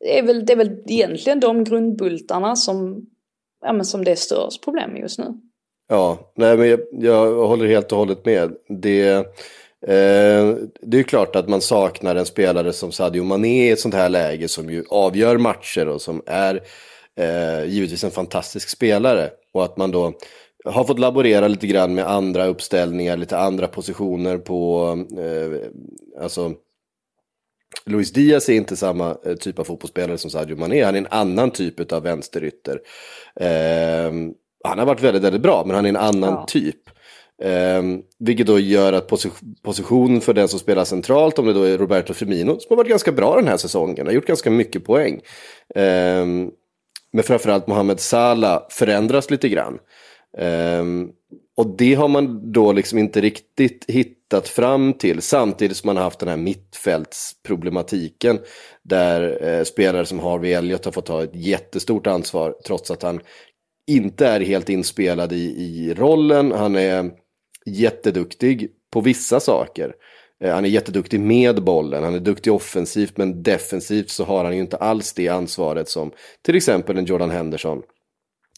Det 0.00 0.18
är 0.18 0.22
väl, 0.22 0.46
det 0.46 0.52
är 0.52 0.56
väl 0.56 0.82
egentligen 0.86 1.40
de 1.40 1.64
grundbultarna 1.64 2.56
som, 2.56 3.06
ja, 3.64 3.72
men 3.72 3.84
som 3.84 4.04
det 4.04 4.10
är 4.10 4.14
störst 4.16 4.64
problem 4.64 4.90
med 4.90 5.00
just 5.00 5.18
nu. 5.18 5.34
Ja, 5.88 6.18
nej, 6.36 6.56
men 6.56 6.68
jag, 6.68 6.80
jag 6.92 7.46
håller 7.46 7.66
helt 7.66 7.92
och 7.92 7.98
hållet 7.98 8.24
med. 8.24 8.52
Det, 8.68 9.26
det 10.82 10.98
är 10.98 11.02
klart 11.02 11.36
att 11.36 11.48
man 11.48 11.60
saknar 11.60 12.16
en 12.16 12.26
spelare 12.26 12.72
som 12.72 12.92
Sadio 12.92 13.24
Mané 13.24 13.68
i 13.68 13.70
ett 13.70 13.80
sånt 13.80 13.94
här 13.94 14.08
läge 14.08 14.48
som 14.48 14.70
ju 14.70 14.84
avgör 14.90 15.38
matcher 15.38 15.88
och 15.88 16.02
som 16.02 16.22
är 16.26 16.60
eh, 17.16 17.64
givetvis 17.64 18.04
en 18.04 18.10
fantastisk 18.10 18.68
spelare. 18.68 19.30
Och 19.52 19.64
att 19.64 19.76
man 19.76 19.90
då 19.90 20.12
har 20.64 20.84
fått 20.84 20.98
laborera 20.98 21.48
lite 21.48 21.66
grann 21.66 21.94
med 21.94 22.10
andra 22.10 22.46
uppställningar, 22.46 23.16
lite 23.16 23.38
andra 23.38 23.66
positioner 23.66 24.38
på, 24.38 24.88
eh, 25.18 26.22
alltså 26.22 26.52
Luis 27.86 28.12
Diaz 28.12 28.48
är 28.48 28.54
inte 28.54 28.76
samma 28.76 29.16
eh, 29.24 29.34
typ 29.34 29.58
av 29.58 29.64
fotbollsspelare 29.64 30.18
som 30.18 30.30
Sadio 30.30 30.56
Mané. 30.56 30.84
Han 30.84 30.94
är 30.94 30.98
en 30.98 31.06
annan 31.10 31.50
typ 31.50 31.92
av 31.92 32.02
vänsterytter. 32.02 32.80
Eh, 33.40 34.12
han 34.64 34.78
har 34.78 34.86
varit 34.86 35.02
väldigt, 35.02 35.22
väldigt 35.22 35.42
bra, 35.42 35.62
men 35.66 35.76
han 35.76 35.84
är 35.84 35.88
en 35.88 35.96
annan 35.96 36.34
Ja. 36.34 36.46
typ. 36.48 36.90
Eh, 37.42 37.82
vilket 38.18 38.46
då 38.46 38.58
gör 38.58 38.92
att 38.92 39.10
posi- 39.10 39.54
positionen 39.62 40.20
för 40.20 40.34
den 40.34 40.48
som 40.48 40.58
spelar 40.58 40.84
centralt, 40.84 41.38
om 41.38 41.46
det 41.46 41.52
då 41.52 41.62
är 41.62 41.78
Roberto 41.78 42.14
Firmino, 42.14 42.60
som 42.60 42.68
har 42.68 42.76
varit 42.76 42.90
ganska 42.90 43.12
bra 43.12 43.36
den 43.36 43.48
här 43.48 43.56
säsongen, 43.56 44.06
har 44.06 44.12
gjort 44.12 44.26
ganska 44.26 44.50
mycket 44.50 44.84
poäng. 44.84 45.20
Eh, 45.74 46.26
men 47.12 47.22
framförallt 47.22 47.66
Mohamed 47.66 48.00
Salah 48.00 48.62
förändras 48.70 49.30
lite 49.30 49.48
grann. 49.48 49.78
Ehm, 50.38 51.08
och 51.56 51.76
det 51.76 51.94
har 51.94 52.08
man 52.08 52.52
då 52.52 52.72
liksom 52.72 52.98
inte 52.98 53.20
riktigt 53.20 53.84
hittat 53.88 54.48
fram 54.48 54.92
till 54.92 55.22
samtidigt 55.22 55.76
som 55.76 55.88
man 55.88 55.96
har 55.96 56.04
haft 56.04 56.18
den 56.18 56.28
här 56.28 56.36
mittfältsproblematiken 56.36 58.38
där 58.82 59.48
eh, 59.48 59.64
spelare 59.64 60.06
som 60.06 60.18
Harvey 60.18 60.52
Elliott 60.52 60.84
har 60.84 60.92
fått 60.92 61.06
ta 61.06 61.24
ett 61.24 61.34
jättestort 61.34 62.06
ansvar 62.06 62.54
trots 62.66 62.90
att 62.90 63.02
han 63.02 63.20
inte 63.86 64.26
är 64.26 64.40
helt 64.40 64.68
inspelad 64.68 65.32
i, 65.32 65.36
i 65.36 65.94
rollen. 65.94 66.52
Han 66.52 66.76
är 66.76 67.10
jätteduktig 67.66 68.70
på 68.92 69.00
vissa 69.00 69.40
saker. 69.40 69.94
Eh, 70.44 70.54
han 70.54 70.64
är 70.64 70.68
jätteduktig 70.68 71.20
med 71.20 71.62
bollen, 71.62 72.04
han 72.04 72.14
är 72.14 72.20
duktig 72.20 72.52
offensivt 72.52 73.16
men 73.16 73.42
defensivt 73.42 74.10
så 74.10 74.24
har 74.24 74.44
han 74.44 74.54
ju 74.54 74.60
inte 74.60 74.76
alls 74.76 75.12
det 75.12 75.28
ansvaret 75.28 75.88
som 75.88 76.10
till 76.42 76.56
exempel 76.56 76.98
en 76.98 77.04
Jordan 77.04 77.30
Henderson 77.30 77.82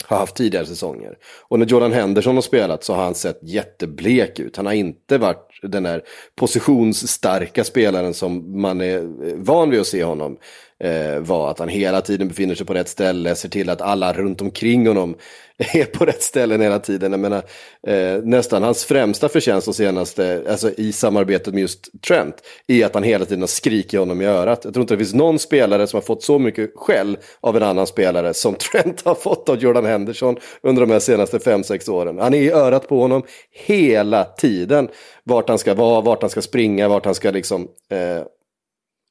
har 0.04 0.16
haft 0.16 0.36
tidigare 0.36 0.66
säsonger. 0.66 1.18
Och 1.48 1.58
när 1.58 1.66
Jordan 1.66 1.92
Henderson 1.92 2.34
har 2.34 2.42
spelat 2.42 2.84
så 2.84 2.94
har 2.94 3.04
han 3.04 3.14
sett 3.14 3.38
jätteblek 3.42 4.38
ut. 4.38 4.56
Han 4.56 4.66
har 4.66 4.72
inte 4.72 5.18
varit 5.18 5.58
den 5.62 5.82
där 5.82 6.02
positionsstarka 6.36 7.64
spelaren 7.64 8.14
som 8.14 8.60
man 8.60 8.80
är 8.80 9.02
van 9.36 9.70
vid 9.70 9.80
att 9.80 9.86
se 9.86 10.04
honom 10.04 10.38
eh, 10.84 11.18
var. 11.20 11.50
Att 11.50 11.58
han 11.58 11.68
hela 11.68 12.00
tiden 12.00 12.28
befinner 12.28 12.54
sig 12.54 12.66
på 12.66 12.74
rätt 12.74 12.88
ställe, 12.88 13.34
ser 13.34 13.48
till 13.48 13.70
att 13.70 13.80
alla 13.80 14.12
runt 14.12 14.40
omkring 14.40 14.86
honom 14.86 15.16
är 15.58 15.84
på 15.84 16.04
rätt 16.04 16.22
ställen 16.22 16.60
hela 16.60 16.78
tiden. 16.78 17.12
Jag 17.12 17.20
menar, 17.20 17.42
eh, 17.86 18.22
nästan 18.22 18.62
hans 18.62 18.84
främsta 18.84 19.28
förtjänst 19.28 19.64
de 19.64 19.74
senaste, 19.74 20.44
alltså 20.50 20.70
i 20.70 20.92
samarbetet 20.92 21.54
med 21.54 21.60
just 21.60 22.02
Trent, 22.02 22.34
är 22.66 22.86
att 22.86 22.94
han 22.94 23.02
hela 23.02 23.24
tiden 23.24 23.40
har 23.40 23.46
skrikit 23.46 24.00
honom 24.00 24.20
i 24.20 24.26
örat. 24.26 24.64
Jag 24.64 24.74
tror 24.74 24.82
inte 24.82 24.94
det 24.94 24.98
finns 24.98 25.14
någon 25.14 25.38
spelare 25.38 25.86
som 25.86 25.96
har 25.96 26.02
fått 26.02 26.22
så 26.22 26.38
mycket 26.38 26.70
skäll 26.76 27.18
av 27.40 27.56
en 27.56 27.62
annan 27.62 27.86
spelare 27.86 28.34
som 28.34 28.54
Trent 28.72 29.04
har 29.04 29.14
fått 29.14 29.48
av 29.48 29.56
Jordan 29.58 29.86
Henderson 29.86 30.36
under 30.62 30.80
de 30.80 30.90
här 30.90 31.00
senaste 31.00 31.38
5-6 31.38 31.90
åren. 31.90 32.18
Han 32.18 32.34
är 32.34 32.38
i 32.38 32.50
örat 32.50 32.88
på 32.88 33.00
honom 33.00 33.22
hela 33.66 34.24
tiden. 34.24 34.88
Vart 35.24 35.48
han 35.48 35.58
ska 35.58 35.74
vara, 35.74 36.00
vart 36.00 36.22
han 36.22 36.30
ska 36.30 36.42
springa, 36.42 36.88
vart 36.88 37.04
han 37.04 37.14
ska 37.14 37.30
liksom 37.30 37.68
eh, 37.90 38.22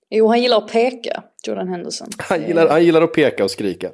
Jo, 0.10 0.28
han 0.28 0.42
gillar 0.42 0.58
att 0.58 0.72
peka, 0.72 1.24
Jordan 1.48 1.68
Henderson. 1.68 2.08
Han 2.18 2.48
gillar, 2.48 2.68
han 2.68 2.86
gillar 2.86 3.02
att 3.02 3.14
peka 3.14 3.44
och 3.44 3.52
skrika. 3.52 3.90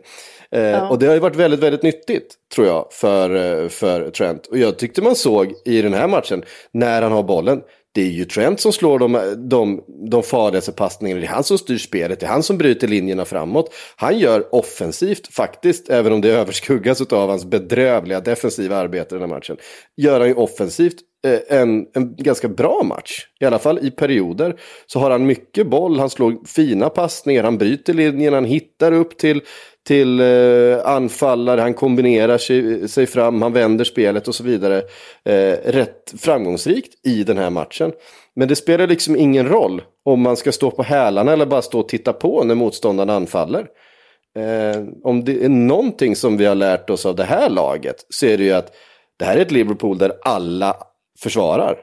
Eh, 0.51 0.61
ja. 0.61 0.89
Och 0.89 0.99
det 0.99 1.05
har 1.07 1.13
ju 1.13 1.19
varit 1.19 1.35
väldigt, 1.35 1.59
väldigt 1.59 1.83
nyttigt, 1.83 2.35
tror 2.55 2.67
jag, 2.67 2.87
för, 2.91 3.35
eh, 3.35 3.69
för 3.69 4.09
Trent. 4.09 4.47
Och 4.47 4.57
jag 4.57 4.77
tyckte 4.77 5.01
man 5.01 5.15
såg 5.15 5.53
i 5.65 5.81
den 5.81 5.93
här 5.93 6.07
matchen, 6.07 6.43
när 6.71 7.01
han 7.01 7.11
har 7.11 7.23
bollen, 7.23 7.61
det 7.93 8.01
är 8.01 8.09
ju 8.09 8.25
Trent 8.25 8.59
som 8.59 8.73
slår 8.73 8.99
de, 8.99 9.35
de, 9.49 9.83
de 10.09 10.23
farligaste 10.23 10.71
passningarna. 10.71 11.21
Det 11.21 11.27
är 11.27 11.29
han 11.29 11.43
som 11.43 11.57
styr 11.57 11.77
spelet, 11.77 12.19
det 12.19 12.25
är 12.25 12.29
han 12.29 12.43
som 12.43 12.57
bryter 12.57 12.87
linjerna 12.87 13.25
framåt. 13.25 13.73
Han 13.95 14.19
gör 14.19 14.55
offensivt 14.55 15.33
faktiskt, 15.33 15.89
även 15.89 16.13
om 16.13 16.21
det 16.21 16.29
överskuggas 16.29 17.01
av 17.01 17.29
hans 17.29 17.45
bedrövliga 17.45 18.19
defensiva 18.19 18.77
arbete 18.77 19.15
i 19.15 19.19
den 19.19 19.29
här 19.29 19.35
matchen. 19.35 19.57
Gör 19.97 20.19
han 20.19 20.29
ju 20.29 20.35
offensivt 20.35 20.97
Eh, 21.25 21.59
en, 21.59 21.85
en 21.93 22.15
ganska 22.15 22.47
bra 22.47 22.81
match. 22.83 23.27
I 23.39 23.45
alla 23.45 23.59
fall 23.59 23.79
i 23.81 23.91
perioder. 23.91 24.55
Så 24.85 24.99
har 24.99 25.11
han 25.11 25.25
mycket 25.25 25.67
boll, 25.67 25.99
han 25.99 26.09
slår 26.09 26.47
fina 26.47 26.89
passningar, 26.89 27.43
han 27.43 27.57
bryter 27.57 27.93
linjen, 27.93 28.33
han 28.33 28.45
hittar 28.45 28.91
upp 28.91 29.17
till 29.17 29.41
till 29.87 30.19
eh, 30.19 30.85
anfallare, 30.85 31.61
han 31.61 31.73
kombinerar 31.73 32.37
sig, 32.37 32.89
sig, 32.89 33.05
fram, 33.05 33.41
han 33.41 33.53
vänder 33.53 33.85
spelet 33.85 34.27
och 34.27 34.35
så 34.35 34.43
vidare. 34.43 34.77
Eh, 35.25 35.57
rätt 35.65 36.13
framgångsrikt 36.17 37.07
i 37.07 37.23
den 37.23 37.37
här 37.37 37.49
matchen. 37.49 37.91
Men 38.35 38.47
det 38.47 38.55
spelar 38.55 38.87
liksom 38.87 39.15
ingen 39.15 39.47
roll 39.47 39.81
om 40.05 40.21
man 40.21 40.37
ska 40.37 40.51
stå 40.51 40.71
på 40.71 40.83
hälarna 40.83 41.33
eller 41.33 41.45
bara 41.45 41.61
stå 41.61 41.79
och 41.79 41.89
titta 41.89 42.13
på 42.13 42.43
när 42.43 42.55
motståndaren 42.55 43.09
anfaller. 43.09 43.67
Eh, 44.39 44.83
om 45.03 45.23
det 45.23 45.45
är 45.45 45.49
någonting 45.49 46.15
som 46.15 46.37
vi 46.37 46.45
har 46.45 46.55
lärt 46.55 46.89
oss 46.89 47.05
av 47.05 47.15
det 47.15 47.23
här 47.23 47.49
laget 47.49 47.95
så 48.09 48.25
är 48.25 48.37
det 48.37 48.43
ju 48.43 48.51
att 48.53 48.71
det 49.19 49.25
här 49.25 49.37
är 49.37 49.41
ett 49.41 49.51
Liverpool 49.51 49.97
där 49.97 50.11
alla 50.23 50.75
försvarar. 51.23 51.77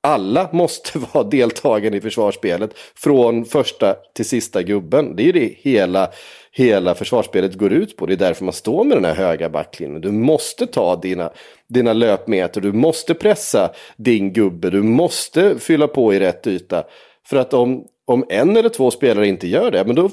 Alla 0.00 0.48
måste 0.52 0.98
vara 1.12 1.24
deltagare 1.24 1.96
i 1.96 2.00
försvarsspelet 2.00 2.70
från 2.94 3.44
första 3.44 3.94
till 4.14 4.24
sista 4.24 4.62
gubben. 4.62 5.16
Det 5.16 5.22
är 5.22 5.26
ju 5.26 5.32
det 5.32 5.54
hela 5.58 6.10
hela 6.54 6.94
försvarsspelet 6.94 7.54
går 7.54 7.72
ut 7.72 7.96
på. 7.96 8.06
Det 8.06 8.12
är 8.12 8.16
därför 8.16 8.44
man 8.44 8.52
står 8.52 8.84
med 8.84 8.96
den 8.96 9.04
här 9.04 9.14
höga 9.14 9.48
backlinjen. 9.48 10.00
Du 10.00 10.10
måste 10.10 10.66
ta 10.66 10.96
dina, 10.96 11.30
dina 11.68 11.92
löpmeter, 11.92 12.60
du 12.60 12.72
måste 12.72 13.14
pressa 13.14 13.70
din 13.96 14.32
gubbe, 14.32 14.70
du 14.70 14.82
måste 14.82 15.58
fylla 15.58 15.88
på 15.88 16.14
i 16.14 16.20
rätt 16.20 16.46
yta. 16.46 16.84
För 17.26 17.36
att 17.36 17.54
om, 17.54 17.84
om 18.04 18.24
en 18.28 18.56
eller 18.56 18.68
två 18.68 18.90
spelare 18.90 19.28
inte 19.28 19.48
gör 19.48 19.70
det, 19.70 19.84
men 19.84 19.96
då 19.96 20.10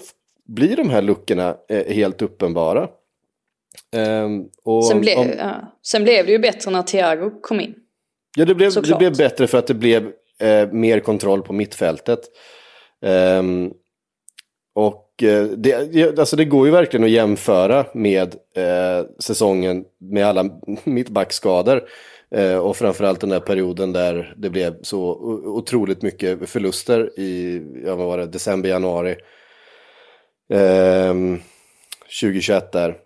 blir 0.47 0.75
de 0.75 0.89
här 0.89 1.01
luckorna 1.01 1.55
eh, 1.69 1.93
helt 1.93 2.21
uppenbara. 2.21 2.89
Um, 3.95 4.49
sen, 4.89 5.01
blev, 5.01 5.17
om, 5.17 5.27
ja. 5.37 5.77
sen 5.83 6.03
blev 6.03 6.25
det 6.25 6.31
ju 6.31 6.39
bättre 6.39 6.71
när 6.71 6.81
Thiago 6.81 7.31
kom 7.41 7.59
in. 7.59 7.75
Ja, 8.37 8.45
det 8.45 8.55
blev, 8.55 8.73
det 8.73 8.97
blev 8.97 9.17
bättre 9.17 9.47
för 9.47 9.57
att 9.57 9.67
det 9.67 9.73
blev 9.73 10.11
eh, 10.39 10.71
mer 10.71 10.99
kontroll 10.99 11.41
på 11.41 11.53
mittfältet. 11.53 12.19
Um, 13.01 13.73
och 14.75 15.09
Eh, 15.23 15.43
det, 15.43 16.19
alltså 16.19 16.35
det 16.35 16.45
går 16.45 16.65
ju 16.65 16.71
verkligen 16.71 17.03
att 17.03 17.09
jämföra 17.09 17.85
med 17.93 18.35
eh, 18.55 19.05
säsongen 19.19 19.85
med 19.97 20.25
alla 20.25 20.49
mittbackskador. 20.83 21.83
Eh, 22.31 22.57
och 22.57 22.77
framförallt 22.77 23.19
den 23.19 23.29
där 23.29 23.39
perioden 23.39 23.93
där 23.93 24.33
det 24.37 24.49
blev 24.49 24.81
så 24.81 24.99
otroligt 25.45 26.01
mycket 26.01 26.49
förluster 26.49 27.19
i 27.19 27.61
ja, 27.85 27.95
vad 27.95 28.07
var 28.07 28.17
det, 28.17 28.25
december, 28.25 28.69
januari. 28.69 29.15
Eh, 30.53 31.13
2021 32.21 32.71
där. 32.71 32.97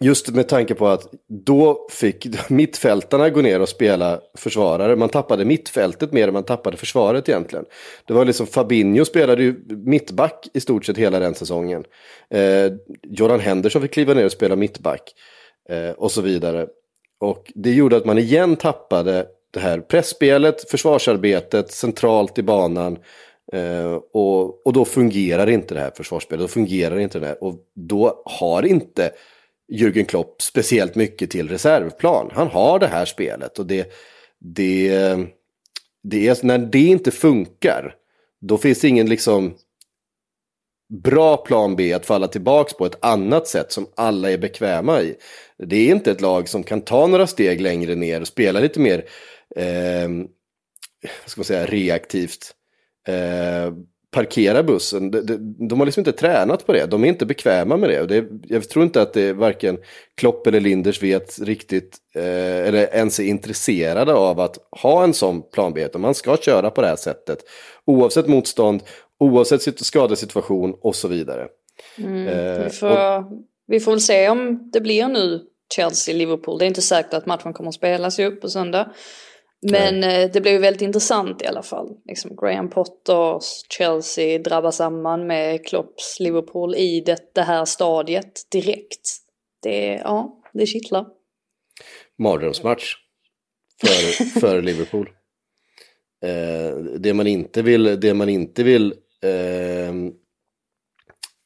Just 0.00 0.28
med 0.28 0.48
tanke 0.48 0.74
på 0.74 0.88
att 0.88 1.14
då 1.28 1.86
fick 1.90 2.26
mittfältarna 2.50 3.30
gå 3.30 3.40
ner 3.40 3.60
och 3.60 3.68
spela 3.68 4.20
försvarare. 4.34 4.96
Man 4.96 5.08
tappade 5.08 5.44
mittfältet 5.44 6.12
mer 6.12 6.28
än 6.28 6.34
man 6.34 6.44
tappade 6.44 6.76
försvaret 6.76 7.28
egentligen. 7.28 7.64
Det 8.06 8.14
var 8.14 8.24
liksom 8.24 8.46
Fabinho 8.46 9.04
spelade 9.04 9.42
ju 9.42 9.54
mittback 9.68 10.48
i 10.54 10.60
stort 10.60 10.84
sett 10.84 10.96
hela 10.96 11.18
den 11.18 11.34
säsongen. 11.34 11.84
Eh, 12.30 12.72
Jordan 13.02 13.40
Henderson 13.40 13.82
fick 13.82 13.92
kliva 13.92 14.14
ner 14.14 14.24
och 14.24 14.32
spela 14.32 14.56
mittback. 14.56 15.14
Eh, 15.68 15.90
och 15.90 16.12
så 16.12 16.20
vidare. 16.20 16.66
Och 17.20 17.52
det 17.54 17.72
gjorde 17.72 17.96
att 17.96 18.04
man 18.04 18.18
igen 18.18 18.56
tappade 18.56 19.26
det 19.50 19.60
här 19.60 19.80
pressspelet, 19.80 20.70
försvarsarbetet 20.70 21.72
centralt 21.72 22.38
i 22.38 22.42
banan. 22.42 22.98
Eh, 23.52 23.92
och, 24.12 24.66
och 24.66 24.72
då 24.72 24.84
fungerar 24.84 25.46
inte 25.46 25.74
det 25.74 25.80
här 25.80 25.92
försvarsspelet, 25.96 26.44
då 26.44 26.48
fungerar 26.48 26.98
inte 26.98 27.18
det 27.18 27.26
här. 27.26 27.44
Och 27.44 27.54
då 27.74 28.22
har 28.24 28.66
inte 28.66 29.10
Jürgen 29.68 30.04
Klopp 30.04 30.42
speciellt 30.42 30.94
mycket 30.94 31.30
till 31.30 31.48
reservplan. 31.48 32.30
Han 32.32 32.48
har 32.48 32.78
det 32.78 32.86
här 32.86 33.04
spelet 33.04 33.58
och 33.58 33.66
det, 33.66 33.92
det, 34.38 34.88
det 36.02 36.28
är, 36.28 36.46
när 36.46 36.58
det 36.58 36.78
inte 36.78 37.10
funkar, 37.10 37.94
då 38.40 38.58
finns 38.58 38.80
det 38.80 38.88
ingen 38.88 39.08
liksom 39.08 39.54
bra 40.88 41.36
plan 41.36 41.76
B 41.76 41.92
att 41.92 42.06
falla 42.06 42.28
tillbaka 42.28 42.74
på 42.78 42.86
ett 42.86 43.04
annat 43.04 43.48
sätt 43.48 43.72
som 43.72 43.86
alla 43.94 44.30
är 44.30 44.38
bekväma 44.38 45.02
i. 45.02 45.16
Det 45.58 45.76
är 45.76 45.94
inte 45.94 46.10
ett 46.10 46.20
lag 46.20 46.48
som 46.48 46.62
kan 46.62 46.80
ta 46.80 47.06
några 47.06 47.26
steg 47.26 47.60
längre 47.60 47.94
ner 47.94 48.20
och 48.20 48.26
spela 48.26 48.60
lite 48.60 48.80
mer 48.80 49.04
eh, 49.56 50.08
ska 51.26 51.38
man 51.38 51.44
säga, 51.44 51.66
reaktivt. 51.66 52.54
Eh, 53.08 53.72
parkera 54.10 54.62
bussen. 54.62 55.10
De, 55.10 55.20
de, 55.20 55.68
de, 55.68 55.78
har 55.78 55.86
liksom 55.86 56.00
inte 56.00 56.12
tränat 56.12 56.66
på 56.66 56.72
det. 56.72 56.86
De 56.86 57.04
är 57.04 57.08
inte 57.08 57.26
bekväma 57.26 57.76
med 57.76 57.90
det. 57.90 58.06
det 58.06 58.26
jag 58.48 58.68
tror 58.68 58.84
inte 58.84 59.02
att 59.02 59.12
det 59.12 59.32
varken 59.32 59.78
Klopp 60.14 60.46
eller 60.46 60.60
Linders 60.60 61.02
vet 61.02 61.38
riktigt 61.38 61.96
eh, 62.14 62.66
eller 62.66 62.94
ens 62.94 63.20
är 63.20 63.24
intresserade 63.24 64.14
av 64.14 64.40
att 64.40 64.58
ha 64.82 65.04
en 65.04 65.14
sån 65.14 65.42
plan 65.50 65.72
B. 65.72 65.88
Man 65.94 66.14
ska 66.14 66.36
köra 66.36 66.70
på 66.70 66.80
det 66.80 66.86
här 66.86 66.96
sättet. 66.96 67.38
Oavsett 67.84 68.26
motstånd, 68.26 68.82
oavsett 69.18 69.86
skadesituation 69.86 70.74
och 70.80 70.96
så 70.96 71.08
vidare. 71.08 71.46
Mm, 71.98 72.28
eh, 72.28 72.64
vi, 72.64 72.70
får, 72.70 73.16
och, 73.18 73.24
vi 73.66 73.80
får 73.80 73.90
väl 73.90 74.00
se 74.00 74.28
om 74.28 74.70
det 74.72 74.80
blir 74.80 75.08
nu 75.08 75.40
Chelsea-Liverpool. 75.76 76.58
Det 76.58 76.64
är 76.64 76.66
inte 76.68 76.82
säkert 76.82 77.14
att 77.14 77.26
matchen 77.26 77.52
kommer 77.52 77.68
att 77.68 77.74
spelas 77.74 78.18
upp 78.18 78.40
på 78.40 78.48
söndag. 78.48 78.92
Men 79.60 80.00
Nej. 80.00 80.24
Eh, 80.24 80.30
det 80.32 80.40
blev 80.40 80.60
väldigt 80.60 80.82
intressant 80.82 81.42
i 81.42 81.46
alla 81.46 81.62
fall. 81.62 81.96
Liksom 82.04 82.36
Graham 82.36 82.70
Potters 82.70 83.64
Chelsea 83.68 84.38
drabbar 84.38 84.70
samman 84.70 85.26
med 85.26 85.66
Klopps 85.66 86.20
Liverpool 86.20 86.74
i 86.74 87.00
det, 87.00 87.34
det 87.34 87.42
här 87.42 87.64
stadiet 87.64 88.50
direkt. 88.50 89.16
Det, 89.62 90.00
ja, 90.04 90.42
det 90.52 90.66
kittlar. 90.66 91.06
Mardrömsmatch 92.18 92.94
för, 93.80 94.40
för 94.40 94.62
Liverpool. 94.62 95.10
Eh, 96.24 96.76
det 96.98 97.14
man 97.14 97.26
inte 97.26 97.62
vill, 97.62 98.00
det 98.00 98.14
man 98.14 98.28
inte 98.28 98.62
vill 98.62 98.94
eh, 99.22 99.92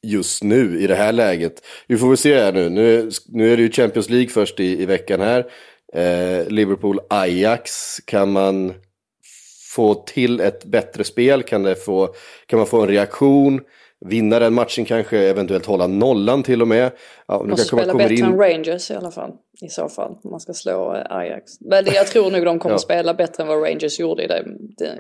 just 0.07 0.43
nu 0.43 0.81
i 0.81 0.87
det 0.87 0.95
här 0.95 1.13
läget. 1.13 1.67
Vi 1.87 1.97
får 1.97 2.09
väl 2.09 2.17
se 2.17 2.35
här 2.35 2.53
nu. 2.53 2.71
Nu, 2.71 3.11
nu 3.29 3.53
är 3.53 3.57
det 3.57 3.63
ju 3.63 3.71
Champions 3.71 4.11
League 4.11 4.29
först 4.29 4.61
i, 4.61 4.83
i 4.83 4.87
veckan 4.87 5.21
här. 5.21 5.51
Eh, 5.95 6.47
Liverpool-Ajax, 6.49 7.99
kan 8.05 8.33
man 8.33 8.75
få 9.75 9.95
till 9.95 10.41
ett 10.41 10.65
bättre 10.65 11.05
spel? 11.05 11.43
Kan, 11.43 11.63
det 11.63 11.75
få, 11.75 12.15
kan 12.47 12.59
man 12.59 12.67
få 12.67 12.81
en 12.81 12.89
reaktion? 12.89 13.61
Vinna 14.05 14.39
den 14.39 14.55
matchen 14.55 14.85
kanske, 14.85 15.19
eventuellt 15.19 15.67
hålla 15.67 15.87
nollan 15.87 16.43
till 16.43 16.63
och 16.63 16.69
med. 16.69 16.91
Ja, 17.29 17.43
Måste 17.43 17.65
spela 17.65 17.95
bättre 17.95 18.15
in... 18.15 18.25
än 18.25 18.39
Rangers 18.39 18.91
i 18.91 18.95
alla 18.95 19.11
fall. 19.11 19.33
I 19.61 19.69
så 19.69 19.89
fall, 19.89 20.17
om 20.23 20.31
man 20.31 20.41
ska 20.41 20.53
slå 20.53 20.95
eh, 20.95 21.17
Ajax. 21.17 21.61
Men 21.61 21.85
jag 21.85 22.07
tror 22.07 22.31
nog 22.31 22.45
de 22.45 22.59
kommer 22.59 22.75
ja. 22.75 22.79
spela 22.79 23.15
bättre 23.15 23.43
än 23.43 23.49
vad 23.49 23.63
Rangers 23.63 24.01
gjorde 24.01 24.25
i, 24.25 24.27
det, 24.27 24.45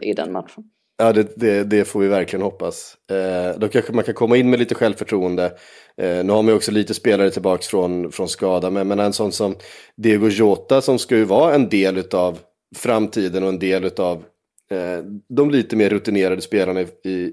i 0.00 0.12
den 0.12 0.32
matchen. 0.32 0.64
Ja, 0.98 1.12
det, 1.12 1.36
det, 1.36 1.64
det, 1.64 1.84
får 1.84 2.00
vi 2.00 2.08
verkligen 2.08 2.42
hoppas. 2.42 2.96
Eh, 3.10 3.58
då 3.58 3.68
kanske 3.68 3.92
man 3.92 4.04
kan 4.04 4.14
komma 4.14 4.36
in 4.36 4.50
med 4.50 4.58
lite 4.58 4.74
självförtroende. 4.74 5.52
Eh, 5.96 6.24
nu 6.24 6.32
har 6.32 6.42
man 6.42 6.46
ju 6.46 6.54
också 6.54 6.72
lite 6.72 6.94
spelare 6.94 7.30
tillbaka 7.30 7.62
från, 7.62 8.12
från 8.12 8.28
skada, 8.28 8.70
men, 8.70 8.88
men 8.88 8.98
en 8.98 9.12
sån 9.12 9.32
som 9.32 9.56
Diego 9.96 10.28
Jota 10.28 10.80
som 10.80 10.98
ska 10.98 11.16
ju 11.16 11.24
vara 11.24 11.54
en 11.54 11.68
del 11.68 12.04
av 12.12 12.38
framtiden 12.76 13.42
och 13.42 13.48
en 13.48 13.58
del 13.58 13.90
av 13.96 14.24
eh, 14.70 15.04
de 15.28 15.50
lite 15.50 15.76
mer 15.76 15.90
rutinerade 15.90 16.42
spelarna 16.42 16.80
i, 16.80 16.86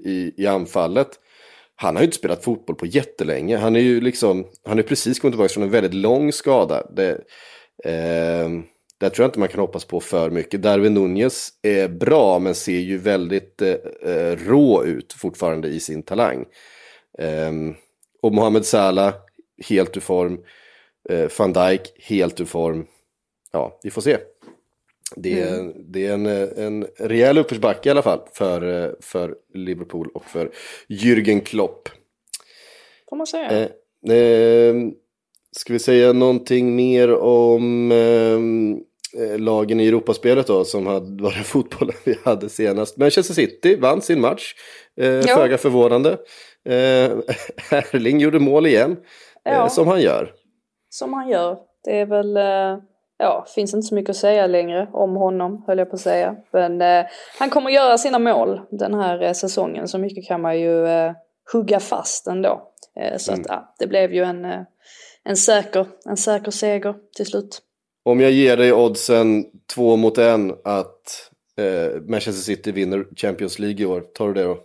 i, 0.04 0.34
i 0.36 0.46
anfallet. 0.46 1.08
Han 1.76 1.96
har 1.96 2.02
ju 2.02 2.06
inte 2.06 2.16
spelat 2.16 2.44
fotboll 2.44 2.76
på 2.76 2.86
jättelänge. 2.86 3.56
Han 3.56 3.76
är 3.76 3.80
ju 3.80 4.00
liksom, 4.00 4.46
han 4.64 4.78
är 4.78 4.82
precis 4.82 5.20
kommit 5.20 5.32
tillbaka 5.32 5.52
från 5.54 5.62
en 5.62 5.70
väldigt 5.70 5.94
lång 5.94 6.32
skada. 6.32 6.86
Det, 6.96 7.10
eh, 7.84 8.48
där 9.00 9.10
tror 9.10 9.24
jag 9.24 9.28
inte 9.28 9.38
man 9.38 9.48
kan 9.48 9.60
hoppas 9.60 9.84
på 9.84 10.00
för 10.00 10.30
mycket. 10.30 10.62
Darwin 10.62 10.94
Nunez 10.94 11.48
är 11.62 11.88
bra 11.88 12.38
men 12.38 12.54
ser 12.54 12.78
ju 12.78 12.98
väldigt 12.98 13.62
eh, 13.62 13.74
eh 14.04 14.36
rå 14.36 14.84
ut 14.84 15.12
fortfarande 15.12 15.68
i 15.68 15.80
sin 15.80 16.02
talang. 16.02 16.44
Eh, 17.18 17.52
och 18.22 18.34
Mohamed 18.34 18.66
Salah 18.66 19.14
helt 19.68 19.96
ur 19.96 20.00
form. 20.00 20.40
Eh, 21.08 21.30
Van 21.38 21.52
Dijk 21.52 21.92
helt 21.96 22.40
ur 22.40 22.44
form. 22.44 22.86
Ja, 23.52 23.80
vi 23.82 23.90
får 23.90 24.02
se. 24.02 24.18
Det 25.16 25.40
är, 25.40 25.58
mm. 25.58 25.72
det 25.92 26.06
är 26.06 26.12
en, 26.12 26.26
en 26.26 26.86
rejäl 26.98 27.38
uppförsbacke 27.38 27.88
i 27.88 27.90
alla 27.90 28.02
fall 28.02 28.20
för, 28.32 28.96
för 29.00 29.34
Liverpool 29.54 30.08
och 30.14 30.24
för 30.24 30.50
Jürgen 30.88 31.40
Klopp. 31.40 31.88
Får 33.08 33.16
man 33.16 33.26
säga. 33.26 33.50
Eh, 33.50 34.16
eh, 34.16 34.74
ska 35.56 35.72
vi 35.72 35.78
säga 35.78 36.12
någonting 36.12 36.76
mer 36.76 37.14
om 37.14 37.92
eh, 37.92 39.22
eh 39.22 39.38
lagen 39.38 39.80
i 39.80 39.88
Europaspelet 39.88 40.46
då 40.46 40.64
som 40.64 40.86
hade, 40.86 41.22
var 41.22 41.32
den 41.32 41.44
fotbollen 41.44 41.96
vi 42.04 42.18
hade 42.24 42.48
senast. 42.48 42.96
Manchester 42.96 43.34
City 43.34 43.76
vann 43.76 44.02
sin 44.02 44.20
match, 44.20 44.54
eh, 45.00 45.20
föga 45.20 45.58
förvånande. 45.58 46.18
Eh, 46.68 47.10
Erling 47.70 48.20
gjorde 48.20 48.38
mål 48.38 48.66
igen, 48.66 48.96
eh, 49.44 49.52
ja. 49.52 49.68
som 49.68 49.88
han 49.88 50.00
gör. 50.00 50.32
Som 50.90 51.12
han 51.12 51.28
gör. 51.28 51.58
Det 51.84 52.00
är 52.00 52.06
väl 52.06 52.36
ja, 53.20 53.46
finns 53.54 53.74
inte 53.74 53.86
så 53.86 53.94
mycket 53.94 54.10
att 54.10 54.16
säga 54.16 54.46
längre 54.46 54.88
om 54.92 55.16
honom, 55.16 55.64
höll 55.66 55.78
jag 55.78 55.90
på 55.90 55.94
att 55.94 56.00
säga. 56.00 56.36
Men 56.52 56.82
eh, 56.82 57.06
han 57.38 57.50
kommer 57.50 57.70
göra 57.70 57.98
sina 57.98 58.18
mål 58.18 58.60
den 58.70 58.94
här 58.94 59.22
eh, 59.22 59.32
säsongen, 59.32 59.88
så 59.88 59.98
mycket 59.98 60.26
kan 60.26 60.40
man 60.40 60.60
ju 60.60 60.86
eh, 60.86 61.12
hugga 61.52 61.80
fast 61.80 62.26
ändå. 62.26 62.62
Eh, 63.00 63.16
så 63.16 63.32
mm. 63.32 63.40
att 63.40 63.46
ja, 63.48 63.74
det 63.78 63.86
blev 63.86 64.14
ju 64.14 64.22
en, 64.22 64.44
eh, 64.44 64.60
en, 65.24 65.36
säker, 65.36 65.86
en 66.04 66.16
säker 66.16 66.50
seger 66.50 66.94
till 67.16 67.26
slut. 67.26 67.62
Om 68.04 68.20
jag 68.20 68.30
ger 68.30 68.56
dig 68.56 68.72
oddsen 68.72 69.44
två 69.74 69.96
mot 69.96 70.18
en 70.18 70.50
att 70.64 71.30
eh, 71.56 72.00
Manchester 72.02 72.42
City 72.42 72.72
vinner 72.72 73.04
Champions 73.16 73.58
League 73.58 73.82
i 73.82 73.86
år, 73.86 74.00
tar 74.00 74.28
du 74.28 74.34
det 74.34 74.44
då? 74.44 74.58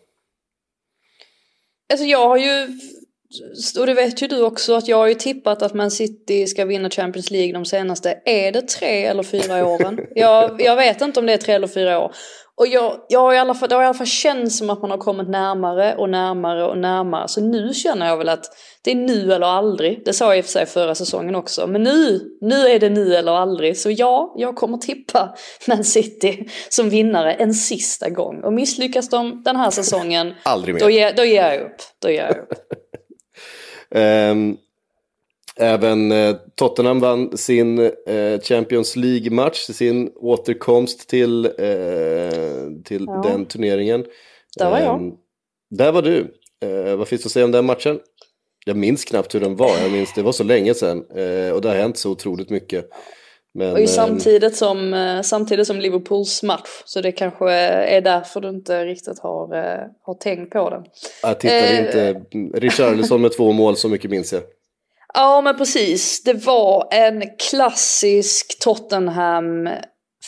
Alltså 1.94 2.06
jag 2.06 2.28
har 2.28 2.38
ju 2.38 2.68
och 3.80 3.86
det 3.86 3.94
vet 3.94 4.22
ju 4.22 4.28
du 4.28 4.42
också 4.42 4.74
att 4.74 4.88
jag 4.88 4.98
har 4.98 5.08
ju 5.08 5.14
tippat 5.14 5.62
att 5.62 5.74
Man 5.74 5.92
City 5.92 6.48
ska 6.48 6.66
vinna 6.66 6.90
Champions 6.90 7.32
League 7.32 7.54
de 7.54 7.66
senaste, 7.66 8.22
är 8.26 8.52
det 8.52 8.62
tre 8.62 9.06
eller 9.06 9.24
fyra 9.24 9.68
åren? 9.68 10.00
Jag, 10.16 10.62
jag 10.62 10.76
vet 10.76 11.02
inte 11.02 11.20
om 11.20 11.26
det 11.26 11.34
är 11.34 11.38
tre 11.38 11.54
eller 11.54 11.68
fyra 11.68 12.00
år. 12.00 12.12
Och 12.58 12.68
jag, 12.68 13.00
jag 13.10 13.20
har 13.20 13.34
i 13.34 13.38
alla 13.38 13.54
fall, 13.54 13.70
det 13.70 13.76
har 13.76 13.84
i 13.84 13.86
alla 13.86 13.94
fall 13.94 14.08
känts 14.08 14.58
som 14.58 14.70
att 14.70 14.82
man 14.82 14.92
har 14.92 14.98
kommit 14.98 15.30
närmare 15.30 15.96
och 15.96 16.10
närmare 16.10 16.64
och 16.64 16.78
närmare. 16.78 17.28
Så 17.28 17.42
nu 17.42 17.74
känner 17.74 18.08
jag 18.08 18.18
väl 18.18 18.30
att 18.30 18.46
det 18.84 18.92
är 18.92 18.96
nu 18.96 19.34
eller 19.34 19.48
aldrig. 19.48 20.02
Det 20.06 20.14
sa 20.14 20.26
jag 20.26 20.38
i 20.38 20.42
och 20.42 20.46
för 20.46 20.52
sig 20.52 20.66
förra 20.66 20.96
säsongen 20.96 21.36
också. 21.36 21.68
Men 21.68 21.84
nu, 21.84 22.22
nu 22.42 22.56
är 22.68 22.80
det 22.80 22.90
nu 22.90 23.16
eller 23.16 23.32
aldrig. 23.32 23.78
Så 23.78 23.92
ja, 23.92 24.34
jag 24.38 24.56
kommer 24.56 24.78
tippa 24.78 25.36
Man 25.68 25.84
City 25.84 26.50
som 26.70 26.90
vinnare 26.90 27.34
en 27.34 27.54
sista 27.54 28.10
gång. 28.10 28.44
Och 28.44 28.54
misslyckas 28.54 29.10
de 29.10 29.44
den 29.44 29.56
här 29.56 29.72
säsongen, 29.72 30.34
aldrig 30.44 30.76
mer. 30.76 30.82
Då, 30.82 30.90
ger, 30.90 31.14
då 31.14 31.26
ger 31.26 31.52
jag 31.52 31.62
upp. 31.62 31.78
Då 32.02 32.10
ger 32.10 32.24
jag 32.24 32.38
upp. 32.38 32.54
Ehm, 33.96 34.58
även 35.60 36.12
eh, 36.12 36.36
Tottenham 36.56 37.00
vann 37.00 37.38
sin 37.38 37.80
eh, 37.80 38.40
Champions 38.42 38.96
League-match, 38.96 39.60
sin 39.60 40.12
återkomst 40.16 41.10
till, 41.10 41.46
eh, 41.46 41.52
till 42.84 43.06
ja. 43.08 43.22
den 43.30 43.46
turneringen. 43.46 44.06
Där 44.58 44.70
var 44.70 44.80
jag. 44.80 44.96
Ehm, 44.96 45.12
där 45.70 45.92
var 45.92 46.02
du. 46.02 46.34
vad 46.98 47.08
finns 47.08 47.22
det 47.22 47.28
att 47.28 47.32
säga 47.32 47.46
om 47.46 47.52
den 47.52 47.66
matchen? 47.66 48.00
Jag 48.66 48.78
minns 48.78 49.06
knappt 49.06 49.36
hur 49.36 49.40
den 49.40 49.56
var, 49.56 49.78
jag 49.82 49.92
minns 49.92 50.14
det 50.14 50.22
var 50.22 50.32
så 50.32 50.44
länge 50.44 50.74
sedan 50.74 51.00
och 51.54 51.62
det 51.62 51.68
har 51.68 51.76
hänt 51.76 51.98
så 51.98 52.12
otroligt 52.12 52.50
mycket. 52.50 52.90
Men, 53.54 53.84
och 53.84 53.90
samtidigt, 53.90 54.56
som, 54.56 55.22
samtidigt 55.24 55.68
som 55.68 55.80
Liverpools 55.80 56.44
match. 56.44 56.70
Så 56.86 57.02
det 57.02 57.12
kanske 57.12 57.52
är 57.52 58.02
därför 58.02 58.42
du 58.42 58.50
inte 58.50 58.86
riktigt 58.86 59.20
har, 59.20 59.48
har 60.02 60.14
tänkt 60.14 60.54
på 60.54 60.70
den. 60.70 60.84
Jag 61.22 61.40
tittade 61.40 61.68
eh, 61.68 62.10
inte. 62.10 62.60
Richarlison 62.60 63.22
med 63.22 63.32
två 63.38 63.52
mål, 63.52 63.78
så 63.78 63.90
mycket 63.90 64.12
minns 64.12 64.34
jag. 64.34 64.42
Ja 65.18 65.42
men 65.42 65.58
precis. 65.58 66.24
Det 66.24 66.46
var 66.46 66.88
en 66.92 67.24
klassisk 67.50 68.60
Tottenham 68.60 69.70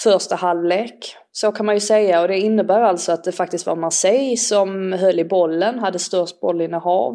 första 0.03 0.35
halvlek. 0.35 1.15
Så 1.31 1.51
kan 1.51 1.65
man 1.65 1.75
ju 1.75 1.81
säga 1.81 2.21
och 2.21 2.27
det 2.27 2.37
innebär 2.37 2.81
alltså 2.81 3.11
att 3.11 3.23
det 3.23 3.31
faktiskt 3.31 3.65
var 3.65 3.75
Marseille 3.75 4.37
som 4.37 4.93
höll 4.93 5.19
i 5.19 5.25
bollen, 5.25 5.79
hade 5.79 5.99
störst 5.99 6.41
bollinnehav. 6.41 7.13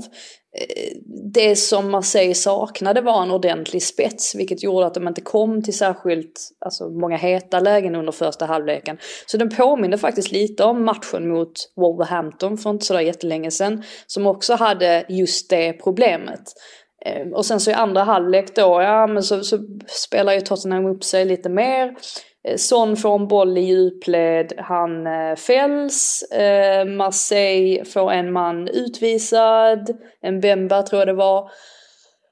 Eh, 0.59 0.97
det 1.33 1.57
som 1.57 1.91
Marseille 1.91 2.35
saknade 2.35 3.01
var 3.01 3.23
en 3.23 3.31
ordentlig 3.31 3.83
spets 3.83 4.35
vilket 4.35 4.63
gjorde 4.63 4.87
att 4.87 4.95
de 4.95 5.09
inte 5.09 5.21
kom 5.21 5.63
till 5.63 5.79
särskilt 5.79 6.41
alltså, 6.65 6.89
många 6.89 7.17
heta 7.17 7.61
lägen 7.61 7.95
under 7.95 8.13
första 8.13 8.47
halvleken. 8.47 8.99
Så 9.27 9.37
den 9.37 9.51
påminner 9.51 9.97
faktiskt 9.97 10.33
lite 10.33 10.65
om 10.65 10.85
matchen 10.85 11.29
mot 11.29 11.53
Wolverhampton 11.77 12.59
för 12.59 12.71
inte 12.71 12.85
sådär 12.85 13.01
jättelänge 13.01 13.51
sedan 13.51 13.83
som 14.07 14.27
också 14.27 14.55
hade 14.55 15.05
just 15.09 15.51
det 15.51 15.73
problemet. 15.73 16.43
Ehm, 17.05 17.35
och 17.35 17.47
sen 17.47 17.61
så 17.61 17.71
i 17.71 17.75
andra 17.75 18.03
halvlek 18.03 18.57
då, 18.57 18.83
ja 18.83 19.07
men 19.07 19.23
så, 19.23 19.45
så 19.45 19.59
spelar 19.87 20.33
ju 20.33 20.41
Tottenham 20.41 20.87
upp 20.87 21.05
sig 21.05 21.25
lite 21.25 21.49
mer. 21.49 21.95
Ehm, 22.49 22.59
Son 22.59 22.97
får 22.97 23.15
en 23.15 23.29
boll 23.29 23.59
i 23.59 23.61
djupled, 23.61 24.53
han 24.59 25.07
eh, 25.07 25.37
fälls. 25.37 26.23
Eh, 26.23 26.85
Marseille 26.85 27.85
får 27.85 28.13
en 28.13 28.33
man 28.33 28.69
utvisad, 28.69 29.97
en 30.23 30.41
Bemba 30.41 30.83
tror 30.83 31.01
jag 31.01 31.09
det 31.09 31.13
var. 31.13 31.51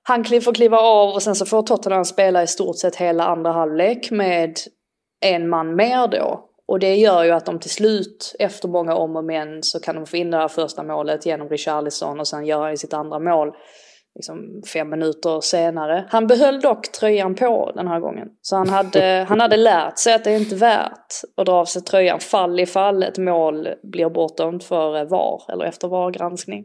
Han 0.03 0.25
får 0.25 0.55
kliva 0.55 0.79
av 0.79 1.15
och 1.15 1.23
sen 1.23 1.35
så 1.35 1.47
får 1.47 1.63
Tottenham 1.63 2.05
spela 2.05 2.43
i 2.43 2.47
stort 2.47 2.79
sett 2.79 2.97
hela 2.97 3.25
andra 3.25 3.53
halvlek 3.53 4.11
med 4.11 4.57
en 5.21 5.49
man 5.49 5.77
mer 5.77 6.07
då. 6.07 6.47
Och 6.69 6.79
det 6.79 6.95
gör 6.95 7.25
ju 7.25 7.31
att 7.31 7.47
de 7.47 7.59
till 7.59 7.71
slut, 7.71 8.37
efter 8.39 8.69
många 8.69 8.95
om 8.95 9.17
och 9.17 9.25
men, 9.25 9.63
så 9.63 9.81
kan 9.81 9.95
de 9.95 10.07
få 10.07 10.17
in 10.17 10.31
det 10.31 10.37
här 10.37 10.49
första 10.49 10.83
målet 10.83 11.27
genom 11.27 11.49
Richarlison 11.49 12.21
och 12.21 12.29
sen 12.29 12.47
gör 12.47 12.63
han 12.63 12.77
sitt 12.77 12.95
andra 12.95 13.19
mål 13.19 13.53
liksom 14.15 14.63
fem 14.73 14.91
minuter 14.91 15.41
senare. 15.41 16.07
Han 16.09 16.27
behöll 16.27 16.61
dock 16.61 16.93
tröjan 16.93 17.35
på 17.35 17.73
den 17.75 17.89
här 17.89 18.01
gången. 18.01 18.29
Så 18.43 18.57
han 18.57 18.69
hade, 18.69 19.25
han 19.29 19.41
hade 19.41 19.57
lärt 19.57 19.99
sig 19.99 20.15
att 20.15 20.25
det 20.25 20.31
är 20.31 20.37
inte 20.37 20.55
värt 20.55 21.15
att 21.37 21.47
dra 21.47 21.53
av 21.53 21.65
sig 21.65 21.83
tröjan 21.83 22.21
fall 22.21 22.61
ifall 22.61 23.03
ett 23.03 23.19
mål 23.19 23.69
blir 23.83 24.09
bortdömt 24.09 24.65
för 24.65 25.05
VAR 25.05 25.53
eller 25.53 25.65
efter 25.65 25.89
VAR-granskning. 25.89 26.65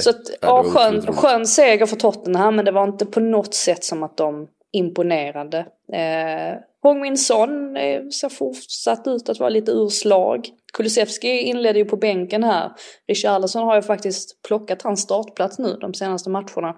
så 0.00 0.10
att, 0.10 0.22
ja, 0.40 0.62
skön, 0.62 1.02
skön 1.02 1.46
seger 1.46 1.86
för 1.86 1.96
Tottenham 1.96 2.56
men 2.56 2.64
det 2.64 2.72
var 2.72 2.84
inte 2.84 3.06
på 3.06 3.20
något 3.20 3.54
sätt 3.54 3.84
som 3.84 4.02
att 4.02 4.16
de 4.16 4.48
Imponerande. 4.76 5.58
Eh, 5.92 6.58
Hong 6.82 7.00
Min 7.00 7.18
Son 7.18 7.76
eh, 7.76 8.08
ser 8.08 8.28
fortsatt 8.28 9.06
ut 9.06 9.28
att 9.28 9.40
vara 9.40 9.50
lite 9.50 9.72
urslag. 9.72 10.48
Kulusevski 10.72 11.38
inledde 11.38 11.78
ju 11.78 11.84
på 11.84 11.96
bänken 11.96 12.44
här. 12.44 12.72
Richarlison 13.08 13.62
har 13.62 13.76
ju 13.76 13.82
faktiskt 13.82 14.42
plockat 14.42 14.82
hans 14.82 15.02
startplats 15.02 15.58
nu 15.58 15.76
de 15.80 15.94
senaste 15.94 16.30
matcherna. 16.30 16.76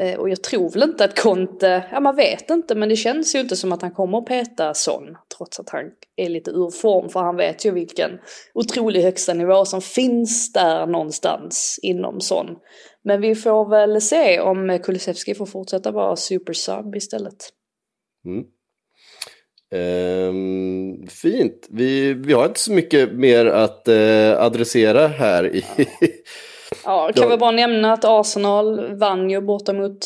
Eh, 0.00 0.18
och 0.18 0.30
jag 0.30 0.42
tror 0.42 0.70
väl 0.70 0.82
inte 0.82 1.04
att 1.04 1.20
Conte, 1.20 1.84
ja 1.92 2.00
man 2.00 2.16
vet 2.16 2.50
inte 2.50 2.74
men 2.74 2.88
det 2.88 2.96
känns 2.96 3.34
ju 3.34 3.40
inte 3.40 3.56
som 3.56 3.72
att 3.72 3.82
han 3.82 3.90
kommer 3.90 4.18
att 4.18 4.26
peta 4.26 4.74
Son. 4.74 5.16
Trots 5.38 5.60
att 5.60 5.70
han 5.70 5.90
är 6.16 6.28
lite 6.28 6.50
ur 6.50 6.70
form 6.70 7.08
för 7.08 7.20
han 7.20 7.36
vet 7.36 7.64
ju 7.64 7.70
vilken 7.70 8.10
otrolig 8.54 9.02
högsta 9.02 9.34
nivå 9.34 9.64
som 9.64 9.80
finns 9.80 10.52
där 10.52 10.86
någonstans 10.86 11.78
inom 11.82 12.20
Son. 12.20 12.46
Men 13.04 13.20
vi 13.20 13.34
får 13.34 13.70
väl 13.70 14.00
se 14.00 14.40
om 14.40 14.78
Kulusevski 14.82 15.34
får 15.34 15.46
fortsätta 15.46 15.90
vara 15.90 16.16
supersub 16.16 16.96
istället. 16.96 17.50
Mm. 18.24 18.44
Ehm, 19.74 21.06
fint. 21.06 21.66
Vi, 21.70 22.14
vi 22.14 22.32
har 22.32 22.44
inte 22.44 22.60
så 22.60 22.72
mycket 22.72 23.12
mer 23.12 23.46
att 23.46 23.88
eh, 23.88 24.42
adressera 24.42 25.06
här. 25.06 25.56
I 25.56 25.64
ja, 26.84 27.10
kan 27.14 27.30
vi 27.30 27.36
bara 27.36 27.50
nämna 27.50 27.92
att 27.92 28.04
Arsenal 28.04 28.98
vann 28.98 29.30
ju 29.30 29.40
borta 29.40 29.72
mot 29.72 29.98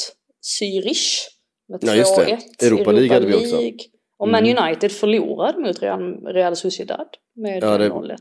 Zürich. 0.42 1.28
Med 1.68 1.80
2-1. 1.80 1.86
Ja, 1.86 1.94
just 1.94 2.16
det. 2.16 2.66
Europa 2.66 2.92
League 2.92 3.14
hade 3.14 3.26
vi 3.26 3.34
också. 3.34 3.57
Och 4.18 4.28
Man 4.28 4.46
mm. 4.46 4.64
United 4.64 4.92
förlorade 4.92 5.59
mot 5.61 5.82
Real, 5.82 6.26
Real 6.26 6.57
Sociedad 6.57 7.09
med 7.36 7.62
ja, 7.62 7.78
0-1. 7.78 8.16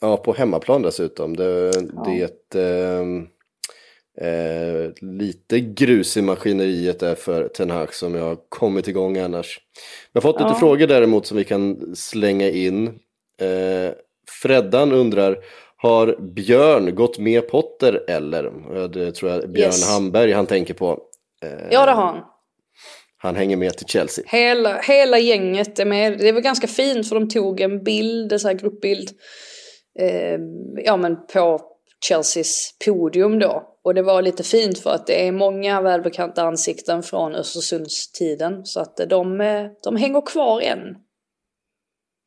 Ja, 0.00 0.16
på 0.16 0.32
hemmaplan 0.32 0.82
dessutom. 0.82 1.36
Det, 1.36 1.72
ja. 1.94 2.28
det 2.48 2.60
eh, 2.60 3.04
Eh, 4.20 4.90
lite 5.00 5.60
grus 5.60 6.16
i 6.16 6.22
maskineriet 6.22 7.00
där 7.00 7.14
för 7.14 7.48
Ten 7.48 7.70
Hag 7.70 7.94
som 7.94 8.14
jag 8.14 8.24
har 8.24 8.38
kommit 8.48 8.88
igång 8.88 9.18
annars. 9.18 9.60
Jag 10.12 10.22
har 10.22 10.32
fått 10.32 10.40
ja. 10.40 10.48
lite 10.48 10.60
frågor 10.60 10.86
däremot 10.86 11.26
som 11.26 11.36
vi 11.36 11.44
kan 11.44 11.96
slänga 11.96 12.48
in. 12.48 12.86
Eh, 13.40 13.92
Freddan 14.42 14.92
undrar, 14.92 15.38
har 15.76 16.16
Björn 16.20 16.94
gått 16.94 17.18
med 17.18 17.48
Potter 17.48 18.04
eller? 18.08 18.52
Det 18.88 19.12
tror 19.12 19.30
jag 19.30 19.50
Björn 19.50 19.66
yes. 19.66 19.90
Hamberg 19.90 20.32
han 20.32 20.46
tänker 20.46 20.74
på. 20.74 20.98
Eh, 21.42 21.50
ja 21.70 21.86
det 21.86 21.92
har 21.92 22.06
han. 22.06 22.24
han 23.16 23.36
hänger 23.36 23.56
med 23.56 23.76
till 23.76 23.86
Chelsea. 23.86 24.24
Hela, 24.28 24.78
hela 24.78 25.18
gänget 25.18 25.78
är 25.78 25.84
med. 25.84 26.18
Det 26.18 26.32
var 26.32 26.40
ganska 26.40 26.66
fint 26.66 27.08
för 27.08 27.14
de 27.14 27.28
tog 27.28 27.60
en 27.60 27.84
bild, 27.84 28.32
en 28.32 28.40
sån 28.40 28.48
här 28.48 28.58
gruppbild. 28.58 29.10
Eh, 29.98 30.38
ja 30.84 30.96
men 30.96 31.26
på 31.26 31.60
Chelseas 32.08 32.74
podium 32.84 33.38
då. 33.38 33.69
Och 33.84 33.94
det 33.94 34.02
var 34.02 34.22
lite 34.22 34.42
fint 34.42 34.78
för 34.78 34.90
att 34.90 35.06
det 35.06 35.26
är 35.26 35.32
många 35.32 35.80
välbekanta 35.80 36.42
ansikten 36.42 37.02
från 37.02 37.34
Östersundstiden. 37.34 38.66
Så 38.66 38.80
att 38.80 38.96
de, 38.96 39.40
eh, 39.40 39.66
de 39.82 39.96
hänger 39.96 40.26
kvar 40.26 40.60
än. 40.60 40.96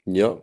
Ja. 0.06 0.40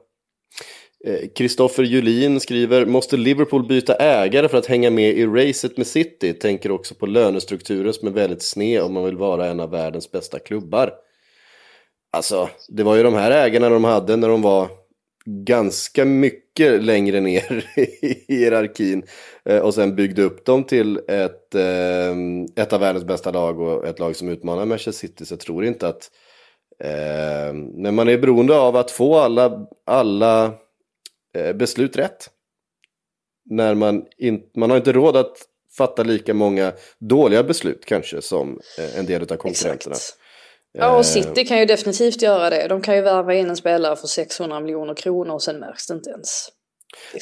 Eh, 1.07 1.29
Kristoffer 1.37 1.83
Julin 1.83 2.41
skriver, 2.41 2.87
måste 2.87 3.17
Liverpool 3.17 3.67
byta 3.67 3.95
ägare 3.95 4.49
för 4.49 4.59
att 4.59 4.67
hänga 4.67 4.91
med 4.91 5.19
i 5.19 5.27
racet 5.27 5.77
med 5.77 5.87
City? 5.87 6.33
Tänker 6.33 6.71
också 6.71 6.95
på 6.95 7.07
lönestrukturen 7.07 7.93
som 7.93 8.09
är 8.09 8.13
väldigt 8.13 8.43
sned 8.43 8.83
om 8.83 8.95
man 8.95 9.05
vill 9.05 9.17
vara 9.17 9.47
en 9.47 9.61
av 9.61 9.71
världens 9.71 10.11
bästa 10.11 10.39
klubbar. 10.39 10.93
Alltså, 12.13 12.49
det 12.69 12.83
var 12.83 12.97
ju 12.97 13.03
de 13.03 13.15
här 13.15 13.31
ägarna 13.31 13.69
de 13.69 13.85
hade 13.85 14.17
när 14.17 14.29
de 14.29 14.43
var 14.43 14.69
ganska 15.25 16.05
mycket 16.05 16.83
längre 16.83 17.21
ner 17.21 17.71
i 17.79 18.25
hierarkin. 18.29 19.03
Eh, 19.45 19.59
och 19.59 19.75
sen 19.75 19.97
byggde 19.97 20.23
upp 20.23 20.45
dem 20.45 20.65
till 20.65 21.01
ett, 21.09 21.55
eh, 21.55 22.17
ett 22.57 22.73
av 22.73 22.81
världens 22.81 23.05
bästa 23.05 23.31
lag 23.31 23.61
och 23.61 23.87
ett 23.87 23.99
lag 23.99 24.17
som 24.17 24.29
utmanar 24.29 24.67
Manchester 24.67 24.93
City. 24.93 25.27
Så 25.27 25.33
jag 25.33 25.41
tror 25.41 25.65
inte 25.65 25.89
att... 25.89 26.11
Eh, 26.85 27.53
när 27.55 27.91
man 27.91 28.09
är 28.09 28.19
beroende 28.19 28.59
av 28.59 28.77
att 28.77 28.91
få 28.91 29.19
alla, 29.19 29.67
alla 29.87 30.55
eh, 31.37 31.53
beslut 31.53 31.97
rätt. 31.97 32.31
När 33.51 33.75
man, 33.75 34.05
in, 34.19 34.43
man 34.57 34.71
har 34.71 34.77
inte 34.77 34.93
råd 34.93 35.17
att 35.17 35.37
fatta 35.77 36.03
lika 36.03 36.35
många 36.35 36.73
dåliga 36.99 37.43
beslut 37.43 37.85
kanske 37.85 38.23
som 38.23 38.61
en 38.97 39.07
del 39.07 39.23
av 39.23 39.37
konkurrenterna. 39.37 39.95
Exakt. 39.95 40.20
Ja, 40.73 40.91
och 40.91 40.97
eh. 40.97 41.03
City 41.03 41.45
kan 41.45 41.59
ju 41.59 41.65
definitivt 41.65 42.23
göra 42.23 42.51
det. 42.51 42.69
De 42.69 42.81
kan 42.83 42.97
ju 42.97 43.03
värva 43.03 43.35
in 43.35 43.51
en 43.51 43.57
spelare 43.57 43.97
för 43.97 44.07
600 44.07 44.61
miljoner 44.61 44.95
kronor 44.95 45.35
och 45.35 45.43
sen 45.43 45.59
märks 45.59 45.87
det 45.87 45.95
inte 45.95 46.11
ens. 46.11 46.49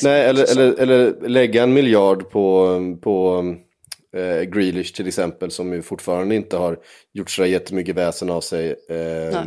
Nej, 0.03 0.25
eller, 0.29 0.51
eller, 0.51 0.79
eller 0.79 1.29
lägga 1.29 1.63
en 1.63 1.73
miljard 1.73 2.31
på, 2.31 2.79
på 3.03 3.45
eh, 4.17 4.43
Grealish 4.43 4.95
till 4.95 5.09
exempel 5.09 5.51
som 5.51 5.73
ju 5.73 5.83
fortfarande 5.83 6.35
inte 6.35 6.57
har 6.57 6.79
gjort 7.13 7.31
så 7.31 7.45
jättemycket 7.45 7.97
väsen 7.97 8.31
av 8.31 8.41
sig. 8.41 8.77
Eh, 8.89 9.43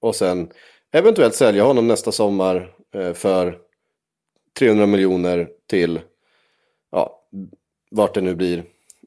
och 0.00 0.16
sen 0.16 0.48
eventuellt 0.92 1.34
sälja 1.34 1.64
honom 1.64 1.88
nästa 1.88 2.12
sommar 2.12 2.74
eh, 2.94 3.12
för 3.12 3.58
300 4.58 4.86
miljoner 4.86 5.48
till, 5.70 6.00
ja, 6.92 7.20
vart 7.90 8.14
det 8.14 8.20
nu 8.20 8.34
blir. 8.34 8.58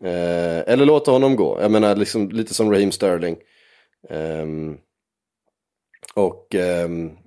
Eh, 0.03 0.59
eller 0.67 0.85
låta 0.85 1.11
honom 1.11 1.35
gå. 1.35 1.57
Jag 1.61 1.71
menar 1.71 1.95
liksom, 1.95 2.29
lite 2.29 2.53
som 2.53 2.71
Raheem 2.71 2.91
Sterling. 2.91 3.37
Um, 4.09 4.77
och, 6.13 6.55
um, 6.55 7.17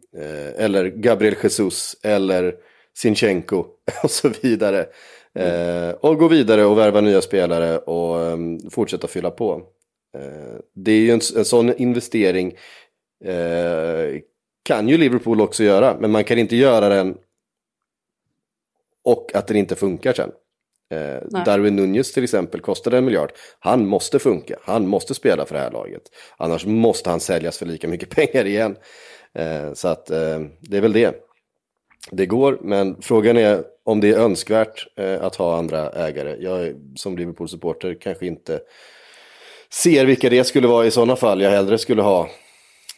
eller 0.57 0.87
Gabriel 0.87 1.37
Jesus 1.43 1.97
eller 2.03 2.55
Sinchenko 2.99 3.65
och 4.03 4.11
så 4.11 4.29
vidare. 4.43 4.87
Mm. 5.35 5.89
Uh, 5.89 5.95
och 5.95 6.19
gå 6.19 6.29
vidare 6.29 6.65
och 6.65 6.79
värva 6.79 7.01
nya 7.01 7.23
spelare 7.23 7.79
och 7.79 8.17
um, 8.17 8.71
fortsätta 8.71 9.09
fylla 9.09 9.31
på. 9.31 9.55
Uh, 10.17 10.59
det 10.75 10.93
är 10.93 11.01
ju 11.01 11.11
en, 11.11 11.21
en 11.37 11.45
sån 11.45 11.75
investering 11.75 12.57
kan 14.63 14.89
ju 14.89 14.99
Liverpool 14.99 15.41
också 15.41 15.65
göra, 15.65 15.97
men 16.01 16.11
man 16.11 16.25
kan 16.25 16.39
inte 16.39 16.57
göra 16.57 16.89
den 16.89 17.19
och 19.05 19.35
att 19.35 19.47
den 19.47 19.57
inte 19.57 19.77
funkar 19.77 20.13
sen. 20.13 20.31
Eh, 20.91 21.43
Darwin 21.45 21.77
Nunez 21.77 22.13
till 22.13 22.25
exempel 22.25 22.61
kostade 22.61 22.99
en 22.99 23.05
miljard. 23.05 23.33
Han 23.59 23.87
måste 23.87 24.19
funka, 24.19 24.57
han 24.63 24.87
måste 24.87 25.15
spela 25.15 25.47
för 25.47 25.55
det 25.55 25.61
här 25.61 25.71
laget. 25.71 26.03
Annars 26.37 26.67
måste 26.67 27.11
han 27.11 27.21
säljas 27.21 27.59
för 27.59 27.67
lika 27.67 27.89
mycket 27.89 28.11
pengar 28.17 28.45
igen. 28.45 28.77
Eh, 29.35 29.73
så 29.73 29.89
att 29.89 30.11
eh, 30.11 30.41
det 30.61 30.77
är 30.77 30.81
väl 30.81 30.93
det. 30.93 31.15
Det 32.11 32.27
går, 32.27 32.59
men 32.63 33.03
frågan 33.03 33.37
är 33.37 33.65
om 33.85 34.01
det 34.01 34.09
är 34.09 34.19
önskvärt 34.19 34.87
eh, 34.97 35.25
att 35.25 35.37
ha 35.37 35.59
andra 35.59 35.91
ägare. 35.91 36.37
Jag 36.39 36.75
som 36.97 37.17
Liverpool-supporter 37.17 37.95
kanske 38.01 38.27
inte 38.27 38.61
ser 39.73 40.07
vilka 40.07 40.31
det 40.31 40.45
skulle 40.45 40.69
vara 40.69 40.87
i 40.87 40.91
sådana 40.91 41.17
fall 41.17 41.41
jag 41.41 41.51
hellre 41.51 41.79
skulle 41.79 42.03
ha 42.03 42.29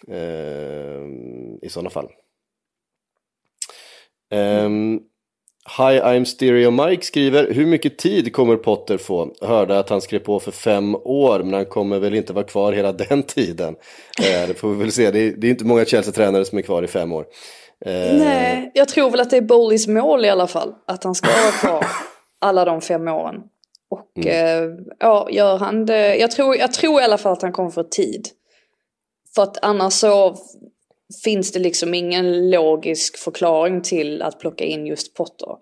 eh, 0.08 1.02
i 1.62 1.68
sådana 1.68 1.90
fall. 1.90 2.08
Um, 4.34 5.00
Hi 5.64 6.00
I'm 6.00 6.24
Stereo 6.24 6.70
Mike 6.70 7.04
skriver, 7.04 7.50
hur 7.54 7.66
mycket 7.66 7.98
tid 7.98 8.32
kommer 8.32 8.56
Potter 8.56 8.98
få? 8.98 9.34
Hörde 9.40 9.78
att 9.78 9.88
han 9.88 10.00
skrev 10.00 10.18
på 10.18 10.40
för 10.40 10.50
fem 10.50 10.94
år, 10.94 11.38
men 11.38 11.52
han 11.54 11.66
kommer 11.66 11.98
väl 11.98 12.14
inte 12.14 12.32
vara 12.32 12.44
kvar 12.44 12.72
hela 12.72 12.92
den 12.92 13.22
tiden. 13.22 13.76
Eh, 14.20 14.48
det 14.48 14.54
får 14.58 14.68
vi 14.68 14.74
väl 14.74 14.92
se, 14.92 15.10
det 15.10 15.18
är, 15.18 15.34
det 15.36 15.46
är 15.46 15.50
inte 15.50 15.64
många 15.64 15.84
Chelsea-tränare 15.84 16.44
som 16.44 16.58
är 16.58 16.62
kvar 16.62 16.82
i 16.82 16.86
fem 16.86 17.12
år. 17.12 17.26
Eh... 17.84 18.14
Nej, 18.14 18.70
jag 18.74 18.88
tror 18.88 19.10
väl 19.10 19.20
att 19.20 19.30
det 19.30 19.36
är 19.36 19.42
Bowleys 19.42 19.86
mål 19.86 20.24
i 20.24 20.28
alla 20.28 20.46
fall, 20.46 20.74
att 20.86 21.04
han 21.04 21.14
ska 21.14 21.28
vara 21.28 21.52
kvar 21.52 21.86
alla 22.38 22.64
de 22.64 22.80
fem 22.80 23.08
åren. 23.08 23.36
Och 23.90 24.24
mm. 24.24 24.28
eh, 24.28 24.70
ja, 24.98 25.28
gör 25.30 25.58
han 25.58 25.86
det, 25.86 26.16
jag 26.16 26.30
tror, 26.30 26.56
jag 26.56 26.72
tror 26.72 27.00
i 27.00 27.04
alla 27.04 27.18
fall 27.18 27.32
att 27.32 27.42
han 27.42 27.52
kommer 27.52 27.70
få 27.70 27.82
tid. 27.82 28.28
För 29.34 29.42
att 29.42 29.58
annars 29.64 29.92
så 29.92 30.36
finns 31.24 31.52
det 31.52 31.58
liksom 31.58 31.94
ingen 31.94 32.50
logisk 32.50 33.18
förklaring 33.18 33.82
till 33.82 34.22
att 34.22 34.40
plocka 34.40 34.64
in 34.64 34.86
just 34.86 35.14
Potter. 35.14 35.56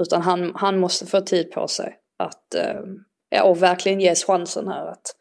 Utan 0.00 0.22
han, 0.22 0.52
han 0.54 0.78
måste 0.78 1.06
få 1.06 1.20
tid 1.20 1.50
på 1.50 1.68
sig 1.68 1.96
att, 2.18 2.54
eh, 2.54 2.80
ja, 3.30 3.44
och 3.44 3.62
verkligen 3.62 4.00
ges 4.00 4.24
chansen 4.24 4.68
här 4.68 4.86
att 4.86 5.16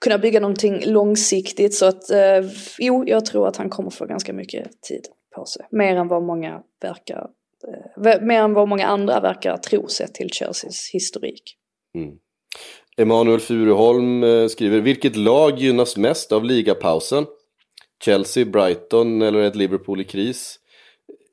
kunna 0.00 0.18
bygga 0.18 0.40
någonting 0.40 0.82
långsiktigt. 0.86 1.74
Så 1.74 1.86
att, 1.86 2.10
eh, 2.10 2.44
jo, 2.78 3.04
jag 3.06 3.26
tror 3.26 3.48
att 3.48 3.56
han 3.56 3.70
kommer 3.70 3.90
få 3.90 4.06
ganska 4.06 4.32
mycket 4.32 4.82
tid 4.82 5.04
på 5.36 5.44
sig. 5.44 5.66
Mer 5.70 5.96
än 5.96 6.08
vad 6.08 6.22
många 6.22 6.62
verkar, 6.82 7.26
eh, 8.06 8.20
mer 8.20 8.42
än 8.42 8.54
vad 8.54 8.68
många 8.68 8.86
andra 8.86 9.20
verkar 9.20 9.56
tro 9.56 9.88
sett 9.88 10.14
till 10.14 10.30
Chelseas 10.32 10.90
historik. 10.92 11.56
Mm. 11.94 12.16
Emanuel 12.96 13.40
Furuholm 13.40 14.24
eh, 14.24 14.46
skriver, 14.46 14.80
vilket 14.80 15.16
lag 15.16 15.58
gynnas 15.58 15.96
mest 15.96 16.32
av 16.32 16.44
ligapausen? 16.44 17.26
Chelsea, 18.04 18.44
Brighton 18.44 19.22
eller 19.22 19.40
ett 19.40 19.56
Liverpool 19.56 20.00
i 20.00 20.04
kris. 20.04 20.56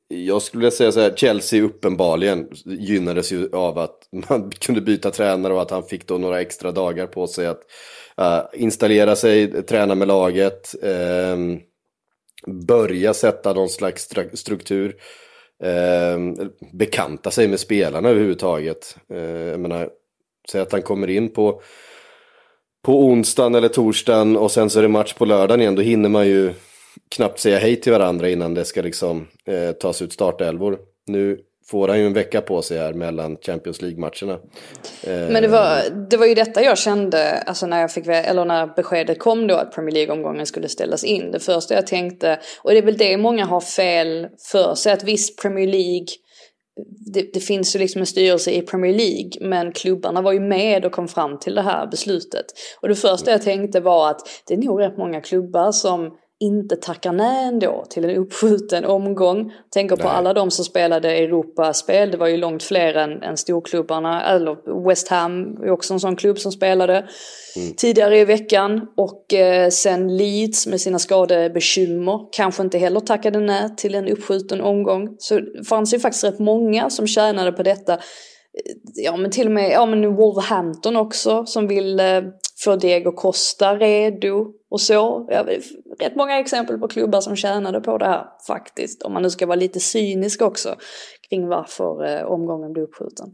Jag 0.07 0.41
skulle 0.41 0.59
vilja 0.59 0.71
säga 0.71 0.91
så 0.91 0.99
här, 0.99 1.15
Chelsea 1.15 1.63
uppenbarligen 1.63 2.49
gynnades 2.65 3.31
ju 3.31 3.49
av 3.55 3.77
att 3.77 3.97
man 4.29 4.51
kunde 4.59 4.81
byta 4.81 5.11
tränare 5.11 5.53
och 5.53 5.61
att 5.61 5.71
han 5.71 5.83
fick 5.83 6.07
då 6.07 6.17
några 6.17 6.41
extra 6.41 6.71
dagar 6.71 7.07
på 7.07 7.27
sig 7.27 7.47
att 7.47 7.61
uh, 8.21 8.61
installera 8.61 9.15
sig, 9.15 9.63
träna 9.63 9.95
med 9.95 10.07
laget, 10.07 10.75
uh, 10.83 11.57
börja 12.67 13.13
sätta 13.13 13.53
någon 13.53 13.69
slags 13.69 14.09
struktur, 14.33 14.95
uh, 15.65 16.47
bekanta 16.73 17.31
sig 17.31 17.47
med 17.47 17.59
spelarna 17.59 18.09
överhuvudtaget. 18.09 18.97
Uh, 19.13 19.19
jag 19.19 19.59
menar, 19.59 19.89
säg 20.51 20.61
att 20.61 20.71
han 20.71 20.81
kommer 20.81 21.09
in 21.09 21.29
på 21.33 21.61
på 22.87 23.05
onsdagen 23.05 23.55
eller 23.55 23.67
torsdagen 23.67 24.37
och 24.37 24.51
sen 24.51 24.69
så 24.69 24.79
är 24.79 24.83
det 24.83 24.89
match 24.89 25.13
på 25.13 25.25
lördagen 25.25 25.61
igen, 25.61 25.75
då 25.75 25.81
hinner 25.81 26.09
man 26.09 26.27
ju 26.27 26.53
knappt 27.15 27.39
säga 27.39 27.59
hej 27.59 27.81
till 27.81 27.91
varandra 27.91 28.29
innan 28.29 28.53
det 28.53 28.65
ska 28.65 28.81
liksom 28.81 29.27
eh, 29.47 29.71
tas 29.71 30.01
ut 30.01 30.13
startelvor. 30.13 30.77
Nu 31.07 31.39
får 31.65 31.87
han 31.87 31.99
ju 31.99 32.05
en 32.05 32.13
vecka 32.13 32.41
på 32.41 32.61
sig 32.61 32.77
här 32.77 32.93
mellan 32.93 33.37
Champions 33.37 33.81
League-matcherna. 33.81 34.33
Eh, 35.03 35.31
Men 35.31 35.41
det 35.43 35.47
var, 35.47 35.79
det 36.09 36.17
var 36.17 36.25
ju 36.25 36.33
detta 36.33 36.63
jag 36.63 36.77
kände, 36.77 37.39
alltså 37.39 37.65
när 37.65 37.81
jag 37.81 37.91
fick, 37.91 38.07
eller 38.07 38.45
när 38.45 38.67
beskedet 38.75 39.19
kom 39.19 39.47
då 39.47 39.55
att 39.55 39.75
Premier 39.75 39.93
League-omgången 39.93 40.45
skulle 40.45 40.69
ställas 40.69 41.03
in. 41.03 41.31
Det 41.31 41.39
första 41.39 41.73
jag 41.73 41.87
tänkte, 41.87 42.39
och 42.61 42.71
det 42.71 42.77
är 42.77 42.83
väl 42.85 42.97
det 42.97 43.17
många 43.17 43.45
har 43.45 43.61
fel 43.61 44.27
för 44.51 44.75
sig, 44.75 44.93
att 44.93 45.03
visst 45.03 45.41
Premier 45.41 45.67
League 45.67 46.07
det, 47.13 47.33
det, 47.33 47.39
finns 47.39 47.75
ju 47.75 47.79
liksom 47.79 48.01
en 48.01 48.05
styrelse 48.05 48.51
i 48.51 48.61
Premier 48.61 48.93
League 48.93 49.49
men 49.49 49.71
klubbarna 49.71 50.21
var 50.21 50.31
ju 50.31 50.39
med 50.39 50.85
och 50.85 50.91
kom 50.91 51.07
fram 51.07 51.39
till 51.39 51.55
det 51.55 51.61
här 51.61 51.87
beslutet. 51.87 52.45
Och 52.81 52.87
det 52.87 52.95
första 52.95 53.31
jag 53.31 53.41
tänkte 53.41 53.79
var 53.79 54.09
att 54.09 54.19
det 54.47 54.53
är 54.53 54.57
nog 54.57 54.81
rätt 54.81 54.97
många 54.97 55.21
klubbar 55.21 55.71
som 55.71 56.17
inte 56.39 56.75
tackar 56.75 57.11
nej 57.11 57.47
ändå 57.47 57.85
till 57.89 58.05
en 58.05 58.15
uppskjuten 58.15 58.85
omgång. 58.85 59.53
Tänker 59.69 59.95
på 59.95 60.07
alla 60.07 60.33
de 60.33 60.51
som 60.51 60.65
spelade 60.65 61.11
Europaspel, 61.11 62.11
det 62.11 62.17
var 62.17 62.27
ju 62.27 62.37
långt 62.37 62.63
fler 62.63 62.93
än, 62.93 63.23
än 63.23 63.37
storklubbarna. 63.37 64.25
Eller 64.35 64.85
West 64.87 65.07
Ham 65.07 65.63
är 65.63 65.69
också 65.71 65.93
en 65.93 65.99
sån 65.99 66.15
klubb 66.15 66.39
som 66.39 66.51
spelade 66.51 66.93
mm. 67.55 67.73
tidigare 67.77 68.19
i 68.19 68.25
veckan. 68.25 68.87
Och 68.97 69.33
eh, 69.33 69.69
sen 69.69 70.17
Leeds 70.17 70.67
med 70.67 70.81
sina 70.81 70.99
skadebekymmer 70.99 72.19
kanske 72.31 72.63
inte 72.63 72.77
heller 72.77 72.99
tackade 72.99 73.39
nej 73.39 73.75
till 73.75 73.95
en 73.95 74.07
uppskjuten 74.07 74.61
omgång. 74.61 75.15
Så 75.19 75.39
det 75.39 75.63
fanns 75.63 75.93
ju 75.93 75.99
faktiskt 75.99 76.23
rätt 76.23 76.39
många 76.39 76.89
som 76.89 77.07
tjänade 77.07 77.51
på 77.51 77.63
detta. 77.63 77.99
Ja 78.95 79.17
men 79.17 79.31
till 79.31 79.47
och 79.47 79.53
med 79.53 79.71
ja, 79.71 79.85
men 79.85 80.15
Wolverhampton 80.15 80.97
också 80.97 81.45
som 81.45 81.67
vill 81.67 81.99
eh, 81.99 82.21
få 82.63 82.75
Diego 82.75 83.11
Costa 83.11 83.75
redo 83.75 84.53
och 84.69 84.81
så. 84.81 85.27
Ja, 85.29 85.45
rätt 85.99 86.15
många 86.15 86.39
exempel 86.39 86.77
på 86.77 86.87
klubbar 86.87 87.21
som 87.21 87.35
tjänade 87.35 87.81
på 87.81 87.97
det 87.97 88.05
här 88.05 88.25
faktiskt. 88.47 89.03
Om 89.03 89.13
man 89.13 89.21
nu 89.21 89.29
ska 89.29 89.45
vara 89.45 89.55
lite 89.55 89.79
cynisk 89.79 90.41
också 90.41 90.75
kring 91.29 91.47
varför 91.47 92.05
eh, 92.05 92.23
omgången 92.23 92.73
blev 92.73 92.83
uppskjuten. 92.83 93.27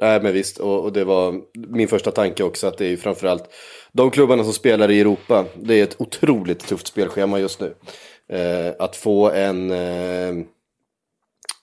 Nej 0.00 0.22
men 0.22 0.32
visst, 0.32 0.58
och, 0.58 0.84
och, 0.84 0.92
det 0.92 1.04
var 1.04 1.34
min 1.68 1.88
första 1.88 2.10
tanke 2.10 2.42
också 2.42 2.66
att 2.66 2.78
det 2.78 2.84
är 2.84 2.88
ju 2.88 2.96
framförallt 2.96 3.44
de 3.92 4.10
klubbarna 4.10 4.44
som 4.44 4.52
spelar 4.52 4.90
i 4.90 5.00
Europa. 5.00 5.44
Det 5.54 5.74
är 5.74 5.82
ett 5.82 6.00
otroligt 6.00 6.58
tufft 6.58 6.86
spelschema 6.86 7.38
just 7.38 7.60
nu. 7.60 7.74
Eh, 8.28 8.74
att 8.78 8.96
få 8.96 9.30
en, 9.30 9.70
eh, 9.70 10.34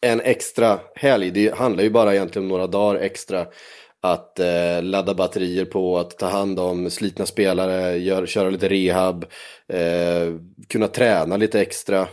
en 0.01 0.21
extra 0.21 0.79
helg, 0.95 1.31
det 1.31 1.55
handlar 1.55 1.83
ju 1.83 1.89
bara 1.89 2.13
egentligen 2.13 2.45
om 2.45 2.49
några 2.49 2.67
dagar 2.67 2.99
extra. 2.99 3.45
Att 4.07 4.39
eh, 4.39 4.81
ladda 4.81 5.13
batterier 5.13 5.65
på, 5.65 5.97
att 5.97 6.17
ta 6.17 6.25
hand 6.25 6.59
om 6.59 6.89
slitna 6.89 7.25
spelare, 7.25 7.97
gör, 7.97 8.25
köra 8.25 8.49
lite 8.49 8.69
rehab, 8.69 9.25
eh, 9.67 10.33
kunna 10.69 10.87
träna 10.87 11.37
lite 11.37 11.61
extra 11.61 12.07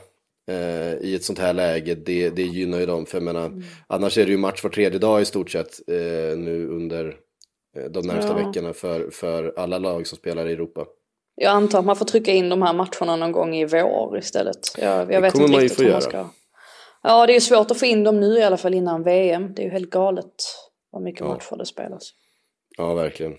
eh, 0.50 0.92
i 1.00 1.14
ett 1.14 1.24
sånt 1.24 1.38
här 1.38 1.52
läge, 1.52 1.94
det, 1.94 2.30
det 2.30 2.42
gynnar 2.42 2.80
ju 2.80 2.86
dem. 2.86 3.06
För 3.06 3.16
jag 3.16 3.22
menar, 3.22 3.46
mm. 3.46 3.62
annars 3.86 4.18
är 4.18 4.24
det 4.24 4.30
ju 4.30 4.38
match 4.38 4.62
var 4.62 4.70
tredje 4.70 4.98
dag 4.98 5.22
i 5.22 5.24
stort 5.24 5.50
sett 5.50 5.88
eh, 5.88 6.38
nu 6.38 6.68
under 6.68 7.16
eh, 7.76 7.84
de 7.90 8.06
närmsta 8.06 8.38
ja. 8.38 8.46
veckorna 8.46 8.72
för, 8.72 9.10
för 9.10 9.54
alla 9.56 9.78
lag 9.78 10.06
som 10.06 10.18
spelar 10.18 10.48
i 10.48 10.52
Europa. 10.52 10.84
Jag 11.34 11.50
antar 11.50 11.78
att 11.78 11.84
man 11.84 11.96
får 11.96 12.04
trycka 12.04 12.32
in 12.32 12.48
de 12.48 12.62
här 12.62 12.72
matcherna 12.72 13.16
någon 13.16 13.32
gång 13.32 13.54
i 13.54 13.64
vår 13.64 14.18
istället. 14.18 14.58
Jag, 14.78 15.12
jag 15.12 15.20
vet 15.20 15.34
inte 15.34 15.58
riktigt 15.58 15.86
hur 15.86 15.92
man 15.92 16.02
ska... 16.02 16.26
Ja, 17.02 17.26
det 17.26 17.36
är 17.36 17.40
svårt 17.40 17.70
att 17.70 17.78
få 17.78 17.86
in 17.86 18.04
dem 18.04 18.20
nu 18.20 18.38
i 18.38 18.42
alla 18.42 18.56
fall 18.56 18.74
innan 18.74 19.02
VM. 19.02 19.54
Det 19.54 19.62
är 19.62 19.64
ju 19.64 19.70
helt 19.70 19.90
galet 19.90 20.34
vad 20.90 21.02
mycket 21.02 21.20
ja. 21.20 21.28
matcher 21.28 21.56
det 21.56 21.66
spelas. 21.66 22.14
Ja, 22.76 22.94
verkligen. 22.94 23.32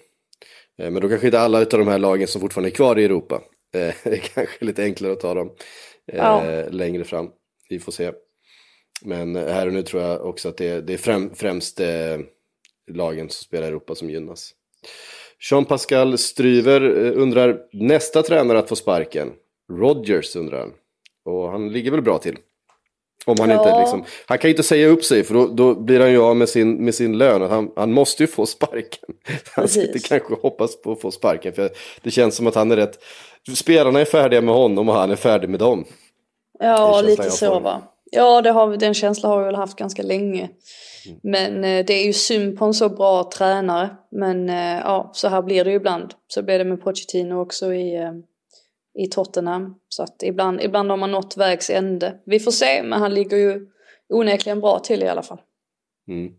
Eh, 0.78 0.92
men 0.92 1.02
då 1.02 1.10
kanske 1.10 1.28
inte 1.28 1.40
alla 1.40 1.60
av 1.60 1.66
de 1.66 1.88
här 1.88 2.00
lagen 2.00 2.28
som 2.28 2.42
fortfarande 2.42 2.70
är 2.70 2.76
kvar 2.76 3.00
i 3.00 3.06
Europa. 3.06 3.36
Eh, 3.74 3.96
det 4.04 4.14
är 4.14 4.18
kanske 4.18 4.66
lite 4.66 4.84
enklare 4.84 5.14
att 5.14 5.20
ta 5.20 5.34
dem 5.34 5.56
ja. 6.06 6.46
Eh, 6.46 6.70
längre 6.70 7.04
fram. 7.04 7.30
Vi 7.70 7.80
får 7.80 7.92
se. 7.92 8.12
Men 9.02 9.36
här 9.36 9.68
och 9.68 9.74
nu 9.74 9.84
tror 9.84 10.04
jag 10.04 10.26
också 10.26 10.50
att 10.50 10.58
det 10.58 10.90
är, 10.90 10.98
främ, 10.98 11.36
främst 11.36 11.82
lagen 12.92 13.30
som 13.30 13.44
spelar 13.44 13.64
i 13.64 13.68
Europa 13.68 13.96
som 13.96 14.10
gynnas. 14.10 14.54
Jean-Pascal 15.40 16.18
Stryver 16.18 16.82
undrar, 17.12 17.62
nästa 17.72 18.24
tränare 18.24 18.60
att 18.60 18.70
få 18.70 18.76
sparken? 18.76 19.34
Rodgers 19.72 20.36
undrar 20.36 20.60
han. 20.60 20.74
Och 21.26 21.52
han 21.52 21.72
ligger 21.72 21.92
väl 21.92 22.02
bra 22.02 22.18
till. 22.18 22.38
Om 23.26 23.36
han 23.40 23.50
ja. 23.50 23.58
inte 23.58 23.80
liksom, 23.80 24.06
han 24.26 24.38
kan 24.38 24.48
ju 24.48 24.54
inte 24.54 24.64
säga 24.64 24.88
upp 24.88 25.04
sig 25.04 25.24
för 25.24 25.34
då, 25.34 25.48
då 25.48 25.76
blir 25.76 26.00
han 26.00 26.12
ju 26.12 26.22
av 26.22 26.36
med 26.36 26.50
sin, 26.50 26.86
med 26.86 26.96
sin 26.96 27.18
lön. 27.18 27.42
Han, 27.42 27.72
han 27.76 27.92
måste 27.92 28.24
ju 28.24 28.28
få 28.28 28.46
sparken. 28.46 29.10
Han 29.56 29.68
sitter 29.68 30.00
kanske 30.00 30.34
och 30.34 30.42
hoppas 30.42 30.82
på 30.82 30.92
att 30.92 31.02
få 31.02 31.12
sparken. 31.12 31.54
För 31.54 31.70
det 32.02 32.12
känns 32.12 32.36
som 32.36 32.48
att 32.48 32.56
han 32.56 32.72
är 32.72 32.76
rätt, 32.76 33.00
spelarna 33.56 34.00
är 34.00 34.06
färdiga 34.06 34.42
med 34.42 34.56
honom 34.56 34.90
och 34.90 34.96
han 34.96 35.12
är 35.12 35.16
färdig 35.16 35.50
med 35.50 35.60
dem. 35.60 35.86
Ja, 36.60 37.02
lite 37.02 37.32
så 37.32 37.60
va. 37.60 37.82
Ja, 38.12 38.42
det 38.42 38.52
har, 38.52 38.78
den 38.78 38.94
känslan 38.94 39.32
har 39.32 39.40
vi 39.40 39.46
väl 39.46 39.56
haft 39.56 39.78
ganska 39.78 40.04
länge. 40.04 40.50
Mm. 41.06 41.20
Men 41.24 41.64
eh, 41.64 41.86
det 41.86 41.94
är 41.94 42.06
ju 42.06 42.14
synd 42.14 42.60
på 42.60 42.66
en 42.66 42.74
så 42.74 42.90
bra 42.90 43.30
tränare. 43.34 43.90
Men 44.12 44.50
eh, 44.50 44.80
ja, 44.80 45.12
så 45.14 45.28
här 45.28 45.42
blir 45.42 45.64
det 45.64 45.70
ju 45.70 45.76
ibland. 45.76 46.14
Så 46.28 46.44
blir 46.44 46.60
det 46.60 46.66
med 46.66 46.84
Pochettino 46.84 47.42
också 47.42 47.74
i, 47.74 47.96
eh, 47.96 48.12
i 49.00 49.08
Tottenham. 49.08 49.76
Så 49.90 50.04
att 50.04 50.24
ibland, 50.24 50.62
ibland 50.62 50.90
har 50.90 50.98
man 50.98 51.12
nått 51.12 51.38
vägs 51.38 51.70
ände. 51.70 52.20
Vi 52.26 52.40
får 52.40 52.52
se, 52.52 52.84
men 52.84 53.02
han 53.02 53.14
ligger 53.14 53.38
ju 53.38 53.68
onekligen 54.10 54.62
bra 54.62 54.80
till 54.80 55.04
i 55.04 55.08
alla 55.08 55.24
fall. 55.24 55.42
Mm. 56.08 56.34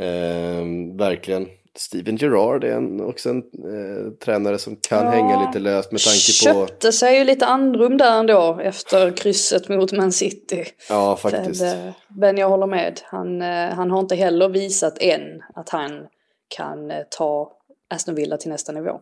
Eh, 0.00 0.96
verkligen. 0.98 1.46
Steven 1.76 2.16
Gerrard 2.16 2.64
är 2.64 2.72
en, 2.72 3.00
också 3.00 3.30
en 3.30 3.38
eh, 3.38 4.12
tränare 4.24 4.58
som 4.58 4.76
kan 4.76 5.04
ja, 5.04 5.10
hänga 5.10 5.46
lite 5.46 5.58
löst 5.58 5.92
med 5.92 6.00
tanke 6.00 6.52
på... 6.54 6.66
Köpte 6.66 6.92
sig 6.92 7.18
ju 7.18 7.24
lite 7.24 7.46
andrum 7.46 7.96
där 7.96 8.20
ändå 8.20 8.58
efter 8.62 9.16
krysset 9.16 9.68
mot 9.68 9.92
Man 9.92 10.12
City. 10.12 10.64
Ja, 10.88 11.16
faktiskt. 11.16 11.62
Eh, 11.62 11.90
men 12.08 12.36
jag 12.36 12.48
håller 12.48 12.66
med. 12.66 13.00
Han, 13.04 13.42
eh, 13.42 13.68
han 13.70 13.90
har 13.90 14.00
inte 14.00 14.16
heller 14.16 14.48
visat 14.48 14.98
än 15.02 15.42
att 15.54 15.68
han 15.68 16.06
kan 16.48 16.90
eh, 16.90 17.02
ta 17.10 17.52
Aston 17.90 18.14
Villa 18.14 18.36
till 18.36 18.50
nästa 18.50 18.72
nivå. 18.72 19.00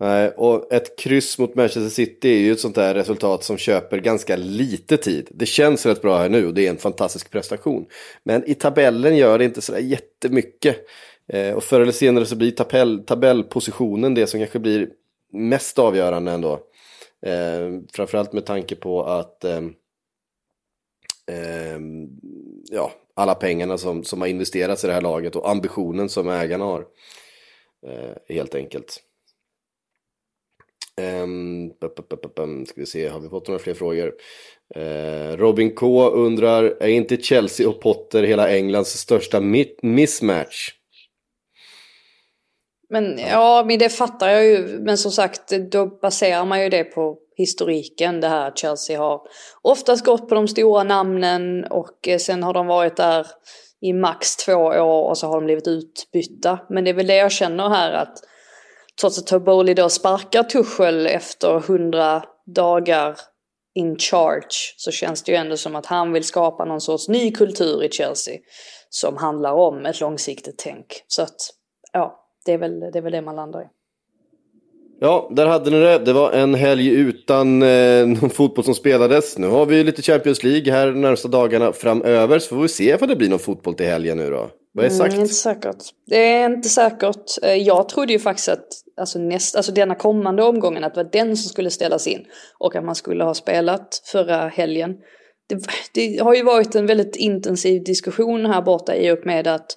Nej, 0.00 0.30
och 0.36 0.72
ett 0.72 0.98
kryss 0.98 1.38
mot 1.38 1.54
Manchester 1.54 1.88
City 1.88 2.28
är 2.28 2.38
ju 2.38 2.52
ett 2.52 2.60
sånt 2.60 2.74
där 2.74 2.94
resultat 2.94 3.44
som 3.44 3.56
köper 3.56 3.98
ganska 3.98 4.36
lite 4.36 4.96
tid. 4.96 5.28
Det 5.30 5.46
känns 5.46 5.86
rätt 5.86 6.02
bra 6.02 6.18
här 6.18 6.28
nu 6.28 6.46
och 6.46 6.54
det 6.54 6.66
är 6.66 6.70
en 6.70 6.76
fantastisk 6.76 7.30
prestation. 7.30 7.86
Men 8.22 8.50
i 8.50 8.54
tabellen 8.54 9.16
gör 9.16 9.38
det 9.38 9.44
inte 9.44 9.60
sådär 9.60 9.80
jättemycket. 9.80 10.76
Eh, 11.28 11.54
och 11.54 11.64
förr 11.64 11.80
eller 11.80 11.92
senare 11.92 12.26
så 12.26 12.36
blir 12.36 12.50
tabell, 12.50 13.04
tabellpositionen 13.04 14.14
det 14.14 14.26
som 14.26 14.40
kanske 14.40 14.58
blir 14.58 14.88
mest 15.32 15.78
avgörande 15.78 16.32
ändå. 16.32 16.60
Eh, 17.26 17.80
framförallt 17.92 18.32
med 18.32 18.46
tanke 18.46 18.76
på 18.76 19.04
att 19.04 19.44
eh, 19.44 19.62
eh, 21.30 21.80
ja, 22.70 22.92
alla 23.14 23.34
pengarna 23.34 23.78
som, 23.78 24.04
som 24.04 24.20
har 24.20 24.28
investerats 24.28 24.84
i 24.84 24.86
det 24.86 24.92
här 24.92 25.00
laget 25.00 25.36
och 25.36 25.50
ambitionen 25.50 26.08
som 26.08 26.28
ägarna 26.28 26.64
har. 26.64 26.84
Eh, 27.86 28.34
helt 28.34 28.54
enkelt. 28.54 29.02
Um, 30.98 31.70
ska 32.66 32.80
vi 32.80 32.86
se, 32.86 33.08
har 33.08 33.20
vi 33.20 33.28
fått 33.28 33.48
några 33.48 33.58
fler 33.58 33.74
frågor? 33.74 34.12
Uh, 34.76 35.36
Robin 35.36 35.74
K 35.74 36.10
undrar, 36.10 36.64
är 36.64 36.88
inte 36.88 37.16
Chelsea 37.16 37.68
och 37.68 37.80
Potter 37.80 38.22
hela 38.22 38.48
Englands 38.48 38.90
största 38.90 39.40
mismatch? 39.82 40.70
Men 42.90 43.18
ja, 43.18 43.64
men 43.66 43.78
det 43.78 43.88
fattar 43.88 44.28
jag 44.28 44.44
ju. 44.44 44.78
Men 44.80 44.98
som 44.98 45.10
sagt, 45.10 45.52
då 45.70 45.86
baserar 45.86 46.44
man 46.44 46.62
ju 46.62 46.68
det 46.68 46.84
på 46.84 47.18
historiken. 47.36 48.20
Det 48.20 48.28
här 48.28 48.52
Chelsea 48.54 48.98
har 48.98 49.20
oftast 49.62 50.04
gått 50.04 50.28
på 50.28 50.34
de 50.34 50.48
stora 50.48 50.84
namnen 50.84 51.64
och 51.64 52.08
eh, 52.08 52.18
sen 52.18 52.42
har 52.42 52.54
de 52.54 52.66
varit 52.66 52.96
där 52.96 53.26
i 53.80 53.92
max 53.92 54.36
två 54.36 54.52
år 54.52 55.08
och 55.08 55.18
så 55.18 55.26
har 55.26 55.34
de 55.34 55.44
blivit 55.44 55.68
utbytta. 55.68 56.58
Men 56.68 56.84
det 56.84 56.90
är 56.90 56.94
väl 56.94 57.06
det 57.06 57.16
jag 57.16 57.32
känner 57.32 57.68
här 57.68 57.92
att 57.92 58.18
trots 59.00 59.18
att 59.18 59.26
Toboli 59.26 59.74
då 59.74 59.88
sparkar 59.88 60.42
Tuchel 60.42 61.06
efter 61.06 61.60
hundra 61.60 62.22
dagar 62.46 63.16
in 63.74 63.96
charge 63.98 64.74
så 64.76 64.90
känns 64.90 65.22
det 65.22 65.32
ju 65.32 65.38
ändå 65.38 65.56
som 65.56 65.76
att 65.76 65.86
han 65.86 66.12
vill 66.12 66.24
skapa 66.24 66.64
någon 66.64 66.80
sorts 66.80 67.08
ny 67.08 67.30
kultur 67.30 67.84
i 67.84 67.90
Chelsea 67.90 68.38
som 68.90 69.16
handlar 69.16 69.52
om 69.52 69.86
ett 69.86 70.00
långsiktigt 70.00 70.58
tänk. 70.58 70.86
Så 71.06 71.22
att, 71.22 71.36
ja, 71.92 72.24
det 72.46 72.52
är 72.52 72.58
väl 72.58 72.80
det, 72.80 72.98
är 72.98 73.02
väl 73.02 73.12
det 73.12 73.22
man 73.22 73.36
landar 73.36 73.62
i. 73.62 73.66
Ja, 75.00 75.30
där 75.36 75.46
hade 75.46 75.70
ni 75.70 75.80
det. 75.80 75.98
Det 75.98 76.12
var 76.12 76.32
en 76.32 76.54
helg 76.54 76.88
utan 76.88 77.62
eh, 77.62 78.06
någon 78.06 78.30
fotboll 78.30 78.64
som 78.64 78.74
spelades. 78.74 79.38
Nu 79.38 79.48
har 79.48 79.66
vi 79.66 79.84
lite 79.84 80.02
Champions 80.02 80.44
League 80.44 80.72
här 80.72 80.86
de 80.86 81.00
närmsta 81.00 81.28
dagarna 81.28 81.72
framöver. 81.72 82.38
Så 82.38 82.48
får 82.48 82.62
vi 82.62 82.68
se 82.68 82.94
om 82.94 83.08
det 83.08 83.16
blir 83.16 83.28
någon 83.28 83.38
fotboll 83.38 83.74
till 83.74 83.86
helgen 83.86 84.16
nu 84.16 84.30
då. 84.30 84.50
Vad 84.78 84.86
är 84.86 84.90
sagt? 84.90 85.12
Mm, 85.12 85.22
inte 85.22 85.34
säkert. 85.34 85.76
Det 86.06 86.32
är 86.32 86.46
inte 86.46 86.68
säkert. 86.68 87.42
Eh, 87.42 87.54
jag 87.54 87.88
trodde 87.88 88.12
ju 88.12 88.18
faktiskt 88.18 88.48
att 88.48 88.66
alltså, 88.96 89.18
näst, 89.18 89.56
alltså 89.56 89.72
denna 89.72 89.94
kommande 89.94 90.42
omgången 90.42 90.84
att 90.84 90.94
det 90.94 91.02
var 91.02 91.10
den 91.10 91.36
som 91.36 91.48
skulle 91.48 91.70
ställas 91.70 92.06
in. 92.06 92.24
Och 92.58 92.76
att 92.76 92.84
man 92.84 92.94
skulle 92.94 93.24
ha 93.24 93.34
spelat 93.34 94.02
förra 94.04 94.48
helgen. 94.48 94.96
Det, 95.48 95.66
det 95.94 96.22
har 96.22 96.34
ju 96.34 96.42
varit 96.42 96.74
en 96.74 96.86
väldigt 96.86 97.16
intensiv 97.16 97.84
diskussion 97.84 98.46
här 98.46 98.62
borta 98.62 98.96
i 98.96 99.10
och 99.10 99.26
med 99.26 99.46
att 99.46 99.76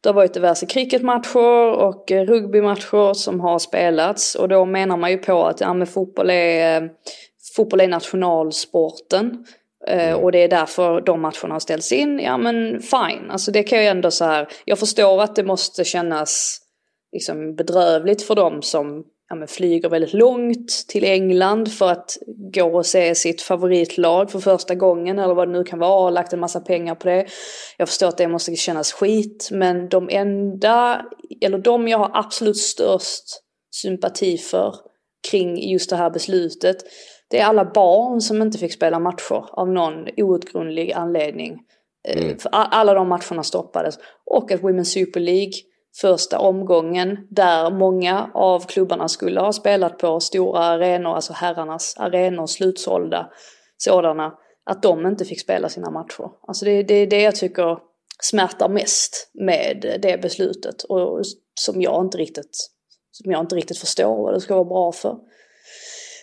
det 0.00 0.08
har 0.08 0.14
varit 0.14 0.34
diverse 0.34 0.66
cricketmatcher 0.66 1.72
och 1.72 2.12
eh, 2.12 2.24
rugbymatcher 2.24 3.14
som 3.14 3.40
har 3.40 3.58
spelats 3.58 4.34
och 4.34 4.48
då 4.48 4.64
menar 4.64 4.96
man 4.96 5.10
ju 5.10 5.18
på 5.18 5.44
att 5.44 5.60
ja, 5.60 5.74
men 5.74 5.86
fotboll, 5.86 6.30
är, 6.30 6.82
eh, 6.82 6.88
fotboll 7.56 7.80
är 7.80 7.88
nationalsporten. 7.88 9.44
Eh, 9.86 10.14
och 10.14 10.32
det 10.32 10.38
är 10.38 10.48
därför 10.48 11.00
de 11.00 11.20
matcherna 11.20 11.54
har 11.54 11.60
ställts 11.60 11.92
in. 11.92 12.18
Ja 12.18 12.38
men 12.38 12.80
fine, 12.80 13.30
alltså 13.30 13.52
det 13.52 13.62
kan 13.62 13.78
ju 13.78 13.86
ändå 13.86 14.10
så 14.10 14.24
här. 14.24 14.48
Jag 14.64 14.78
förstår 14.78 15.22
att 15.22 15.36
det 15.36 15.44
måste 15.44 15.84
kännas 15.84 16.60
liksom 17.12 17.54
bedrövligt 17.54 18.22
för 18.22 18.34
dem 18.34 18.62
som 18.62 19.04
ja, 19.28 19.46
flyger 19.46 19.88
väldigt 19.88 20.12
långt 20.12 20.84
till 20.88 21.04
England 21.04 21.72
för 21.72 21.88
att 21.88 22.16
gå 22.52 22.76
och 22.76 22.86
se 22.86 23.14
sitt 23.14 23.42
favoritlag 23.42 24.30
för 24.30 24.38
första 24.38 24.74
gången 24.74 25.18
eller 25.18 25.34
vad 25.34 25.48
det 25.48 25.52
nu 25.52 25.64
kan 25.64 25.78
vara 25.78 26.04
och 26.04 26.12
lagt 26.12 26.32
en 26.32 26.40
massa 26.40 26.60
pengar 26.60 26.94
på 26.94 27.08
det. 27.08 27.26
Jag 27.76 27.88
förstår 27.88 28.08
att 28.08 28.18
det 28.18 28.28
måste 28.28 28.56
kännas 28.56 28.92
skit 28.92 29.48
men 29.52 29.88
de 29.88 30.08
enda, 30.10 31.06
eller 31.40 31.58
de 31.58 31.88
jag 31.88 31.98
har 31.98 32.10
absolut 32.14 32.58
störst 32.58 33.24
sympati 33.70 34.38
för 34.38 34.74
kring 35.30 35.70
just 35.70 35.90
det 35.90 35.96
här 35.96 36.10
beslutet 36.10 36.76
det 37.30 37.40
är 37.40 37.46
alla 37.46 37.64
barn 37.64 38.20
som 38.20 38.42
inte 38.42 38.58
fick 38.58 38.72
spela 38.72 38.98
matcher 38.98 39.44
av 39.50 39.68
någon 39.68 40.06
outgrundlig 40.16 40.92
anledning. 40.92 41.58
Eh, 42.08 42.24
mm. 42.24 42.38
För 42.38 42.50
alla 42.52 42.94
de 42.94 43.08
matcherna 43.08 43.42
stoppades. 43.42 43.98
Och 44.24 44.52
att 44.52 44.60
Women's 44.60 44.84
Super 44.84 45.20
League 45.20 45.52
första 46.00 46.38
omgången 46.38 47.18
där 47.30 47.70
många 47.70 48.30
av 48.34 48.60
klubbarna 48.60 49.08
skulle 49.08 49.40
ha 49.40 49.52
spelat 49.52 49.98
på 49.98 50.20
stora 50.20 50.58
arenor, 50.58 51.14
alltså 51.14 51.32
herrarnas 51.32 51.96
arenor, 51.98 52.46
slutsålda 52.46 53.30
sådana, 53.76 54.32
att 54.70 54.82
de 54.82 55.06
inte 55.06 55.24
fick 55.24 55.40
spela 55.40 55.68
sina 55.68 55.90
matcher. 55.90 56.30
Alltså 56.46 56.64
det, 56.64 56.82
det 56.82 56.94
är 56.94 57.06
det 57.06 57.22
jag 57.22 57.36
tycker 57.36 57.78
smärtar 58.22 58.68
mest 58.68 59.30
med 59.34 59.98
det 60.02 60.22
beslutet 60.22 60.82
och 60.82 61.20
som 61.54 61.82
jag 61.82 62.04
inte 62.04 62.18
riktigt, 62.18 62.56
som 63.10 63.32
jag 63.32 63.40
inte 63.40 63.56
riktigt 63.56 63.78
förstår 63.78 64.16
vad 64.16 64.34
det 64.34 64.40
ska 64.40 64.54
vara 64.54 64.64
bra 64.64 64.92
för. 64.92 65.18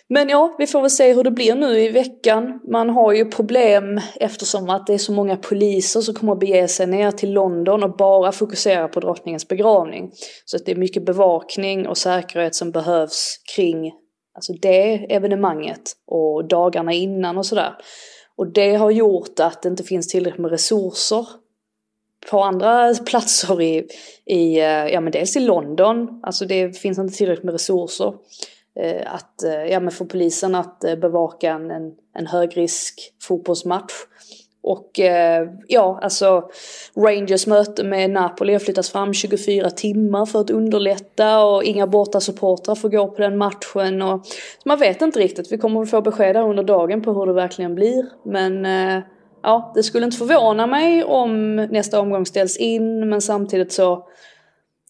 Men 0.08 0.28
ja, 0.28 0.54
vi 0.58 0.66
får 0.66 0.80
väl 0.80 0.90
se 0.90 1.12
hur 1.12 1.24
det 1.24 1.30
blir 1.30 1.54
nu 1.54 1.80
i 1.80 1.88
veckan. 1.88 2.60
Man 2.72 2.90
har 2.90 3.12
ju 3.12 3.24
problem 3.24 4.00
eftersom 4.20 4.70
att 4.70 4.86
det 4.86 4.94
är 4.94 4.98
så 4.98 5.12
många 5.12 5.36
poliser 5.36 6.00
som 6.00 6.14
kommer 6.14 6.32
att 6.32 6.40
bege 6.40 6.68
sig 6.68 6.86
ner 6.86 7.10
till 7.10 7.32
London 7.32 7.82
och 7.82 7.96
bara 7.96 8.32
fokusera 8.32 8.88
på 8.88 9.00
drottningens 9.00 9.48
begravning. 9.48 10.12
Så 10.44 10.56
att 10.56 10.66
det 10.66 10.72
är 10.72 10.76
mycket 10.76 11.06
bevakning 11.06 11.88
och 11.88 11.98
säkerhet 11.98 12.54
som 12.54 12.70
behövs 12.70 13.40
kring 13.56 13.92
alltså 14.34 14.52
det 14.52 15.14
evenemanget 15.14 15.92
och 16.06 16.48
dagarna 16.48 16.92
innan 16.92 17.38
och 17.38 17.46
sådär. 17.46 17.74
Och 18.36 18.52
det 18.52 18.74
har 18.74 18.90
gjort 18.90 19.40
att 19.40 19.62
det 19.62 19.68
inte 19.68 19.84
finns 19.84 20.08
tillräckligt 20.08 20.42
med 20.42 20.50
resurser 20.50 21.26
på 22.30 22.40
andra 22.40 22.94
platser 22.94 23.62
i, 23.62 23.88
i 24.26 24.58
eh, 24.58 24.66
ja 24.66 25.00
men 25.00 25.12
dels 25.12 25.36
i 25.36 25.40
London, 25.40 26.20
alltså 26.22 26.44
det 26.44 26.78
finns 26.78 26.98
inte 26.98 27.16
tillräckligt 27.16 27.44
med 27.44 27.52
resurser. 27.52 28.14
Eh, 28.80 29.14
att, 29.14 29.42
eh, 29.42 29.64
ja, 29.64 29.80
men 29.80 29.90
för 29.90 30.04
polisen 30.04 30.54
att 30.54 30.84
eh, 30.84 30.96
bevaka 30.96 31.50
en, 31.50 31.70
en, 31.70 31.92
en 32.14 32.26
högrisk 32.26 33.12
fotbollsmatch. 33.22 33.92
Och 34.66 35.00
ja, 35.68 35.98
alltså 36.02 36.50
Rangers 36.96 37.46
möte 37.46 37.84
med 37.84 38.10
Napoli 38.10 38.52
har 38.52 38.60
flyttats 38.60 38.90
fram 38.90 39.14
24 39.14 39.70
timmar 39.70 40.26
för 40.26 40.40
att 40.40 40.50
underlätta 40.50 41.44
och 41.44 41.64
inga 41.64 41.86
bortasupportrar 41.86 42.74
får 42.74 42.88
gå 42.88 43.08
på 43.08 43.22
den 43.22 43.38
matchen. 43.38 44.02
Och, 44.02 44.24
man 44.64 44.78
vet 44.78 45.02
inte 45.02 45.20
riktigt, 45.20 45.52
vi 45.52 45.58
kommer 45.58 45.82
att 45.82 45.90
få 45.90 46.00
besked 46.00 46.36
under 46.36 46.62
dagen 46.62 47.02
på 47.02 47.12
hur 47.12 47.26
det 47.26 47.32
verkligen 47.32 47.74
blir. 47.74 48.06
Men 48.24 48.64
ja, 49.42 49.72
det 49.74 49.82
skulle 49.82 50.04
inte 50.04 50.16
förvåna 50.16 50.66
mig 50.66 51.04
om 51.04 51.56
nästa 51.56 52.00
omgång 52.00 52.26
ställs 52.26 52.56
in 52.56 53.08
men 53.08 53.20
samtidigt 53.20 53.72
så 53.72 54.06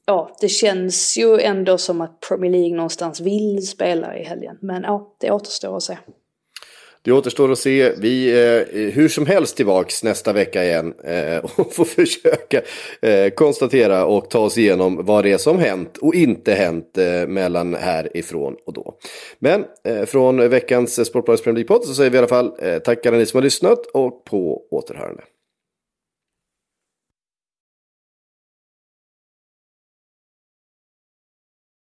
ja, 0.06 0.36
det 0.40 0.48
känns 0.48 1.16
ju 1.16 1.40
ändå 1.40 1.78
som 1.78 2.00
att 2.00 2.20
Premier 2.28 2.52
League 2.52 2.76
någonstans 2.76 3.20
vill 3.20 3.66
spela 3.68 4.18
i 4.18 4.24
helgen. 4.24 4.58
Men 4.62 4.82
ja, 4.82 5.16
det 5.20 5.30
återstår 5.30 5.76
att 5.76 5.82
se. 5.82 5.96
Det 7.04 7.12
återstår 7.12 7.52
att 7.52 7.58
se. 7.58 7.92
Vi 7.98 8.30
eh, 8.30 8.38
är 8.38 8.86
eh, 8.86 8.92
hur 8.92 9.08
som 9.08 9.26
helst 9.26 9.56
tillbaks 9.56 10.04
nästa 10.04 10.32
vecka 10.32 10.64
igen 10.64 10.94
eh, 11.04 11.38
och 11.38 11.74
får 11.74 11.84
försöka 12.04 12.62
eh, 13.02 13.30
konstatera 13.30 14.06
och 14.06 14.30
ta 14.30 14.38
oss 14.38 14.58
igenom 14.58 15.04
vad 15.04 15.24
det 15.24 15.32
är 15.32 15.38
som 15.38 15.58
hänt 15.58 15.96
och 15.96 16.14
inte 16.14 16.52
hänt 16.52 16.98
eh, 16.98 17.26
mellan 17.26 17.74
härifrån 17.74 18.56
och 18.66 18.72
då. 18.72 18.94
Men 19.38 19.64
eh, 19.84 20.04
från 20.04 20.50
veckans 20.50 21.06
Sportbladets 21.06 21.44
Premier 21.44 21.64
League-podd 21.64 21.84
så 21.84 21.94
säger 21.94 22.10
vi 22.10 22.16
i 22.16 22.18
alla 22.18 22.28
fall 22.28 22.52
eh, 22.58 22.78
tack 22.78 23.06
alla 23.06 23.16
ni 23.16 23.26
som 23.26 23.38
har 23.38 23.44
lyssnat 23.44 23.86
och 23.86 24.24
på 24.24 24.62
återhörande. 24.70 25.22